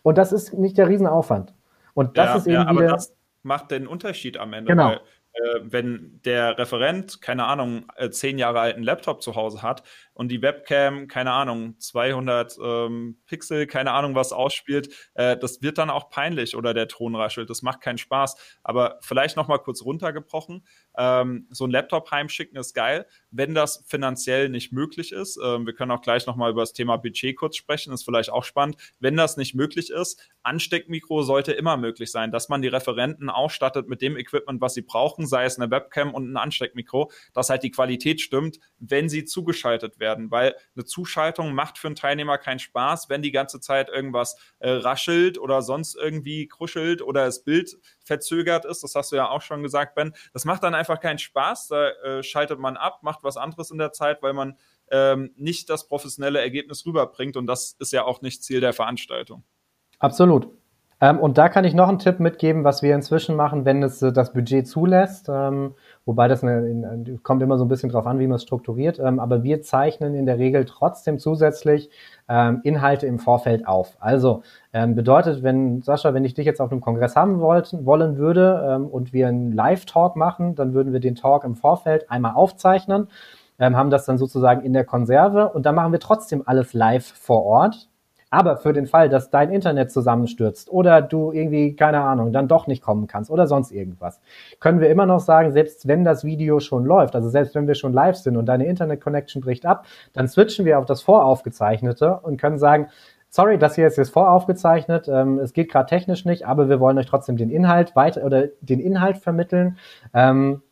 Und 0.02 0.16
das 0.16 0.32
ist 0.32 0.54
nicht 0.54 0.78
der 0.78 0.88
Riesenaufwand. 0.88 1.52
Und 1.94 2.16
das 2.16 2.26
ja, 2.26 2.36
ist 2.36 2.46
eben 2.46 2.54
ja, 2.54 2.66
aber 2.66 2.86
das 2.86 3.14
macht 3.42 3.70
den 3.70 3.86
Unterschied 3.86 4.36
am 4.36 4.52
Ende. 4.52 4.70
Genau. 4.70 4.88
Weil, 4.88 5.00
äh, 5.34 5.60
wenn 5.62 6.20
der 6.24 6.58
Referent, 6.58 7.22
keine 7.22 7.46
Ahnung, 7.46 7.86
äh, 7.96 8.10
zehn 8.10 8.38
Jahre 8.38 8.60
alten 8.60 8.82
Laptop 8.82 9.22
zu 9.22 9.34
Hause 9.34 9.62
hat 9.62 9.82
und 10.12 10.28
die 10.28 10.42
Webcam, 10.42 11.08
keine 11.08 11.32
Ahnung, 11.32 11.78
200 11.78 12.58
ähm, 12.62 13.16
Pixel, 13.26 13.66
keine 13.66 13.92
Ahnung, 13.92 14.14
was 14.14 14.32
ausspielt, 14.32 14.94
äh, 15.14 15.36
das 15.38 15.62
wird 15.62 15.78
dann 15.78 15.88
auch 15.88 16.10
peinlich 16.10 16.54
oder 16.54 16.74
der 16.74 16.86
Ton 16.86 17.14
raschelt. 17.14 17.48
Das 17.48 17.62
macht 17.62 17.80
keinen 17.80 17.98
Spaß. 17.98 18.36
Aber 18.62 18.98
vielleicht 19.00 19.36
noch 19.36 19.48
mal 19.48 19.58
kurz 19.58 19.82
runtergebrochen. 19.82 20.66
Ähm, 20.96 21.46
so 21.50 21.66
ein 21.66 21.70
Laptop 21.70 22.10
heimschicken 22.10 22.56
ist 22.56 22.74
geil, 22.74 23.06
wenn 23.30 23.54
das 23.54 23.84
finanziell 23.86 24.48
nicht 24.48 24.72
möglich 24.72 25.12
ist. 25.12 25.38
Ähm, 25.42 25.66
wir 25.66 25.74
können 25.74 25.90
auch 25.90 26.02
gleich 26.02 26.26
noch 26.26 26.36
mal 26.36 26.50
über 26.50 26.62
das 26.62 26.72
Thema 26.72 26.96
Budget 26.96 27.36
kurz 27.36 27.56
sprechen, 27.56 27.92
ist 27.92 28.04
vielleicht 28.04 28.30
auch 28.30 28.44
spannend. 28.44 28.76
Wenn 29.00 29.16
das 29.16 29.36
nicht 29.36 29.54
möglich 29.54 29.90
ist, 29.90 30.20
Ansteckmikro 30.42 31.22
sollte 31.22 31.52
immer 31.52 31.76
möglich 31.76 32.10
sein, 32.10 32.30
dass 32.30 32.48
man 32.48 32.62
die 32.62 32.68
Referenten 32.68 33.30
ausstattet 33.30 33.88
mit 33.88 34.02
dem 34.02 34.16
Equipment, 34.16 34.60
was 34.60 34.74
sie 34.74 34.82
brauchen, 34.82 35.26
sei 35.26 35.44
es 35.44 35.58
eine 35.58 35.70
Webcam 35.70 36.14
und 36.14 36.30
ein 36.30 36.36
Ansteckmikro, 36.36 37.10
dass 37.32 37.50
halt 37.50 37.62
die 37.62 37.70
Qualität 37.70 38.20
stimmt, 38.20 38.58
wenn 38.78 39.08
sie 39.08 39.24
zugeschaltet 39.24 40.00
werden, 40.00 40.30
weil 40.30 40.54
eine 40.74 40.84
Zuschaltung 40.84 41.54
macht 41.54 41.78
für 41.78 41.88
einen 41.88 41.96
Teilnehmer 41.96 42.38
keinen 42.38 42.58
Spaß, 42.58 43.08
wenn 43.08 43.22
die 43.22 43.32
ganze 43.32 43.60
Zeit 43.60 43.88
irgendwas 43.88 44.36
äh, 44.58 44.70
raschelt 44.70 45.38
oder 45.38 45.62
sonst 45.62 45.96
irgendwie 45.96 46.48
kruschelt 46.48 47.02
oder 47.02 47.24
das 47.24 47.44
Bild 47.44 47.76
verzögert 48.04 48.64
ist. 48.64 48.82
Das 48.82 48.94
hast 48.94 49.12
du 49.12 49.16
ja 49.16 49.28
auch 49.28 49.42
schon 49.42 49.62
gesagt, 49.62 49.94
Ben. 49.94 50.14
Das 50.32 50.44
macht 50.44 50.62
dann 50.62 50.74
einfach 50.74 51.00
keinen 51.00 51.18
Spaß. 51.18 51.68
Da 51.68 51.88
äh, 51.88 52.22
schaltet 52.22 52.58
man 52.58 52.76
ab, 52.76 53.02
macht 53.02 53.22
was 53.22 53.36
anderes 53.36 53.70
in 53.70 53.78
der 53.78 53.92
Zeit, 53.92 54.22
weil 54.22 54.32
man 54.32 54.56
ähm, 54.90 55.32
nicht 55.36 55.70
das 55.70 55.88
professionelle 55.88 56.40
Ergebnis 56.40 56.84
rüberbringt 56.86 57.36
und 57.36 57.46
das 57.46 57.76
ist 57.78 57.92
ja 57.92 58.04
auch 58.04 58.22
nicht 58.22 58.42
Ziel 58.44 58.60
der 58.60 58.72
Veranstaltung. 58.72 59.44
Absolut. 59.98 60.48
Ähm, 61.02 61.18
und 61.18 61.36
da 61.36 61.48
kann 61.48 61.64
ich 61.64 61.74
noch 61.74 61.88
einen 61.88 61.98
Tipp 61.98 62.20
mitgeben, 62.20 62.62
was 62.62 62.80
wir 62.80 62.94
inzwischen 62.94 63.34
machen, 63.34 63.64
wenn 63.64 63.82
es 63.82 64.00
äh, 64.02 64.12
das 64.12 64.32
Budget 64.32 64.68
zulässt. 64.68 65.28
Ähm, 65.28 65.74
wobei 66.06 66.28
das 66.28 66.44
eine, 66.44 66.68
in, 66.68 67.20
kommt 67.24 67.42
immer 67.42 67.58
so 67.58 67.64
ein 67.64 67.68
bisschen 67.68 67.90
drauf 67.90 68.06
an, 68.06 68.20
wie 68.20 68.28
man 68.28 68.36
es 68.36 68.44
strukturiert. 68.44 69.00
Ähm, 69.00 69.18
aber 69.18 69.42
wir 69.42 69.62
zeichnen 69.62 70.14
in 70.14 70.26
der 70.26 70.38
Regel 70.38 70.64
trotzdem 70.64 71.18
zusätzlich 71.18 71.90
ähm, 72.28 72.60
Inhalte 72.62 73.08
im 73.08 73.18
Vorfeld 73.18 73.66
auf. 73.66 73.96
Also 73.98 74.44
ähm, 74.72 74.94
bedeutet, 74.94 75.42
wenn 75.42 75.82
Sascha, 75.82 76.14
wenn 76.14 76.24
ich 76.24 76.34
dich 76.34 76.46
jetzt 76.46 76.60
auf 76.60 76.70
einem 76.70 76.80
Kongress 76.80 77.16
haben 77.16 77.40
wollten, 77.40 77.84
wollen 77.84 78.16
würde 78.16 78.64
ähm, 78.70 78.86
und 78.86 79.12
wir 79.12 79.26
einen 79.26 79.50
Live-Talk 79.50 80.14
machen, 80.14 80.54
dann 80.54 80.72
würden 80.72 80.92
wir 80.92 81.00
den 81.00 81.16
Talk 81.16 81.42
im 81.42 81.56
Vorfeld 81.56 82.12
einmal 82.12 82.34
aufzeichnen. 82.34 83.08
haben 83.58 83.90
das 83.90 84.06
dann 84.06 84.18
sozusagen 84.18 84.64
in 84.64 84.72
der 84.72 84.84
Konserve 84.84 85.48
und 85.48 85.66
dann 85.66 85.74
machen 85.74 85.92
wir 85.92 86.00
trotzdem 86.00 86.42
alles 86.46 86.74
live 86.74 87.06
vor 87.06 87.44
Ort. 87.44 87.88
Aber 88.32 88.56
für 88.56 88.72
den 88.72 88.86
Fall, 88.86 89.10
dass 89.10 89.28
dein 89.28 89.50
Internet 89.50 89.92
zusammenstürzt 89.92 90.72
oder 90.72 91.02
du 91.02 91.32
irgendwie, 91.32 91.76
keine 91.76 92.00
Ahnung, 92.00 92.32
dann 92.32 92.48
doch 92.48 92.66
nicht 92.66 92.82
kommen 92.82 93.06
kannst 93.06 93.30
oder 93.30 93.46
sonst 93.46 93.70
irgendwas, 93.70 94.22
können 94.58 94.80
wir 94.80 94.88
immer 94.88 95.04
noch 95.04 95.20
sagen, 95.20 95.52
selbst 95.52 95.86
wenn 95.86 96.02
das 96.02 96.24
Video 96.24 96.58
schon 96.58 96.86
läuft, 96.86 97.14
also 97.14 97.28
selbst 97.28 97.54
wenn 97.54 97.68
wir 97.68 97.74
schon 97.74 97.92
live 97.92 98.16
sind 98.16 98.38
und 98.38 98.46
deine 98.46 98.64
Internet-Connection 98.64 99.42
bricht 99.42 99.66
ab, 99.66 99.84
dann 100.14 100.28
switchen 100.28 100.64
wir 100.64 100.78
auf 100.78 100.86
das 100.86 101.02
Voraufgezeichnete 101.02 102.20
und 102.22 102.40
können 102.40 102.56
sagen, 102.56 102.88
sorry, 103.28 103.58
das 103.58 103.74
hier 103.74 103.86
ist 103.86 103.98
jetzt 103.98 104.14
voraufgezeichnet, 104.14 105.08
ähm, 105.08 105.38
es 105.38 105.52
geht 105.52 105.70
gerade 105.70 105.90
technisch 105.90 106.24
nicht, 106.24 106.46
aber 106.46 106.70
wir 106.70 106.80
wollen 106.80 106.96
euch 106.96 107.06
trotzdem 107.06 107.36
den 107.36 107.50
Inhalt 107.50 107.94
weiter 107.94 108.24
oder 108.24 108.46
den 108.62 108.80
Inhalt 108.80 109.18
vermitteln. 109.18 109.76
Ähm, 110.14 110.62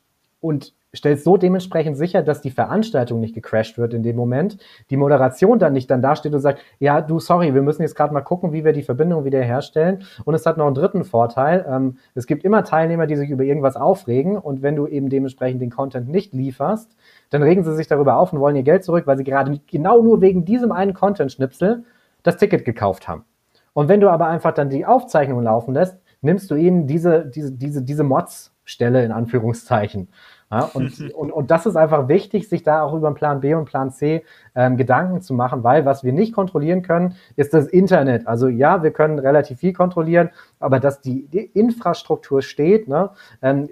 und 0.41 0.73
stellst 0.95 1.25
so 1.25 1.37
dementsprechend 1.37 1.97
sicher, 1.97 2.23
dass 2.23 2.41
die 2.41 2.51
Veranstaltung 2.51 3.21
nicht 3.21 3.35
gecrashed 3.35 3.79
wird 3.79 3.95
in 3.95 4.03
dem 4.03 4.17
Moment, 4.17 4.59
die 4.91 4.97
Moderation 4.97 5.59
dann 5.59 5.73
nicht 5.73 5.91
dann 5.91 6.03
dasteht 6.03 6.35
und 6.35 6.41
sagt, 6.41 6.61
ja, 6.79 7.01
du, 7.01 7.21
sorry, 7.21 7.55
wir 7.55 7.63
müssen 7.63 7.83
jetzt 7.83 7.95
gerade 7.95 8.13
mal 8.13 8.23
gucken, 8.23 8.53
wie 8.53 8.65
wir 8.65 8.73
die 8.73 8.83
Verbindung 8.83 9.25
wieder 9.25 9.41
herstellen. 9.41 10.05
Und 10.25 10.35
es 10.35 10.47
hat 10.47 10.57
noch 10.57 10.67
einen 10.67 10.75
dritten 10.75 11.05
Vorteil. 11.05 11.65
Ähm, 11.69 11.99
es 12.15 12.27
gibt 12.27 12.45
immer 12.45 12.65
Teilnehmer, 12.65 13.07
die 13.07 13.17
sich 13.17 13.31
über 13.31 13.45
irgendwas 13.45 13.77
aufregen 13.77 14.37
und 14.37 14.63
wenn 14.63 14.77
du 14.77 14.87
eben 14.87 15.09
dementsprechend 15.09 15.63
den 15.63 15.71
Content 15.71 16.09
nicht 16.09 16.35
lieferst, 16.35 16.97
dann 17.31 17.43
regen 17.43 17.63
sie 17.63 17.75
sich 17.75 17.87
darüber 17.87 18.17
auf 18.17 18.33
und 18.33 18.41
wollen 18.41 18.57
ihr 18.57 18.63
Geld 18.63 18.85
zurück, 18.85 19.07
weil 19.07 19.17
sie 19.17 19.25
gerade 19.25 19.61
genau 19.67 20.03
nur 20.03 20.21
wegen 20.21 20.45
diesem 20.45 20.73
einen 20.73 20.95
Content-Schnipsel 20.95 21.85
das 22.23 22.37
Ticket 22.37 22.65
gekauft 22.65 23.09
haben. 23.09 23.25
Und 23.73 23.89
wenn 23.89 24.01
du 24.01 24.11
aber 24.11 24.27
einfach 24.27 24.53
dann 24.53 24.69
die 24.69 24.85
Aufzeichnung 24.85 25.43
laufen 25.43 25.75
lässt, 25.75 25.99
nimmst 26.23 26.51
du 26.51 26.55
ihnen 26.55 26.87
diese, 26.87 27.27
diese, 27.27 27.53
diese, 27.53 27.83
diese 27.83 28.05
Mods-Stelle 28.05 29.05
in 29.05 29.13
Anführungszeichen. 29.13 30.09
Ja, 30.51 30.65
und, 30.75 31.01
und, 31.15 31.31
und 31.31 31.51
das 31.51 31.67
ist 31.67 31.77
einfach 31.77 32.09
wichtig, 32.09 32.49
sich 32.49 32.63
da 32.63 32.83
auch 32.83 32.95
über 32.95 33.13
Plan 33.15 33.41
B 33.41 33.55
und 33.55 33.67
Plan 33.67 33.91
C 33.91 34.25
ähm, 34.55 34.77
Gedanken 34.77 35.23
zu 35.23 35.35
machen, 35.35 35.63
weil 35.63 35.85
was 35.85 36.05
wir 36.05 36.13
nicht 36.13 36.33
kontrollieren 36.33 36.83
können, 36.83 37.15
ist 37.37 37.55
das 37.55 37.67
Internet. 37.67 38.27
Also 38.27 38.49
ja, 38.49 38.83
wir 38.83 38.91
können 38.91 39.19
relativ 39.19 39.61
viel 39.61 39.73
kontrollieren, 39.73 40.31
aber 40.59 40.81
dass 40.81 41.01
die, 41.01 41.27
die 41.29 41.45
Infrastruktur 41.45 42.43
steht, 42.43 42.89
ne, 42.89 43.11
ähm, 43.43 43.69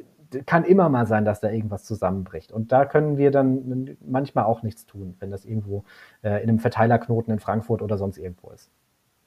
kann 0.46 0.64
immer 0.64 0.88
mal 0.88 1.06
sein, 1.06 1.24
dass 1.24 1.40
da 1.40 1.50
irgendwas 1.50 1.84
zusammenbricht. 1.84 2.52
Und 2.52 2.70
da 2.70 2.84
können 2.84 3.16
wir 3.16 3.30
dann 3.30 3.96
manchmal 4.06 4.44
auch 4.44 4.62
nichts 4.62 4.84
tun, 4.84 5.16
wenn 5.20 5.30
das 5.30 5.44
irgendwo 5.44 5.84
äh, 6.22 6.42
in 6.42 6.50
einem 6.50 6.58
Verteilerknoten 6.58 7.32
in 7.32 7.40
Frankfurt 7.40 7.82
oder 7.82 7.96
sonst 7.96 8.18
irgendwo 8.18 8.50
ist. 8.50 8.70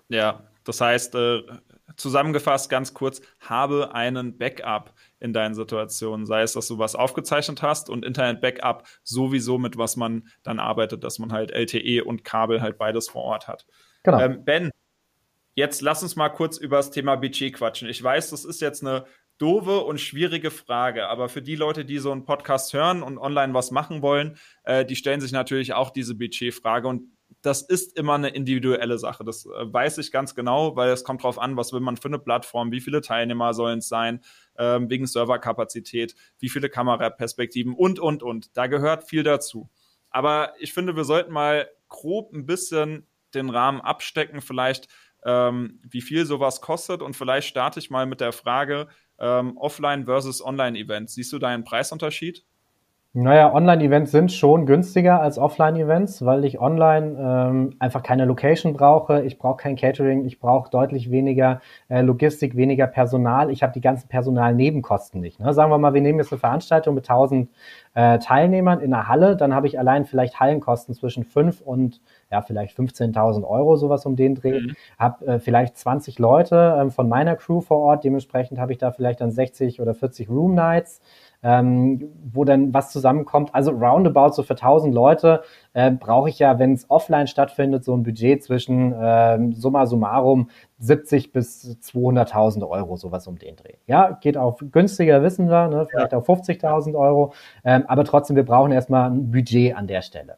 Ja, 0.10 0.42
das 0.64 0.80
heißt, 0.80 1.16
äh, 1.16 1.42
zusammengefasst 1.96 2.70
ganz 2.70 2.94
kurz, 2.94 3.22
habe 3.40 3.94
einen 3.94 4.38
Backup 4.38 4.94
in 5.20 5.34
deinen 5.34 5.56
Situationen. 5.56 6.26
Sei 6.26 6.42
es, 6.42 6.54
dass 6.54 6.68
du 6.68 6.78
was 6.78 6.96
aufgezeichnet 6.96 7.62
hast 7.62 7.90
und 7.90 8.06
Internet-Backup 8.06 8.88
sowieso 9.04 9.58
mit 9.58 9.78
was 9.78 9.96
man 9.96 10.28
dann 10.44 10.60
arbeitet, 10.60 11.04
dass 11.04 11.20
man 11.20 11.32
halt 11.32 11.52
LTE 11.52 12.04
und 12.04 12.24
Kabel 12.24 12.62
halt 12.62 12.78
beides 12.78 13.10
vor 13.10 13.24
Ort 13.24 13.48
hat. 13.48 13.66
Genau. 14.04 14.20
Ähm, 14.20 14.44
ben, 14.44 14.72
Jetzt 15.54 15.82
lass 15.82 16.02
uns 16.02 16.16
mal 16.16 16.30
kurz 16.30 16.58
über 16.58 16.78
das 16.78 16.92
Thema 16.92 17.18
Budget 17.18 17.54
quatschen. 17.54 17.90
Ich 17.90 18.02
weiß, 18.02 18.30
das 18.30 18.46
ist 18.46 18.62
jetzt 18.62 18.86
eine 18.86 19.06
doofe 19.38 19.80
und 19.80 20.00
schwierige 20.00 20.50
Frage, 20.50 21.08
aber 21.08 21.28
für 21.28 21.42
die 21.42 21.56
Leute, 21.56 21.84
die 21.84 21.98
so 21.98 22.12
einen 22.12 22.24
Podcast 22.24 22.74
hören 22.74 23.04
und 23.04 23.18
online 23.18 23.54
was 23.54 23.72
machen 23.72 24.02
wollen, 24.02 24.38
äh, 24.64 24.86
die 24.86 24.96
stellen 24.96 25.20
sich 25.20 25.32
natürlich 25.32 25.74
auch 25.74 25.90
diese 25.90 26.16
Budgetfrage 26.16 26.88
und 26.88 27.12
das 27.42 27.62
ist 27.62 27.98
immer 27.98 28.14
eine 28.14 28.30
individuelle 28.30 28.98
Sache. 28.98 29.24
Das 29.24 29.46
äh, 29.46 29.74
weiß 29.74 29.98
ich 29.98 30.12
ganz 30.12 30.36
genau, 30.36 30.76
weil 30.76 30.90
es 30.92 31.04
kommt 31.04 31.24
darauf 31.24 31.40
an, 31.40 31.58
was 31.58 31.74
will 31.74 31.80
man 31.80 31.98
für 31.98 32.08
eine 32.08 32.20
Plattform, 32.20 32.72
wie 32.72 32.82
viele 32.82 33.02
Teilnehmer 33.02 33.54
sollen 33.54 33.80
es 33.80 33.88
sein, 33.88 34.22
ähm, 34.58 34.90
wegen 34.90 35.08
Serverkapazität, 35.08 36.16
wie 36.40 36.50
viele 36.50 36.70
Kameraperspektiven 36.70 37.74
und, 37.74 38.00
und, 38.00 38.24
und. 38.24 38.56
Da 38.56 38.68
gehört 38.68 39.10
viel 39.10 39.24
dazu. 39.24 39.70
Aber 40.10 40.54
ich 40.60 40.74
finde, 40.74 40.96
wir 40.96 41.06
sollten 41.06 41.32
mal 41.32 41.70
grob 41.88 42.34
ein 42.34 42.46
bisschen 42.46 43.08
den 43.34 43.50
Rahmen 43.50 43.82
abstecken, 43.82 44.42
vielleicht 44.42 44.88
ähm, 45.24 45.80
wie 45.84 46.02
viel 46.02 46.26
sowas 46.26 46.62
kostet 46.62 47.02
und 47.02 47.16
vielleicht 47.16 47.48
starte 47.48 47.80
ich 47.80 47.90
mal 47.90 48.06
mit 48.06 48.22
der 48.22 48.34
Frage 48.34 48.88
ähm, 49.20 49.58
Offline 49.58 50.06
versus 50.06 50.44
Online-Events. 50.44 51.14
Siehst 51.14 51.32
du 51.32 51.40
da 51.40 51.48
einen 51.48 51.64
Preisunterschied? 51.64 52.44
Naja, 53.14 53.54
Online-Events 53.54 54.10
sind 54.10 54.32
schon 54.32 54.66
günstiger 54.66 55.22
als 55.22 55.38
Offline-Events, 55.38 56.26
weil 56.26 56.46
ich 56.46 56.62
online 56.62 57.18
ähm, 57.20 57.76
einfach 57.78 58.04
keine 58.04 58.24
Location 58.24 58.72
brauche, 58.72 59.24
ich 59.24 59.38
brauche 59.38 59.58
kein 59.58 59.76
Catering, 59.76 60.24
ich 60.24 60.40
brauche 60.40 60.70
deutlich 60.70 61.12
weniger 61.12 61.60
äh, 61.90 62.00
Logistik, 62.04 62.56
weniger 62.56 62.88
Personal, 62.88 63.52
ich 63.52 63.64
habe 63.64 63.74
die 63.74 63.82
ganzen 63.82 64.08
Personalnebenkosten 64.08 65.20
nicht. 65.20 65.42
Ne? 65.42 65.54
Sagen 65.54 65.70
wir 65.72 65.78
mal, 65.78 65.94
wir 65.94 66.00
nehmen 66.00 66.20
jetzt 66.20 66.32
eine 66.32 66.40
Veranstaltung 66.40 66.96
mit 66.96 67.04
1000 67.10 67.50
äh, 67.96 68.18
Teilnehmern 68.20 68.80
in 68.80 68.94
einer 68.94 69.10
Halle, 69.10 69.36
dann 69.36 69.54
habe 69.54 69.68
ich 69.68 69.78
allein 69.78 70.06
vielleicht 70.06 70.40
Hallenkosten 70.40 70.96
zwischen 70.96 71.26
5 71.26 71.60
und 71.60 72.00
ja, 72.32 72.42
vielleicht 72.42 72.78
15.000 72.78 73.44
Euro, 73.44 73.76
sowas 73.76 74.06
um 74.06 74.16
den 74.16 74.36
Dreh. 74.36 74.62
Mhm. 74.62 74.76
Habe 74.98 75.26
äh, 75.26 75.40
vielleicht 75.40 75.78
20 75.78 76.18
Leute 76.18 76.78
ähm, 76.80 76.92
von 76.92 77.10
meiner 77.10 77.36
Crew 77.36 77.60
vor 77.60 77.80
Ort, 77.80 78.06
dementsprechend 78.06 78.58
habe 78.58 78.72
ich 78.72 78.78
da 78.78 78.92
vielleicht 78.92 79.20
dann 79.20 79.32
60 79.32 79.82
oder 79.82 79.94
40 79.94 80.30
Room 80.30 80.56
Nights 80.56 81.02
ähm, 81.44 82.12
wo 82.32 82.46
dann 82.46 82.74
was 82.74 82.92
zusammenkommt. 82.92 83.54
Also 83.54 83.72
roundabout 83.72 84.34
so 84.34 84.44
für 84.44 84.54
1000 84.54 84.94
Leute 84.94 85.44
äh, 85.74 85.92
brauche 85.92 86.30
ich 86.30 86.40
ja, 86.40 86.60
wenn 86.60 86.74
es 86.74 86.90
offline 86.90 87.28
stattfindet, 87.28 87.84
so 87.84 87.96
ein 87.96 88.04
Budget 88.04 88.44
zwischen 88.44 88.94
äh, 88.94 89.40
summa 89.54 89.86
summarum 89.86 90.50
70 90.80 91.32
bis 91.32 91.78
200.000 91.82 92.68
Euro, 92.68 92.96
sowas 92.98 93.28
um 93.28 93.38
den 93.38 93.56
Dreh. 93.56 93.76
Ja, 93.88 94.18
geht 94.22 94.38
auf 94.38 94.64
günstiger, 94.72 95.24
wissen 95.24 95.50
wir, 95.50 95.68
ne? 95.68 95.88
vielleicht 95.90 96.12
ja. 96.12 96.18
auf 96.18 96.30
50.000 96.30 96.96
Euro, 96.96 97.34
ähm, 97.64 97.84
aber 97.88 98.04
trotzdem, 98.04 98.36
wir 98.36 98.46
brauchen 98.46 98.72
erstmal 98.72 99.10
ein 99.10 99.32
Budget 99.32 99.76
an 99.76 99.88
der 99.88 100.02
Stelle. 100.02 100.38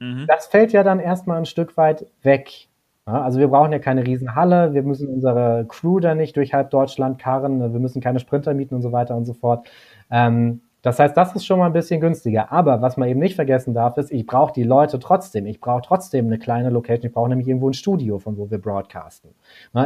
Mhm. 0.00 0.26
Das 0.26 0.46
fällt 0.46 0.72
ja 0.72 0.82
dann 0.82 1.00
erstmal 1.00 1.38
ein 1.38 1.46
Stück 1.46 1.76
weit 1.76 2.06
weg. 2.22 2.68
Ja, 3.06 3.22
also 3.22 3.40
wir 3.40 3.48
brauchen 3.48 3.72
ja 3.72 3.80
keine 3.80 4.06
Riesenhalle, 4.06 4.74
wir 4.74 4.82
müssen 4.84 5.08
unsere 5.08 5.66
Crew 5.68 5.98
da 5.98 6.14
nicht 6.14 6.36
durch 6.36 6.54
halb 6.54 6.70
Deutschland 6.70 7.18
karren, 7.18 7.72
wir 7.72 7.80
müssen 7.80 8.00
keine 8.00 8.20
Sprinter 8.20 8.54
mieten 8.54 8.76
und 8.76 8.82
so 8.82 8.92
weiter 8.92 9.16
und 9.16 9.24
so 9.24 9.34
fort. 9.34 9.68
Ähm, 10.12 10.60
das 10.82 10.98
heißt, 10.98 11.16
das 11.16 11.36
ist 11.36 11.46
schon 11.46 11.60
mal 11.60 11.66
ein 11.66 11.72
bisschen 11.72 12.00
günstiger. 12.00 12.50
Aber 12.50 12.82
was 12.82 12.96
man 12.96 13.08
eben 13.08 13.20
nicht 13.20 13.36
vergessen 13.36 13.72
darf, 13.72 13.96
ist, 13.98 14.10
ich 14.10 14.26
brauche 14.26 14.52
die 14.52 14.64
Leute 14.64 14.98
trotzdem. 14.98 15.46
Ich 15.46 15.60
brauche 15.60 15.82
trotzdem 15.82 16.26
eine 16.26 16.40
kleine 16.40 16.70
Location. 16.70 17.06
Ich 17.06 17.12
brauche 17.12 17.28
nämlich 17.28 17.46
irgendwo 17.46 17.70
ein 17.70 17.72
Studio, 17.72 18.18
von 18.18 18.36
wo 18.36 18.50
wir 18.50 18.58
broadcasten. 18.58 19.30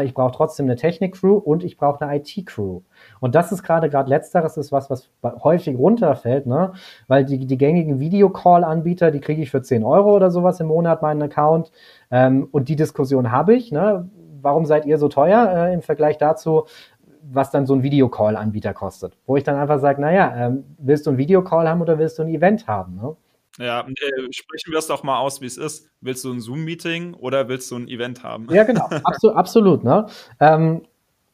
Ich 0.05 0.15
brauche 0.15 0.33
trotzdem 0.33 0.65
eine 0.65 0.77
Technik-Crew 0.77 1.37
und 1.37 1.65
ich 1.65 1.77
brauche 1.77 2.01
eine 2.01 2.17
IT-Crew. 2.17 2.81
Und 3.21 3.35
das 3.35 3.53
ist 3.53 3.62
gerade 3.62 3.91
gerade 3.91 4.09
letzteres 4.09 4.57
ist 4.57 4.73
was, 4.73 4.89
was 4.89 5.11
häufig 5.23 5.77
runterfällt, 5.77 6.47
ne? 6.47 6.73
Weil 7.09 7.27
die, 7.27 7.47
die 7.47 7.59
gängigen 7.59 8.01
Videocall-Anbieter, 8.01 9.11
die 9.11 9.21
kriege 9.21 9.43
ich 9.43 9.51
für 9.51 9.61
10 9.61 9.85
Euro 9.85 10.17
oder 10.17 10.31
sowas 10.31 10.61
im 10.61 10.69
Monat 10.69 11.03
meinen 11.03 11.21
Account. 11.21 11.73
Ähm, 12.11 12.49
und 12.53 12.71
die 12.71 12.77
Diskussion 12.77 13.33
habe 13.33 13.55
ich, 13.55 13.71
ne? 13.71 14.09
Warum 14.41 14.65
seid 14.65 14.87
ihr 14.87 14.97
so 14.97 15.09
teuer 15.09 15.69
äh, 15.69 15.75
im 15.75 15.83
Vergleich 15.83 16.19
dazu? 16.19 16.67
Was 17.33 17.51
dann 17.51 17.67
so 17.67 17.75
ein 17.75 17.83
Videocall-Anbieter 17.83 18.75
kostet. 18.75 19.17
Wo 19.27 19.37
ich 19.37 19.45
dann 19.45 19.57
einfach 19.57 19.81
sage, 19.81 20.01
naja, 20.01 20.35
ähm, 20.37 20.65
willst 20.79 21.07
du 21.07 21.11
ein 21.11 21.19
Videocall 21.19 21.69
haben 21.69 21.81
oder 21.81 21.99
willst 21.99 22.19
du 22.19 22.23
ein 22.23 22.29
Event 22.29 22.67
haben? 22.67 22.97
Ne? 22.97 23.17
Ja, 23.59 23.81
äh, 23.81 24.33
sprechen 24.33 24.71
wir 24.71 24.79
es 24.79 24.87
doch 24.87 25.03
mal 25.03 25.19
aus, 25.19 25.41
wie 25.41 25.47
es 25.47 25.57
ist. 25.57 25.89
Willst 26.01 26.25
du 26.25 26.33
ein 26.33 26.41
Zoom-Meeting 26.41 27.15
oder 27.15 27.49
willst 27.49 27.71
du 27.71 27.77
ein 27.77 27.89
Event 27.89 28.23
haben? 28.23 28.49
Ja, 28.51 28.65
genau, 28.65 28.87
absolut, 29.05 29.37
absolut. 29.37 29.85
Ne? 29.85 30.07
Ähm, 30.41 30.83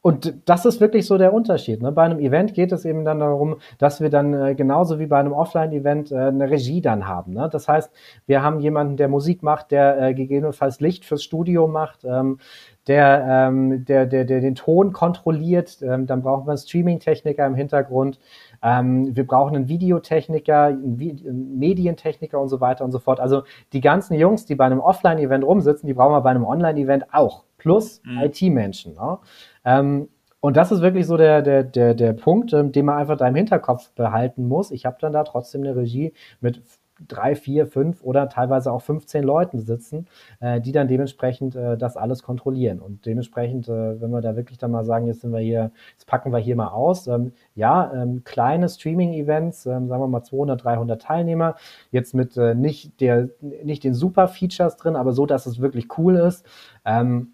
und 0.03 0.33
das 0.45 0.65
ist 0.65 0.81
wirklich 0.81 1.07
so 1.07 1.17
der 1.17 1.33
Unterschied. 1.33 1.81
Ne? 1.81 1.93
Bei 1.93 2.03
einem 2.03 2.19
Event 2.19 2.53
geht 2.53 2.73
es 2.73 2.83
eben 2.83 3.05
dann 3.05 3.21
darum, 3.21 3.59
dass 3.77 4.01
wir 4.01 4.09
dann 4.09 4.33
äh, 4.33 4.53
genauso 4.53 4.99
wie 4.99 5.05
bei 5.05 5.17
einem 5.17 5.31
Offline-Event 5.31 6.11
äh, 6.11 6.17
eine 6.17 6.49
Regie 6.49 6.81
dann 6.81 7.07
haben. 7.07 7.33
Ne? 7.33 7.47
Das 7.49 7.69
heißt, 7.69 7.89
wir 8.25 8.43
haben 8.43 8.59
jemanden, 8.59 8.97
der 8.97 9.07
Musik 9.07 9.43
macht, 9.43 9.71
der 9.71 10.01
äh, 10.01 10.13
gegebenenfalls 10.13 10.81
Licht 10.81 11.05
fürs 11.05 11.23
Studio 11.23 11.67
macht, 11.67 12.03
ähm, 12.03 12.39
der, 12.87 13.25
ähm, 13.27 13.85
der, 13.85 14.05
der, 14.05 14.25
der 14.25 14.41
den 14.41 14.55
Ton 14.55 14.93
kontrolliert. 14.93 15.81
Ähm, 15.81 16.05
dann 16.05 16.21
brauchen 16.21 16.45
wir 16.45 16.51
einen 16.51 16.57
Streaming-Techniker 16.57 17.45
im 17.45 17.55
Hintergrund. 17.55 18.19
Ähm, 18.61 19.15
wir 19.15 19.25
brauchen 19.25 19.55
einen 19.55 19.67
Videotechniker, 19.67 20.65
einen, 20.65 20.99
Vi 20.99 21.11
einen 21.27 21.57
Medientechniker 21.57 22.39
und 22.39 22.49
so 22.49 22.61
weiter 22.61 22.83
und 22.83 22.91
so 22.91 22.99
fort. 22.99 23.19
Also 23.19 23.43
die 23.71 23.81
ganzen 23.81 24.15
Jungs, 24.15 24.45
die 24.45 24.55
bei 24.55 24.65
einem 24.65 24.79
Offline-Event 24.79 25.43
rumsitzen, 25.43 25.87
die 25.87 25.93
brauchen 25.93 26.13
wir 26.13 26.21
bei 26.21 26.31
einem 26.31 26.45
Online-Event 26.45 27.13
auch. 27.13 27.43
Plus 27.57 28.01
mhm. 28.03 28.19
IT-Menschen. 28.23 28.95
Ne? 28.95 29.19
Ähm, 29.63 30.09
und 30.41 30.57
das 30.57 30.73
ist 30.73 30.81
wirklich 30.81 31.07
so 31.07 31.15
der, 31.15 31.41
der, 31.41 31.63
der, 31.63 31.93
der 31.93 32.11
Punkt, 32.11 32.51
ähm, 32.51 32.73
den 32.73 32.85
man 32.85 32.97
einfach 32.97 33.15
da 33.15 33.25
im 33.27 33.35
Hinterkopf 33.35 33.91
behalten 33.91 34.45
muss. 34.45 34.71
Ich 34.71 34.85
habe 34.85 34.97
dann 34.99 35.13
da 35.13 35.23
trotzdem 35.23 35.61
eine 35.61 35.73
Regie 35.73 36.11
mit 36.41 36.61
drei, 37.07 37.35
vier, 37.35 37.67
fünf 37.67 38.03
oder 38.03 38.29
teilweise 38.29 38.71
auch 38.71 38.81
15 38.81 39.23
Leuten 39.23 39.59
sitzen, 39.59 40.07
äh, 40.39 40.61
die 40.61 40.71
dann 40.71 40.87
dementsprechend 40.87 41.55
äh, 41.55 41.77
das 41.77 41.97
alles 41.97 42.23
kontrollieren. 42.23 42.79
Und 42.79 43.05
dementsprechend, 43.05 43.67
äh, 43.67 44.01
wenn 44.01 44.11
wir 44.11 44.21
da 44.21 44.35
wirklich 44.35 44.57
dann 44.57 44.71
mal 44.71 44.85
sagen, 44.85 45.07
jetzt 45.07 45.21
sind 45.21 45.31
wir 45.31 45.39
hier, 45.39 45.71
jetzt 45.93 46.07
packen 46.07 46.31
wir 46.31 46.39
hier 46.39 46.55
mal 46.55 46.69
aus, 46.69 47.07
ähm, 47.07 47.33
ja, 47.55 47.91
ähm, 47.93 48.23
kleine 48.23 48.69
Streaming-Events, 48.69 49.65
ähm, 49.65 49.87
sagen 49.87 50.01
wir 50.01 50.07
mal 50.07 50.23
200, 50.23 50.63
300 50.63 51.01
Teilnehmer, 51.01 51.55
jetzt 51.91 52.13
mit 52.13 52.37
äh, 52.37 52.55
nicht 52.55 53.01
der, 53.01 53.29
nicht 53.41 53.83
den 53.83 53.93
Super-Features 53.93 54.77
drin, 54.77 54.95
aber 54.95 55.13
so, 55.13 55.25
dass 55.25 55.45
es 55.45 55.59
wirklich 55.59 55.97
cool 55.97 56.15
ist, 56.15 56.45
ähm, 56.85 57.33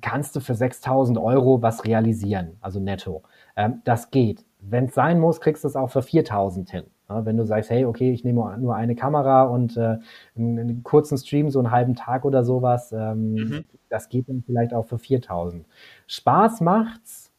kannst 0.00 0.34
du 0.36 0.40
für 0.40 0.54
6000 0.54 1.18
Euro 1.18 1.62
was 1.62 1.84
realisieren, 1.84 2.56
also 2.60 2.80
netto. 2.80 3.22
Ähm, 3.56 3.82
das 3.84 4.10
geht. 4.10 4.44
Wenn 4.60 4.86
es 4.86 4.94
sein 4.94 5.18
muss, 5.18 5.40
kriegst 5.40 5.64
du 5.64 5.68
es 5.68 5.76
auch 5.76 5.90
für 5.90 6.02
4000 6.02 6.70
hin. 6.70 6.84
Ja, 7.10 7.24
wenn 7.26 7.36
du 7.36 7.44
sagst, 7.44 7.70
hey, 7.70 7.84
okay, 7.84 8.12
ich 8.12 8.22
nehme 8.22 8.56
nur 8.58 8.76
eine 8.76 8.94
Kamera 8.94 9.42
und 9.42 9.76
äh, 9.76 9.98
einen, 10.36 10.82
kurzen 10.84 11.18
Stream, 11.18 11.50
so 11.50 11.58
einen 11.58 11.72
halben 11.72 11.96
Tag 11.96 12.24
oder 12.24 12.44
sowas, 12.44 12.92
ähm, 12.92 13.32
mhm. 13.32 13.64
das 13.88 14.08
geht 14.08 14.28
dann 14.28 14.42
vielleicht 14.46 14.72
auch 14.72 14.86
für 14.86 14.98
4000. 14.98 15.66
Spaß 16.06 16.60
macht's, 16.60 17.32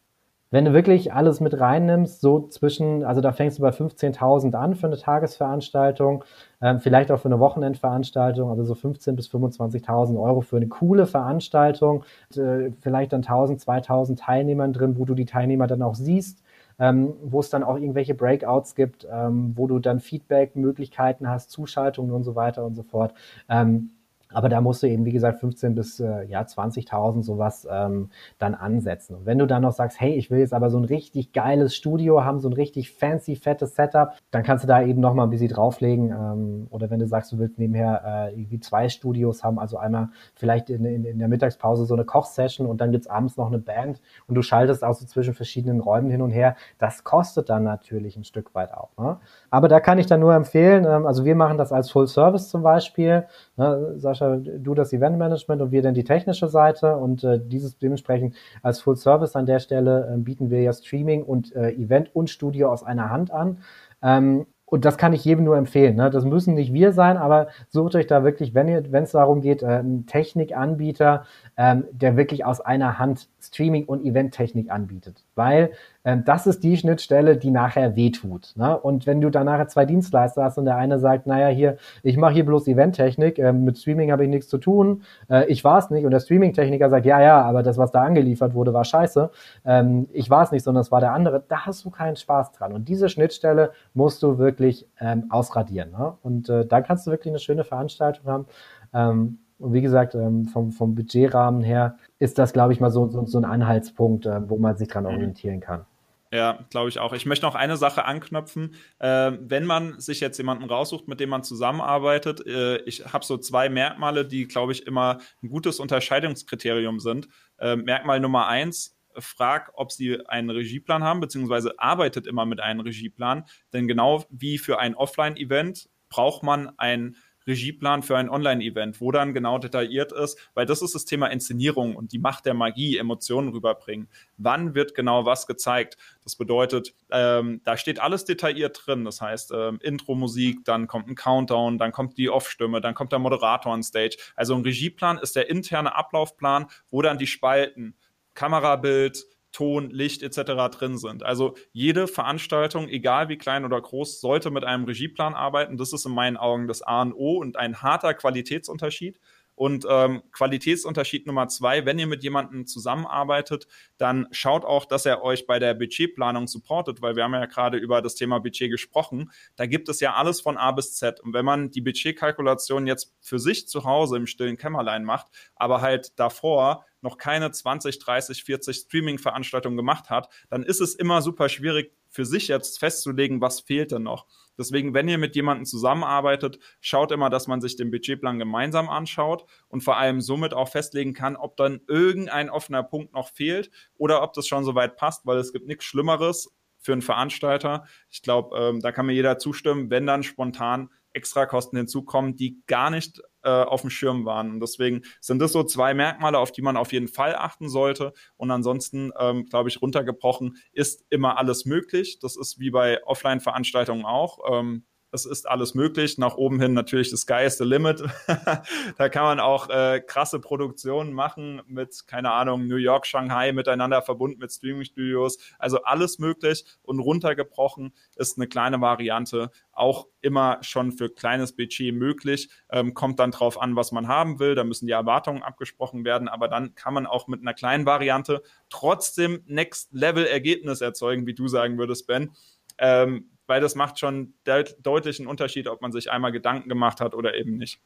wenn 0.50 0.66
du 0.66 0.74
wirklich 0.74 1.14
alles 1.14 1.40
mit 1.40 1.58
reinnimmst, 1.58 2.20
so 2.20 2.50
zwischen, 2.50 3.06
also 3.06 3.22
da 3.22 3.32
fängst 3.32 3.60
du 3.60 3.62
bei 3.62 3.70
15.000 3.70 4.54
an 4.56 4.76
für 4.76 4.88
eine 4.88 4.98
Tagesveranstaltung, 4.98 6.26
ähm, 6.62 6.82
vielleicht 6.82 7.10
auch 7.10 7.22
für 7.22 7.30
eine 7.30 7.40
Wochenendveranstaltung, 7.40 8.50
also 8.50 8.66
so 8.66 8.74
15.000 8.74 9.14
bis 9.14 9.30
25.000 9.30 10.22
Euro 10.22 10.42
für 10.42 10.58
eine 10.58 10.68
coole 10.68 11.06
Veranstaltung, 11.06 12.04
äh, 12.36 12.72
vielleicht 12.82 13.14
dann 13.14 13.22
1.000, 13.24 13.64
2.000 13.64 14.18
Teilnehmern 14.18 14.74
drin, 14.74 14.98
wo 14.98 15.06
du 15.06 15.14
die 15.14 15.26
Teilnehmer 15.26 15.68
dann 15.68 15.82
auch 15.82 15.96
siehst 15.96 16.44
ähm, 16.82 17.14
wo 17.24 17.40
es 17.40 17.50
dann 17.50 17.64
auch 17.64 17.76
irgendwelche 17.76 18.16
Breakouts 18.16 18.74
gibt, 18.76 19.08
ähm, 19.10 19.54
wo 19.56 19.68
du 19.68 19.80
dann 19.80 20.00
Feedback-Möglichkeiten 20.00 21.30
hast, 21.30 21.52
Zuschaltungen 21.52 22.12
und 22.12 22.24
so 22.24 22.36
weiter 22.36 22.66
und 22.66 22.76
so 22.76 22.82
fort. 22.82 23.14
Ähm, 23.48 23.92
aber 24.34 24.50
da 24.50 24.62
musst 24.62 24.84
du 24.84 24.88
eben, 24.88 25.06
wie 25.06 25.12
gesagt, 25.12 25.40
15 25.40 25.76
bis 25.76 26.00
äh, 26.00 26.24
ja, 26.26 26.42
20.000 26.42 27.24
sowas 27.24 27.68
ähm, 27.70 28.10
dann 28.38 28.56
ansetzen. 28.56 29.16
Und 29.16 29.26
wenn 29.26 29.38
du 29.38 29.48
dann 29.48 29.62
noch 29.62 29.74
sagst, 29.74 30.00
hey, 30.00 30.14
ich 30.14 30.32
will 30.32 30.40
jetzt 30.40 30.54
aber 30.54 30.70
so 30.70 30.78
ein 30.78 30.86
richtig 30.86 31.34
geiles 31.34 31.76
Studio 31.76 32.24
haben, 32.24 32.40
so 32.40 32.50
ein 32.50 32.54
richtig 32.54 32.92
fancy, 32.92 33.36
fettes 33.36 33.76
Setup, 33.76 34.14
dann 34.32 34.44
kannst 34.44 34.64
du 34.64 34.68
da 34.68 34.82
eben 34.82 35.02
noch 35.02 35.14
mal 35.14 35.24
ein 35.24 35.30
bisschen 35.30 35.50
drauflegen. 35.50 36.12
Ähm, 36.12 36.68
oder 36.70 36.90
wenn 36.90 37.00
du 37.00 37.08
sagst, 37.08 37.32
du 37.32 37.40
willst 37.40 37.60
nebenher 37.60 38.02
äh, 38.06 38.40
irgendwie 38.40 38.60
zwei 38.60 38.90
Studios 38.90 39.44
haben, 39.44 39.60
also 39.60 39.78
einmal 39.78 40.10
vielleicht 40.36 40.70
in, 40.70 40.86
in, 40.86 41.06
in 41.06 41.20
der 41.20 41.28
Mittagspause 41.28 41.86
so 41.86 41.94
eine 41.94 42.06
Kochsession 42.06 42.68
und 42.68 42.82
dann 42.82 42.92
gibt's 42.92 43.08
abends 43.08 43.38
noch 43.38 43.48
eine 43.48 43.60
Band 43.60 44.02
und 44.28 44.36
du 44.36 44.42
schaltest 44.42 44.84
auch 44.84 44.94
so 44.94 45.06
zwischen 45.06 45.34
verschiedenen 45.34 45.80
Räumen 45.80 46.10
hin 46.10 46.22
und 46.22 46.32
her. 46.32 46.56
Das 46.78 47.04
kostet 47.04 47.50
dann 47.50 47.64
natürlich 47.64 48.16
ein 48.18 48.24
Stück 48.24 48.54
weit 48.56 48.74
auch. 48.74 48.90
Ne? 48.98 49.18
Aber 49.50 49.68
da 49.68 49.80
kann 49.80 50.00
ich 50.00 50.06
dann 50.06 50.20
nur 50.20 50.34
empfehlen, 50.34 50.86
ähm, 50.86 51.06
also 51.06 51.26
wir 51.26 51.36
machen 51.36 51.58
das 51.58 51.72
als 51.72 51.92
Full 51.92 52.08
Service 52.08 52.50
zum 52.50 52.64
Beispiel. 52.64 53.26
Ne? 53.62 53.94
Sascha 53.98 54.38
du 54.38 54.74
das 54.74 54.92
Eventmanagement 54.92 55.62
und 55.62 55.72
wir 55.72 55.84
dann 55.84 55.94
die 55.94 56.04
technische 56.04 56.48
Seite 56.48 56.98
und 56.98 57.24
äh, 57.24 57.40
dieses 57.40 57.78
dementsprechend 57.78 58.36
als 58.64 58.82
Full 58.82 58.96
Service 58.98 59.36
an 59.36 59.46
der 59.46 59.60
Stelle 59.60 60.14
äh, 60.16 60.18
bieten 60.18 60.50
wir 60.50 60.64
ja 60.64 60.74
Streaming 60.74 61.22
und 61.24 61.56
äh, 61.56 61.70
Event 61.74 62.16
und 62.16 62.32
Studio 62.32 62.72
aus 62.72 62.84
einer 62.84 63.12
Hand 63.12 63.32
an. 63.32 63.60
Ähm, 64.02 64.48
und 64.66 64.86
das 64.86 64.98
kann 64.98 65.12
ich 65.12 65.26
jedem 65.26 65.44
nur 65.44 65.58
empfehlen. 65.58 65.98
Ne? 65.98 66.10
Das 66.10 66.24
müssen 66.24 66.54
nicht 66.56 66.74
wir 66.74 66.94
sein, 66.94 67.18
aber 67.18 67.50
sucht 67.68 67.94
euch 67.94 68.08
da 68.08 68.24
wirklich, 68.24 68.56
wenn 68.56 68.92
wenn 68.92 69.04
es 69.04 69.12
darum 69.12 69.42
geht, 69.42 69.62
äh, 69.62 69.68
einen 69.68 70.08
Technikanbieter, 70.08 71.26
ähm, 71.58 71.86
der 71.92 72.18
wirklich 72.18 72.46
aus 72.46 72.62
einer 72.62 73.00
Hand 73.00 73.28
Streaming 73.40 73.86
und 73.86 74.06
Eventtechnik 74.06 74.72
anbietet. 74.72 75.24
weil 75.36 75.72
ähm, 76.04 76.24
das 76.26 76.48
ist 76.48 76.64
die 76.64 76.78
Schnittstelle, 76.78 77.38
die 77.38 77.52
nachher 77.52 77.96
wehtut. 77.96 78.54
Ne? 78.56 78.78
Und 78.78 79.06
wenn 79.06 79.22
du 79.22 79.30
dann 79.30 79.46
nachher 79.46 79.68
zwei 79.68 79.86
Dienstleister 79.86 80.44
hast 80.44 80.58
und 80.58 80.66
der 80.66 80.76
eine 80.76 81.00
sagt, 81.00 81.28
naja, 81.28 81.48
hier, 81.48 81.78
ich 82.04 82.18
mache 82.18 82.34
hier 82.34 82.46
bloß 82.46 82.68
Eventtechnik, 82.68 83.38
äh, 83.38 83.54
mit 83.54 83.78
Streaming 83.78 84.12
habe 84.12 84.24
ich 84.24 84.30
nichts 84.30 84.50
zu 84.50 84.58
tun, 84.58 85.04
äh, 85.30 85.46
ich 85.46 85.64
war 85.64 85.78
es 85.78 85.90
nicht. 85.92 86.06
Und 86.06 86.12
der 86.12 86.20
Streaming-Techniker 86.20 86.90
sagt, 86.90 87.06
ja, 87.06 87.22
ja, 87.22 87.42
aber 87.42 87.62
das, 87.62 87.78
was 87.78 87.92
da 87.92 88.02
angeliefert 88.04 88.54
wurde, 88.54 88.74
war 88.74 88.84
scheiße. 88.84 89.30
Ähm, 89.66 90.08
ich 90.12 90.30
war 90.30 90.44
es 90.44 90.52
nicht, 90.52 90.64
sondern 90.64 90.82
es 90.82 90.92
war 90.92 91.02
der 91.02 91.14
andere. 91.14 91.44
Da 91.48 91.66
hast 91.66 91.86
du 91.86 91.92
keinen 91.92 92.16
Spaß 92.16 92.52
dran. 92.54 92.74
Und 92.74 92.88
diese 92.88 93.10
Schnittstelle 93.10 93.72
musst 93.94 94.24
du 94.24 94.40
wirklich 94.40 94.88
ähm, 95.00 95.26
ausradieren. 95.30 95.92
Ne? 95.92 96.14
Und 96.24 96.50
äh, 96.50 96.66
da 96.66 96.82
kannst 96.82 97.06
du 97.06 97.12
wirklich 97.12 97.32
eine 97.32 97.40
schöne 97.40 97.64
Veranstaltung 97.64 98.26
haben. 98.26 98.46
Ähm, 98.94 99.40
und 99.62 99.74
wie 99.74 99.82
gesagt, 99.82 100.16
ähm, 100.16 100.46
vom, 100.46 100.72
vom 100.72 100.96
Budgetrahmen 100.96 101.62
her 101.62 101.98
ist 102.20 102.38
das, 102.38 102.54
glaube 102.54 102.74
ich, 102.74 102.80
mal 102.80 102.92
so, 102.92 103.10
so, 103.10 103.26
so 103.26 103.38
ein 103.38 103.46
Anhaltspunkt, 103.46 104.26
äh, 104.26 104.50
wo 104.50 104.58
man 104.58 104.76
sich 104.78 104.88
dran 104.88 105.04
mhm. 105.04 105.12
orientieren 105.12 105.60
kann. 105.60 105.86
Ja, 106.34 106.60
glaube 106.70 106.88
ich 106.88 106.98
auch. 107.00 107.12
Ich 107.12 107.26
möchte 107.26 107.46
noch 107.46 107.56
eine 107.56 107.76
Sache 107.76 108.06
anknüpfen. 108.06 108.76
Äh, 109.00 109.34
wenn 109.42 109.66
man 109.66 110.00
sich 110.00 110.22
jetzt 110.22 110.38
jemanden 110.38 110.64
raussucht, 110.64 111.08
mit 111.10 111.20
dem 111.20 111.30
man 111.30 111.44
zusammenarbeitet, 111.44 112.46
äh, 112.48 112.78
ich 112.84 113.12
habe 113.12 113.26
so 113.26 113.38
zwei 113.38 113.68
Merkmale, 113.68 114.26
die, 114.26 114.48
glaube 114.48 114.72
ich, 114.72 114.88
immer 114.88 115.18
ein 115.44 115.50
gutes 115.50 115.82
Unterscheidungskriterium 115.82 117.02
sind. 117.02 117.28
Äh, 117.60 117.76
Merkmal 117.76 118.22
Nummer 118.22 118.48
eins, 118.48 118.98
frag, 119.18 119.72
ob 119.76 119.92
sie 119.92 120.26
einen 120.28 120.50
Regieplan 120.50 121.04
haben, 121.04 121.20
beziehungsweise 121.20 121.78
arbeitet 121.78 122.28
immer 122.28 122.46
mit 122.46 122.62
einem 122.62 122.80
Regieplan. 122.80 123.44
Denn 123.74 123.90
genau 123.90 124.24
wie 124.30 124.58
für 124.58 124.80
ein 124.80 124.96
Offline-Event 124.96 125.90
braucht 126.10 126.44
man 126.44 126.72
ein 126.78 127.18
Regieplan 127.48 128.04
für 128.04 128.18
ein 128.18 128.30
Online-Event, 128.30 129.02
wo 129.02 129.12
dann 129.12 129.34
genau 129.34 129.58
detailliert 129.58 130.12
ist, 130.12 130.38
weil 130.54 130.66
das 130.66 130.82
ist 130.82 130.96
das 130.96 131.06
Thema 131.06 131.28
Inszenierung 131.28 131.96
und 131.96 132.12
die 132.12 132.20
Macht 132.20 132.46
der 132.46 132.54
Magie, 132.54 132.98
Emotionen 132.98 133.50
rüberbringen. 133.50 134.08
Wann 134.38 134.76
wird 134.76 134.96
genau 134.96 135.26
was 135.26 135.48
gezeigt? 135.48 135.98
Das 136.24 136.36
bedeutet, 136.36 136.94
ähm, 137.10 137.62
da 137.64 137.78
steht 137.78 138.00
alles 138.00 138.26
detailliert 138.26 138.82
drin. 138.86 139.06
Das 139.06 139.22
heißt, 139.22 139.52
ähm, 139.54 139.80
Intro-Musik, 139.82 140.64
dann 140.66 140.88
kommt 140.88 141.08
ein 141.08 141.16
Countdown, 141.16 141.78
dann 141.78 141.92
kommt 141.92 142.18
die 142.18 142.30
Off-Stimme, 142.30 142.82
dann 142.82 142.94
kommt 142.94 143.12
der 143.12 143.20
Moderator 143.20 143.74
on 143.74 143.84
Stage. 143.84 144.18
Also 144.36 144.56
ein 144.56 144.62
Regieplan 144.62 145.18
ist 145.18 145.36
der 145.36 145.50
interne 145.50 145.96
Ablaufplan, 145.96 146.68
wo 146.90 147.02
dann 147.02 147.18
die 147.18 147.28
Spalten 147.28 147.96
Kamerabild, 148.34 149.26
Ton, 149.52 149.90
Licht 149.90 150.24
etc. 150.24 150.76
drin 150.76 150.98
sind. 150.98 151.24
Also 151.24 151.56
jede 151.72 152.08
Veranstaltung, 152.08 152.88
egal 152.88 153.30
wie 153.30 153.38
klein 153.38 153.66
oder 153.66 153.82
groß, 153.82 154.22
sollte 154.22 154.52
mit 154.52 154.64
einem 154.64 154.86
Regieplan 154.86 155.34
arbeiten. 155.34 155.78
Das 155.78 155.94
ist 155.94 156.06
in 156.06 156.14
meinen 156.14 156.38
Augen 156.38 156.68
das 156.68 156.82
A 156.82 157.02
und 157.02 157.14
O 157.14 157.38
und 157.38 157.58
ein 157.58 157.82
harter 157.82 158.14
Qualitätsunterschied. 158.14 159.20
Und 159.56 159.86
ähm, 159.88 160.24
Qualitätsunterschied 160.32 161.28
Nummer 161.28 161.48
zwei, 161.48 161.86
wenn 161.86 162.00
ihr 162.00 162.08
mit 162.08 162.24
jemandem 162.24 162.66
zusammenarbeitet, 162.66 163.68
dann 163.98 164.28
schaut 164.32 164.66
auch, 164.66 164.86
dass 164.86 165.06
er 165.06 165.24
euch 165.24 165.46
bei 165.46 165.60
der 165.60 165.76
Budgetplanung 165.76 166.48
supportet, 166.48 167.02
weil 167.02 167.16
wir 167.16 167.26
haben 167.26 167.34
ja 167.34 167.46
gerade 167.46 167.78
über 167.78 168.02
das 168.02 168.16
Thema 168.16 168.40
Budget 168.40 168.72
gesprochen. 168.72 169.30
Da 169.58 169.68
gibt 169.68 169.88
es 169.90 170.00
ja 170.00 170.16
alles 170.16 170.42
von 170.42 170.58
A 170.58 170.72
bis 170.72 170.96
Z. 170.96 171.20
Und 171.20 171.34
wenn 171.34 171.46
man 171.46 171.70
die 171.70 171.82
Budgetkalkulation 171.82 172.88
jetzt 172.88 173.14
für 173.22 173.38
sich 173.38 173.68
zu 173.68 173.84
Hause 173.84 174.18
im 174.18 174.26
stillen 174.26 174.58
Kämmerlein 174.58 175.04
macht, 175.04 175.28
aber 175.56 175.82
halt 175.82 176.18
davor 176.18 176.86
noch 177.02 177.18
keine 177.18 177.52
20, 177.52 178.00
30, 178.00 178.44
40 178.44 178.78
Streaming-Veranstaltungen 178.78 179.78
gemacht 179.78 180.10
hat, 180.10 180.30
dann 180.50 180.64
ist 180.64 180.82
es 180.82 180.96
immer 180.96 181.22
super 181.22 181.50
schwierig 181.50 181.94
für 182.10 182.26
sich 182.26 182.50
jetzt 182.50 182.80
festzulegen, 182.80 183.42
was 183.42 183.62
fehlt 183.62 183.92
denn 183.92 184.04
noch. 184.04 184.28
Deswegen, 184.58 184.94
wenn 184.94 185.08
ihr 185.08 185.18
mit 185.18 185.36
jemandem 185.36 185.66
zusammenarbeitet, 185.66 186.60
schaut 186.82 187.12
immer, 187.12 187.30
dass 187.30 187.48
man 187.48 187.62
sich 187.62 187.78
den 187.78 187.90
Budgetplan 187.90 188.38
gemeinsam 188.38 188.90
anschaut 188.90 189.46
und 189.70 189.82
vor 189.82 189.98
allem 189.98 190.22
somit 190.22 190.54
auch 190.54 190.68
festlegen 190.68 191.14
kann, 191.14 191.36
ob 191.36 191.58
dann 191.58 191.82
irgendein 191.88 192.50
offener 192.50 192.84
Punkt 192.84 193.14
noch 193.14 193.30
fehlt 193.30 193.72
oder 193.98 194.22
ob 194.22 194.34
das 194.34 194.48
schon 194.48 194.66
soweit 194.66 194.98
passt, 194.98 195.26
weil 195.26 195.38
es 195.38 195.54
gibt 195.54 195.68
nichts 195.68 195.86
Schlimmeres 195.86 196.54
für 196.80 196.92
einen 196.92 197.02
Veranstalter. 197.02 197.86
Ich 198.10 198.22
glaube, 198.22 198.58
ähm, 198.58 198.82
da 198.82 198.92
kann 198.92 199.06
mir 199.06 199.14
jeder 199.14 199.38
zustimmen, 199.38 199.90
wenn 199.90 200.06
dann 200.06 200.24
spontan 200.24 200.90
Extrakosten 201.14 201.78
hinzukommen, 201.78 202.36
die 202.36 202.62
gar 202.68 202.90
nicht 202.90 203.22
äh, 203.44 203.50
auf 203.50 203.82
dem 203.82 203.90
Schirm 203.90 204.26
waren. 204.26 204.52
Und 204.52 204.60
deswegen 204.60 205.02
sind 205.20 205.40
das 205.40 205.52
so 205.52 205.64
zwei 205.64 205.94
Merkmale, 205.94 206.38
auf 206.38 206.52
die 206.52 206.62
man 206.62 206.78
auf 206.78 206.94
jeden 206.94 207.08
Fall 207.08 207.36
achten 207.36 207.70
sollte. 207.70 208.14
Und 208.38 208.52
ansonsten, 208.52 209.12
ähm, 209.20 209.46
glaube 209.46 209.70
ich, 209.70 209.82
runtergebrochen 209.82 210.58
ist 210.72 211.06
immer 211.10 211.38
alles 211.38 211.66
möglich. 211.66 212.20
Das 212.20 212.38
ist 212.38 212.60
wie 212.60 212.72
bei 212.72 213.04
Offline-Veranstaltungen 213.06 214.06
auch. 214.06 214.40
Ähm, 214.52 214.86
es 215.12 215.26
ist 215.26 215.48
alles 215.48 215.74
möglich. 215.74 216.18
Nach 216.18 216.36
oben 216.36 216.60
hin 216.62 216.74
natürlich 216.74 217.10
the 217.10 217.18
sky 217.18 217.46
is 217.46 217.58
the 217.58 217.66
limit. 217.66 218.02
da 218.98 219.10
kann 219.10 219.24
man 219.24 219.40
auch 219.40 219.70
äh, 219.70 220.02
krasse 220.06 220.40
Produktionen 220.40 221.14
machen 221.14 221.62
mit, 221.68 222.08
keine 222.08 222.32
Ahnung, 222.32 222.68
New 222.68 222.78
York, 222.78 223.06
Shanghai 223.06 223.52
miteinander 223.52 224.02
verbunden 224.02 224.40
mit 224.40 224.52
Streaming-Studios. 224.52 225.38
Also 225.60 225.84
alles 225.84 226.20
möglich 226.20 226.66
und 226.84 227.00
runtergebrochen 227.00 227.94
ist 228.16 228.38
eine 228.38 228.48
kleine 228.48 228.80
Variante 228.80 229.52
auch 229.74 230.08
immer 230.22 230.60
schon 230.62 230.92
für 230.92 231.10
kleines 231.10 231.56
Budget 231.56 231.94
möglich. 231.94 232.50
Ähm, 232.70 232.94
kommt 232.94 233.20
dann 233.20 233.32
drauf 233.32 233.62
an, 233.62 233.76
was 233.76 233.92
man 233.92 234.08
haben 234.08 234.40
will. 234.40 234.56
Da 234.56 234.64
müssen 234.64 234.86
die 234.86 234.94
Erwartungen 234.94 235.44
abgesprochen 235.44 236.06
werden. 236.06 236.28
Aber 236.28 236.48
dann 236.48 236.76
kann 236.76 236.94
man 236.94 237.06
auch 237.06 237.28
mit 237.28 237.42
einer 237.42 237.54
kleinen 237.54 237.86
Variante 237.86 238.44
trotzdem 238.70 239.44
Next-Level-Ergebnis 239.48 240.82
erzeugen, 240.82 241.26
wie 241.26 241.34
du 241.34 241.48
sagen 241.48 241.78
würdest, 241.78 242.08
Ben. 242.08 242.32
Ähm, 242.78 243.31
weil 243.52 243.60
das 243.60 243.76
macht 243.76 244.00
schon 244.00 244.34
deut 244.46 244.78
deutlichen 244.82 245.28
Unterschied, 245.28 245.68
ob 245.68 245.82
man 245.82 245.92
sich 245.92 246.10
einmal 246.10 246.32
Gedanken 246.32 246.70
gemacht 246.70 247.02
hat 247.02 247.14
oder 247.14 247.36
eben 247.36 247.58
nicht. 247.58 247.82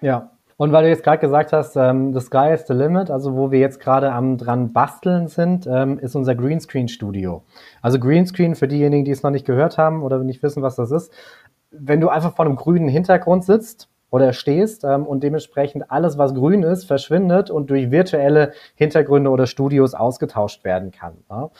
Ja, 0.00 0.30
und 0.56 0.70
weil 0.70 0.84
du 0.84 0.90
jetzt 0.90 1.02
gerade 1.02 1.18
gesagt 1.18 1.52
hast, 1.52 1.74
ähm, 1.74 2.14
the 2.14 2.20
sky 2.20 2.52
is 2.54 2.68
the 2.68 2.72
limit, 2.72 3.10
also 3.10 3.34
wo 3.34 3.50
wir 3.50 3.58
jetzt 3.58 3.80
gerade 3.80 4.12
am 4.12 4.38
dran 4.38 4.72
basteln 4.72 5.26
sind, 5.26 5.66
ähm, 5.66 5.98
ist 5.98 6.14
unser 6.14 6.36
Greenscreen 6.36 6.86
Studio. 6.86 7.42
Also 7.82 7.98
Greenscreen 7.98 8.54
für 8.54 8.68
diejenigen, 8.68 9.04
die 9.04 9.10
es 9.10 9.24
noch 9.24 9.32
nicht 9.32 9.44
gehört 9.44 9.76
haben 9.76 10.04
oder 10.04 10.20
nicht 10.20 10.40
wissen, 10.44 10.62
was 10.62 10.76
das 10.76 10.92
ist. 10.92 11.12
Wenn 11.72 12.00
du 12.00 12.10
einfach 12.10 12.36
vor 12.36 12.44
einem 12.44 12.54
grünen 12.54 12.86
Hintergrund 12.88 13.42
sitzt 13.44 13.88
oder 14.10 14.32
stehst 14.32 14.84
ähm, 14.84 15.04
und 15.04 15.24
dementsprechend 15.24 15.90
alles, 15.90 16.16
was 16.16 16.32
grün 16.32 16.62
ist, 16.62 16.84
verschwindet 16.84 17.50
und 17.50 17.70
durch 17.70 17.90
virtuelle 17.90 18.52
Hintergründe 18.76 19.30
oder 19.30 19.48
Studios 19.48 19.94
ausgetauscht 19.94 20.62
werden 20.62 20.92
kann. 20.92 21.24
Ja? 21.28 21.50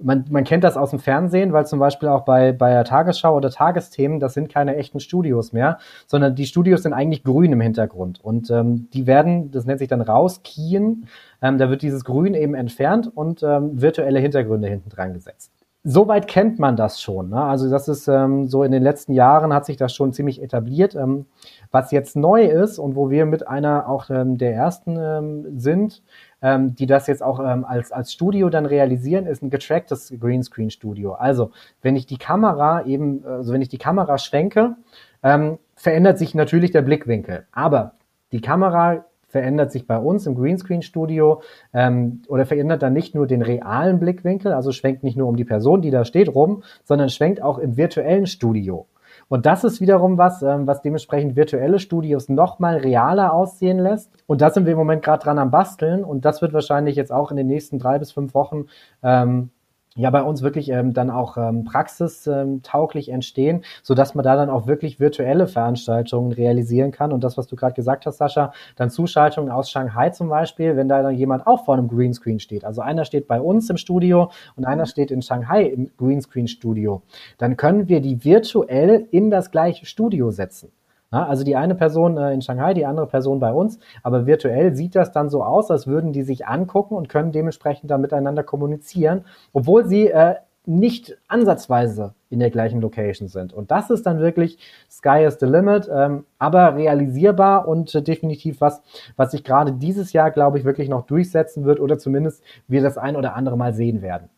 Man, 0.00 0.24
man 0.30 0.44
kennt 0.44 0.64
das 0.64 0.76
aus 0.76 0.90
dem 0.90 0.98
Fernsehen, 0.98 1.52
weil 1.52 1.66
zum 1.66 1.78
Beispiel 1.78 2.08
auch 2.08 2.24
bei, 2.24 2.52
bei 2.52 2.70
der 2.70 2.84
Tagesschau 2.84 3.36
oder 3.36 3.50
Tagesthemen, 3.50 4.20
das 4.20 4.34
sind 4.34 4.48
keine 4.48 4.76
echten 4.76 5.00
Studios 5.00 5.52
mehr, 5.52 5.78
sondern 6.06 6.34
die 6.34 6.46
Studios 6.46 6.82
sind 6.82 6.92
eigentlich 6.92 7.24
grün 7.24 7.52
im 7.52 7.60
Hintergrund. 7.60 8.22
Und 8.22 8.50
ähm, 8.50 8.88
die 8.92 9.06
werden, 9.06 9.50
das 9.50 9.64
nennt 9.64 9.78
sich 9.78 9.88
dann 9.88 10.00
rauskien, 10.00 11.06
ähm, 11.42 11.58
da 11.58 11.70
wird 11.70 11.82
dieses 11.82 12.04
Grün 12.04 12.34
eben 12.34 12.54
entfernt 12.54 13.10
und 13.14 13.42
ähm, 13.42 13.80
virtuelle 13.80 14.20
Hintergründe 14.20 14.68
hinten 14.68 14.90
dran 14.90 15.14
gesetzt. 15.14 15.52
Soweit 15.84 16.26
kennt 16.26 16.58
man 16.58 16.76
das 16.76 17.00
schon. 17.00 17.30
Ne? 17.30 17.40
Also 17.40 17.70
das 17.70 17.88
ist 17.88 18.08
ähm, 18.08 18.46
so 18.46 18.64
in 18.64 18.72
den 18.72 18.82
letzten 18.82 19.12
Jahren 19.12 19.54
hat 19.54 19.64
sich 19.64 19.76
das 19.76 19.94
schon 19.94 20.12
ziemlich 20.12 20.42
etabliert. 20.42 20.94
Ähm, 20.94 21.26
was 21.70 21.90
jetzt 21.90 22.16
neu 22.16 22.44
ist 22.44 22.78
und 22.78 22.96
wo 22.96 23.10
wir 23.10 23.26
mit 23.26 23.46
einer 23.46 23.88
auch 23.88 24.10
ähm, 24.10 24.38
der 24.38 24.54
ersten 24.54 24.96
ähm, 24.96 25.58
sind, 25.58 26.02
ähm, 26.42 26.74
die 26.74 26.86
das 26.86 27.06
jetzt 27.06 27.22
auch 27.22 27.40
ähm, 27.40 27.64
als, 27.64 27.92
als 27.92 28.12
Studio 28.12 28.48
dann 28.48 28.66
realisieren, 28.66 29.26
ist 29.26 29.42
ein 29.42 29.50
getracktes 29.50 30.14
Greenscreen-Studio. 30.18 31.12
Also, 31.12 31.50
wenn 31.82 31.96
ich 31.96 32.06
die 32.06 32.18
Kamera 32.18 32.84
eben, 32.86 33.24
also 33.24 33.52
wenn 33.52 33.62
ich 33.62 33.68
die 33.68 33.78
Kamera 33.78 34.18
schwenke, 34.18 34.76
ähm, 35.22 35.58
verändert 35.74 36.18
sich 36.18 36.34
natürlich 36.34 36.70
der 36.70 36.82
Blickwinkel. 36.82 37.46
Aber 37.52 37.92
die 38.32 38.40
Kamera 38.40 39.04
verändert 39.28 39.70
sich 39.70 39.86
bei 39.86 39.98
uns 39.98 40.26
im 40.26 40.34
Greenscreen-Studio 40.34 41.42
ähm, 41.74 42.22
oder 42.28 42.46
verändert 42.46 42.82
dann 42.82 42.94
nicht 42.94 43.14
nur 43.14 43.26
den 43.26 43.42
realen 43.42 44.00
Blickwinkel, 44.00 44.52
also 44.52 44.72
schwenkt 44.72 45.02
nicht 45.04 45.16
nur 45.16 45.28
um 45.28 45.36
die 45.36 45.44
Person, 45.44 45.82
die 45.82 45.90
da 45.90 46.04
steht, 46.04 46.34
rum, 46.34 46.62
sondern 46.82 47.10
schwenkt 47.10 47.42
auch 47.42 47.58
im 47.58 47.76
virtuellen 47.76 48.26
Studio. 48.26 48.86
Und 49.28 49.46
das 49.46 49.64
ist 49.64 49.80
wiederum 49.80 50.18
was, 50.18 50.42
ähm, 50.42 50.66
was 50.66 50.82
dementsprechend 50.82 51.36
virtuelle 51.36 51.78
Studios 51.78 52.28
nochmal 52.28 52.78
realer 52.78 53.32
aussehen 53.32 53.78
lässt. 53.78 54.10
Und 54.26 54.40
da 54.40 54.50
sind 54.50 54.64
wir 54.64 54.72
im 54.72 54.78
Moment 54.78 55.02
gerade 55.02 55.22
dran 55.22 55.38
am 55.38 55.50
Basteln. 55.50 56.04
Und 56.04 56.24
das 56.24 56.42
wird 56.42 56.52
wahrscheinlich 56.52 56.96
jetzt 56.96 57.12
auch 57.12 57.30
in 57.30 57.36
den 57.36 57.46
nächsten 57.46 57.78
drei 57.78 57.98
bis 57.98 58.12
fünf 58.12 58.34
Wochen 58.34 58.66
ähm, 59.02 59.50
ja 59.94 60.10
bei 60.10 60.22
uns 60.22 60.42
wirklich 60.42 60.68
ähm, 60.70 60.92
dann 60.92 61.10
auch 61.10 61.36
ähm, 61.36 61.64
praxistauglich 61.64 63.08
entstehen, 63.10 63.64
so 63.82 63.94
dass 63.94 64.14
man 64.14 64.24
da 64.24 64.36
dann 64.36 64.50
auch 64.50 64.66
wirklich 64.66 65.00
virtuelle 65.00 65.46
Veranstaltungen 65.46 66.32
realisieren 66.32 66.92
kann. 66.92 67.12
Und 67.12 67.24
das, 67.24 67.36
was 67.36 67.46
du 67.46 67.56
gerade 67.56 67.74
gesagt 67.74 68.06
hast, 68.06 68.18
Sascha, 68.18 68.52
dann 68.76 68.90
Zuschaltungen 68.90 69.50
aus 69.50 69.70
Shanghai 69.70 70.10
zum 70.10 70.28
Beispiel, 70.28 70.76
wenn 70.76 70.88
da 70.88 71.02
dann 71.02 71.14
jemand 71.14 71.46
auch 71.46 71.64
vor 71.64 71.74
einem 71.74 71.88
Greenscreen 71.88 72.40
steht. 72.40 72.64
Also 72.64 72.80
einer 72.80 73.04
steht 73.04 73.26
bei 73.26 73.40
uns 73.40 73.68
im 73.70 73.76
Studio 73.76 74.30
und 74.56 74.64
einer 74.64 74.86
steht 74.86 75.10
in 75.10 75.22
Shanghai 75.22 75.64
im 75.64 75.90
Greenscreen-Studio. 75.96 77.02
Dann 77.38 77.56
können 77.56 77.88
wir 77.88 78.00
die 78.00 78.24
virtuell 78.24 79.06
in 79.10 79.30
das 79.30 79.50
gleiche 79.50 79.86
Studio 79.86 80.30
setzen. 80.30 80.70
Ja, 81.10 81.26
also 81.26 81.42
die 81.42 81.56
eine 81.56 81.74
Person 81.74 82.18
äh, 82.18 82.34
in 82.34 82.42
Shanghai, 82.42 82.74
die 82.74 82.84
andere 82.84 83.06
Person 83.06 83.40
bei 83.40 83.52
uns, 83.52 83.78
aber 84.02 84.26
virtuell 84.26 84.74
sieht 84.74 84.94
das 84.94 85.10
dann 85.10 85.30
so 85.30 85.42
aus, 85.42 85.70
als 85.70 85.86
würden 85.86 86.12
die 86.12 86.22
sich 86.22 86.46
angucken 86.46 86.94
und 86.94 87.08
können 87.08 87.32
dementsprechend 87.32 87.90
dann 87.90 88.02
miteinander 88.02 88.42
kommunizieren, 88.42 89.24
obwohl 89.52 89.86
sie 89.86 90.08
äh, 90.08 90.34
nicht 90.66 91.16
ansatzweise 91.28 92.14
in 92.28 92.40
der 92.40 92.50
gleichen 92.50 92.82
Location 92.82 93.28
sind. 93.28 93.54
Und 93.54 93.70
das 93.70 93.88
ist 93.88 94.04
dann 94.04 94.20
wirklich 94.20 94.58
Sky 94.90 95.24
is 95.26 95.38
the 95.40 95.46
limit, 95.46 95.88
ähm, 95.90 96.26
aber 96.38 96.76
realisierbar 96.76 97.66
und 97.66 97.94
äh, 97.94 98.02
definitiv 98.02 98.60
was, 98.60 98.82
was 99.16 99.30
sich 99.30 99.44
gerade 99.44 99.72
dieses 99.72 100.12
Jahr, 100.12 100.30
glaube 100.30 100.58
ich, 100.58 100.66
wirklich 100.66 100.90
noch 100.90 101.06
durchsetzen 101.06 101.64
wird 101.64 101.80
oder 101.80 101.98
zumindest 101.98 102.44
wir 102.66 102.82
das 102.82 102.98
ein 102.98 103.16
oder 103.16 103.34
andere 103.34 103.56
Mal 103.56 103.72
sehen 103.72 104.02
werden. 104.02 104.28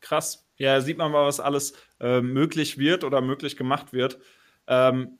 krass. 0.00 0.46
Ja, 0.56 0.80
sieht 0.80 0.98
man 0.98 1.12
mal, 1.12 1.26
was 1.26 1.40
alles 1.40 1.74
äh, 2.00 2.22
möglich 2.22 2.78
wird 2.78 3.04
oder 3.04 3.20
möglich 3.20 3.56
gemacht 3.56 3.92
wird. 3.92 4.18
Ähm, 4.66 5.18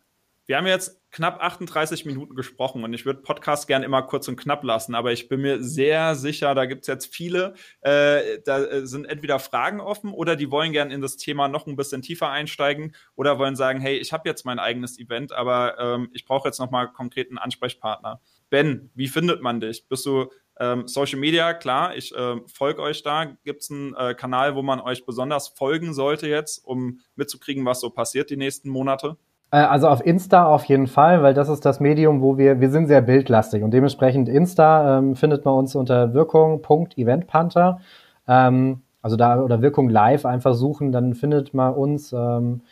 wir 0.50 0.56
haben 0.56 0.66
jetzt 0.66 1.00
knapp 1.12 1.40
38 1.40 2.06
Minuten 2.06 2.34
gesprochen 2.34 2.82
und 2.82 2.92
ich 2.92 3.06
würde 3.06 3.22
Podcast 3.22 3.68
gern 3.68 3.84
immer 3.84 4.02
kurz 4.02 4.26
und 4.26 4.34
knapp 4.34 4.64
lassen, 4.64 4.96
aber 4.96 5.12
ich 5.12 5.28
bin 5.28 5.42
mir 5.42 5.62
sehr 5.62 6.16
sicher, 6.16 6.56
da 6.56 6.66
gibt 6.66 6.80
es 6.80 6.86
jetzt 6.88 7.14
viele, 7.14 7.54
äh, 7.82 8.40
da 8.44 8.64
äh, 8.64 8.84
sind 8.84 9.04
entweder 9.04 9.38
Fragen 9.38 9.78
offen 9.78 10.12
oder 10.12 10.34
die 10.34 10.50
wollen 10.50 10.72
gern 10.72 10.90
in 10.90 11.00
das 11.00 11.16
Thema 11.16 11.46
noch 11.46 11.68
ein 11.68 11.76
bisschen 11.76 12.02
tiefer 12.02 12.30
einsteigen 12.30 12.96
oder 13.14 13.38
wollen 13.38 13.54
sagen, 13.54 13.80
hey, 13.80 13.96
ich 13.98 14.12
habe 14.12 14.28
jetzt 14.28 14.44
mein 14.44 14.58
eigenes 14.58 14.98
Event, 14.98 15.30
aber 15.30 15.78
ähm, 15.78 16.10
ich 16.14 16.24
brauche 16.24 16.48
jetzt 16.48 16.58
nochmal 16.58 16.90
konkreten 16.90 17.38
Ansprechpartner. 17.38 18.20
Ben, 18.48 18.90
wie 18.96 19.06
findet 19.06 19.42
man 19.42 19.60
dich? 19.60 19.86
Bist 19.86 20.04
du 20.04 20.32
ähm, 20.58 20.88
Social 20.88 21.20
Media, 21.20 21.54
klar, 21.54 21.94
ich 21.94 22.12
äh, 22.12 22.40
folge 22.52 22.82
euch 22.82 23.04
da. 23.04 23.36
Gibt 23.44 23.62
es 23.62 23.70
einen 23.70 23.94
äh, 23.94 24.14
Kanal, 24.14 24.56
wo 24.56 24.62
man 24.62 24.80
euch 24.80 25.06
besonders 25.06 25.46
folgen 25.46 25.94
sollte 25.94 26.26
jetzt, 26.26 26.58
um 26.64 26.98
mitzukriegen, 27.14 27.64
was 27.64 27.80
so 27.80 27.90
passiert 27.90 28.30
die 28.30 28.36
nächsten 28.36 28.68
Monate? 28.68 29.16
Äh, 29.50 29.58
also 29.58 29.88
auf 29.88 30.04
Insta 30.04 30.46
auf 30.46 30.64
jeden 30.64 30.86
Fall, 30.86 31.22
weil 31.22 31.34
das 31.34 31.48
ist 31.48 31.64
das 31.64 31.80
Medium, 31.80 32.22
wo 32.22 32.38
wir, 32.38 32.60
wir 32.60 32.70
sind 32.70 32.86
sehr 32.86 33.02
bildlastig 33.02 33.62
und 33.62 33.72
dementsprechend 33.72 34.28
Insta 34.28 34.98
ähm, 34.98 35.16
findet 35.16 35.44
man 35.44 35.54
uns 35.54 35.74
unter 35.74 36.14
Wirkung.eventpanther. 36.14 37.80
Ähm, 38.28 38.82
also 39.02 39.16
da 39.16 39.40
oder 39.40 39.62
Wirkung 39.62 39.88
live 39.88 40.26
einfach 40.26 40.54
suchen, 40.54 40.92
dann 40.92 41.14
findet 41.14 41.54
man 41.54 41.74
uns. 41.74 42.12
Ähm, 42.12 42.62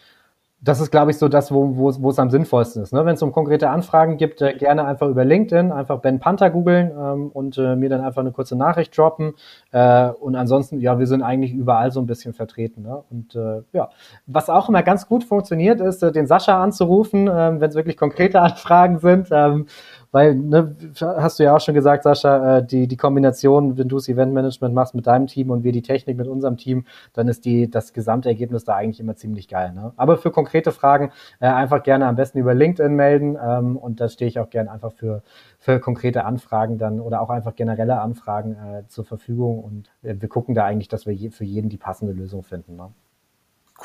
das 0.60 0.80
ist, 0.80 0.90
glaube 0.90 1.12
ich, 1.12 1.18
so 1.18 1.28
das, 1.28 1.52
wo, 1.52 1.76
wo, 1.76 1.92
wo 2.00 2.10
es 2.10 2.18
am 2.18 2.30
sinnvollsten 2.30 2.82
ist. 2.82 2.92
Ne? 2.92 3.06
Wenn 3.06 3.14
es 3.14 3.22
um 3.22 3.30
konkrete 3.30 3.70
Anfragen 3.70 4.16
gibt, 4.16 4.42
äh, 4.42 4.54
gerne 4.54 4.84
einfach 4.84 5.06
über 5.06 5.24
LinkedIn, 5.24 5.70
einfach 5.70 6.00
Ben 6.00 6.18
Panther 6.18 6.50
googeln 6.50 6.90
ähm, 6.90 7.28
und 7.28 7.58
äh, 7.58 7.76
mir 7.76 7.88
dann 7.88 8.00
einfach 8.00 8.22
eine 8.22 8.32
kurze 8.32 8.56
Nachricht 8.56 8.96
droppen. 8.98 9.34
Äh, 9.70 10.08
und 10.08 10.34
ansonsten, 10.34 10.80
ja, 10.80 10.98
wir 10.98 11.06
sind 11.06 11.22
eigentlich 11.22 11.52
überall 11.52 11.92
so 11.92 12.00
ein 12.00 12.06
bisschen 12.06 12.34
vertreten. 12.34 12.82
Ne? 12.82 13.04
Und 13.08 13.36
äh, 13.36 13.62
ja, 13.72 13.90
was 14.26 14.50
auch 14.50 14.68
immer 14.68 14.82
ganz 14.82 15.06
gut 15.06 15.22
funktioniert, 15.22 15.80
ist, 15.80 16.02
äh, 16.02 16.10
den 16.10 16.26
Sascha 16.26 16.60
anzurufen, 16.60 17.28
äh, 17.28 17.60
wenn 17.60 17.68
es 17.68 17.76
wirklich 17.76 17.96
konkrete 17.96 18.40
Anfragen 18.42 18.98
sind. 18.98 19.28
Ähm, 19.30 19.66
weil, 20.10 20.34
ne, 20.34 20.74
hast 21.00 21.38
du 21.38 21.44
ja 21.44 21.54
auch 21.54 21.60
schon 21.60 21.74
gesagt, 21.74 22.04
Sascha, 22.04 22.58
äh, 22.58 22.66
die, 22.66 22.86
die 22.88 22.96
Kombination, 22.96 23.76
wenn 23.78 23.88
du 23.88 23.96
das 23.96 24.08
Eventmanagement 24.08 24.74
machst 24.74 24.94
mit 24.94 25.06
deinem 25.06 25.26
Team 25.26 25.50
und 25.50 25.64
wir 25.64 25.72
die 25.72 25.82
Technik 25.82 26.16
mit 26.16 26.26
unserem 26.26 26.56
Team, 26.56 26.86
dann 27.12 27.28
ist 27.28 27.44
die, 27.44 27.70
das 27.70 27.92
Gesamtergebnis 27.92 28.64
da 28.64 28.74
eigentlich 28.74 29.00
immer 29.00 29.16
ziemlich 29.16 29.48
geil. 29.48 29.72
Ne? 29.74 29.92
Aber 29.96 30.16
für 30.16 30.30
konkrete 30.30 30.72
Fragen 30.72 31.12
äh, 31.40 31.46
einfach 31.46 31.82
gerne 31.82 32.06
am 32.06 32.16
besten 32.16 32.38
über 32.38 32.54
LinkedIn 32.54 32.94
melden 32.94 33.36
ähm, 33.42 33.76
und 33.76 34.00
da 34.00 34.08
stehe 34.08 34.28
ich 34.28 34.38
auch 34.38 34.50
gerne 34.50 34.70
einfach 34.70 34.92
für, 34.92 35.22
für 35.58 35.80
konkrete 35.80 36.24
Anfragen 36.24 36.78
dann 36.78 37.00
oder 37.00 37.20
auch 37.20 37.30
einfach 37.30 37.54
generelle 37.54 38.00
Anfragen 38.00 38.54
äh, 38.54 38.88
zur 38.88 39.04
Verfügung 39.04 39.62
und 39.62 39.90
äh, 40.02 40.14
wir 40.18 40.28
gucken 40.28 40.54
da 40.54 40.64
eigentlich, 40.64 40.88
dass 40.88 41.06
wir 41.06 41.14
je, 41.14 41.30
für 41.30 41.44
jeden 41.44 41.68
die 41.68 41.78
passende 41.78 42.12
Lösung 42.12 42.42
finden. 42.42 42.76
Ne? 42.76 42.90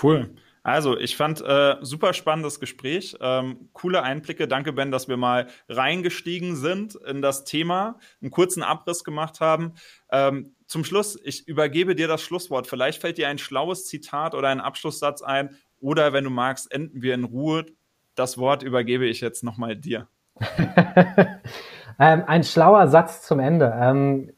Cool. 0.01 0.29
Also, 0.63 0.97
ich 0.97 1.17
fand 1.17 1.41
äh, 1.41 1.75
super 1.81 2.13
spannendes 2.13 2.61
Gespräch, 2.61 3.17
ähm, 3.19 3.69
coole 3.73 4.01
Einblicke. 4.01 4.47
Danke, 4.47 4.71
Ben, 4.71 4.91
dass 4.91 5.09
wir 5.09 5.17
mal 5.17 5.47
reingestiegen 5.67 6.55
sind 6.55 6.95
in 6.95 7.21
das 7.21 7.43
Thema, 7.43 7.99
einen 8.21 8.31
kurzen 8.31 8.63
Abriss 8.63 9.03
gemacht 9.03 9.41
haben. 9.41 9.73
Ähm, 10.09 10.55
zum 10.65 10.85
Schluss, 10.85 11.19
ich 11.21 11.47
übergebe 11.47 11.95
dir 11.95 12.07
das 12.07 12.23
Schlusswort. 12.23 12.65
Vielleicht 12.65 13.01
fällt 13.01 13.17
dir 13.17 13.27
ein 13.27 13.37
schlaues 13.37 13.85
Zitat 13.85 14.35
oder 14.35 14.47
ein 14.47 14.61
Abschlusssatz 14.61 15.21
ein. 15.21 15.57
Oder 15.81 16.13
wenn 16.13 16.23
du 16.23 16.29
magst, 16.29 16.71
enden 16.71 17.01
wir 17.01 17.13
in 17.13 17.25
Ruhe. 17.25 17.65
Das 18.15 18.37
Wort 18.37 18.63
übergebe 18.63 19.05
ich 19.05 19.19
jetzt 19.19 19.43
nochmal 19.43 19.75
dir. 19.75 20.07
Ähm, 21.99 22.23
ein 22.27 22.43
schlauer 22.43 22.87
Satz 22.87 23.21
zum 23.21 23.39
Ende. 23.39 23.73
Ähm, 23.79 24.31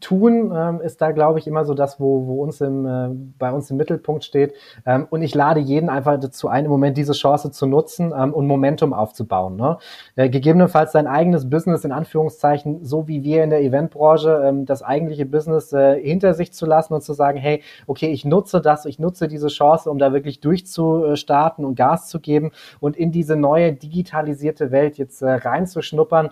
tun 0.00 0.52
ähm, 0.54 0.80
ist 0.80 1.00
da, 1.00 1.12
glaube 1.12 1.38
ich, 1.38 1.46
immer 1.46 1.64
so 1.64 1.74
das, 1.74 2.00
wo, 2.00 2.26
wo 2.26 2.42
uns 2.42 2.60
im, 2.60 2.86
äh, 2.86 3.08
bei 3.38 3.52
uns 3.52 3.70
im 3.70 3.76
Mittelpunkt 3.76 4.24
steht. 4.24 4.54
Ähm, 4.86 5.06
und 5.10 5.22
ich 5.22 5.34
lade 5.34 5.60
jeden 5.60 5.88
einfach 5.88 6.18
dazu 6.18 6.48
ein, 6.48 6.64
im 6.64 6.70
Moment 6.70 6.96
diese 6.96 7.12
Chance 7.12 7.50
zu 7.50 7.66
nutzen 7.66 8.12
ähm, 8.16 8.34
und 8.34 8.46
Momentum 8.46 8.92
aufzubauen. 8.92 9.56
Ne? 9.56 9.78
Äh, 10.16 10.28
gegebenenfalls 10.28 10.92
sein 10.92 11.06
eigenes 11.06 11.48
Business 11.48 11.84
in 11.84 11.92
Anführungszeichen, 11.92 12.84
so 12.84 13.08
wie 13.08 13.22
wir 13.22 13.44
in 13.44 13.50
der 13.50 13.62
Eventbranche, 13.62 14.42
ähm, 14.44 14.66
das 14.66 14.82
eigentliche 14.82 15.26
Business 15.26 15.72
äh, 15.72 16.00
hinter 16.00 16.34
sich 16.34 16.52
zu 16.52 16.66
lassen 16.66 16.94
und 16.94 17.02
zu 17.02 17.12
sagen, 17.12 17.38
hey, 17.38 17.62
okay, 17.86 18.08
ich 18.08 18.24
nutze 18.24 18.60
das, 18.60 18.84
ich 18.84 18.98
nutze 18.98 19.28
diese 19.28 19.48
Chance, 19.48 19.90
um 19.90 19.98
da 19.98 20.12
wirklich 20.12 20.40
durchzustarten 20.40 21.64
und 21.64 21.74
Gas 21.74 22.08
zu 22.08 22.20
geben 22.20 22.50
und 22.80 22.96
in 22.96 23.12
diese 23.12 23.36
neue 23.36 23.72
digitalisierte 23.72 24.70
Welt 24.70 24.98
jetzt 24.98 25.22
äh, 25.22 25.30
reinzuschnuppern. 25.30 26.30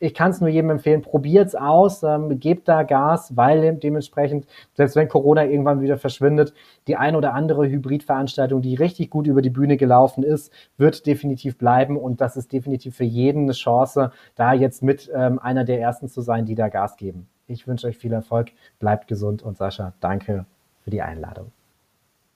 Ich 0.00 0.14
kann 0.14 0.30
es 0.30 0.40
nur 0.40 0.48
jedem 0.48 0.70
empfehlen, 0.70 1.02
probiert's 1.02 1.54
aus, 1.54 2.02
ähm, 2.02 2.38
gebt 2.38 2.68
da 2.68 2.84
Gas, 2.84 3.36
weil 3.36 3.74
dementsprechend, 3.74 4.46
selbst 4.74 4.94
wenn 4.94 5.08
Corona 5.08 5.44
irgendwann 5.44 5.80
wieder 5.80 5.98
verschwindet, 5.98 6.54
die 6.86 6.96
ein 6.96 7.16
oder 7.16 7.34
andere 7.34 7.68
Hybridveranstaltung, 7.68 8.62
die 8.62 8.76
richtig 8.76 9.10
gut 9.10 9.26
über 9.26 9.42
die 9.42 9.50
Bühne 9.50 9.76
gelaufen 9.76 10.22
ist, 10.22 10.52
wird 10.76 11.06
definitiv 11.06 11.58
bleiben 11.58 11.96
und 11.96 12.20
das 12.20 12.36
ist 12.36 12.52
definitiv 12.52 12.96
für 12.96 13.04
jeden 13.04 13.44
eine 13.44 13.52
Chance, 13.52 14.12
da 14.36 14.52
jetzt 14.52 14.82
mit 14.82 15.10
ähm, 15.14 15.38
einer 15.38 15.64
der 15.64 15.80
ersten 15.80 16.08
zu 16.08 16.20
sein, 16.20 16.46
die 16.46 16.54
da 16.54 16.68
Gas 16.68 16.96
geben. 16.96 17.28
Ich 17.48 17.66
wünsche 17.66 17.86
euch 17.86 17.98
viel 17.98 18.12
Erfolg, 18.12 18.52
bleibt 18.78 19.08
gesund 19.08 19.42
und 19.42 19.56
Sascha, 19.56 19.94
danke 20.00 20.46
für 20.84 20.90
die 20.90 21.02
Einladung. 21.02 21.50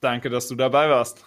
Danke, 0.01 0.29
dass 0.29 0.47
du 0.49 0.55
dabei 0.55 0.89
warst. 0.89 1.25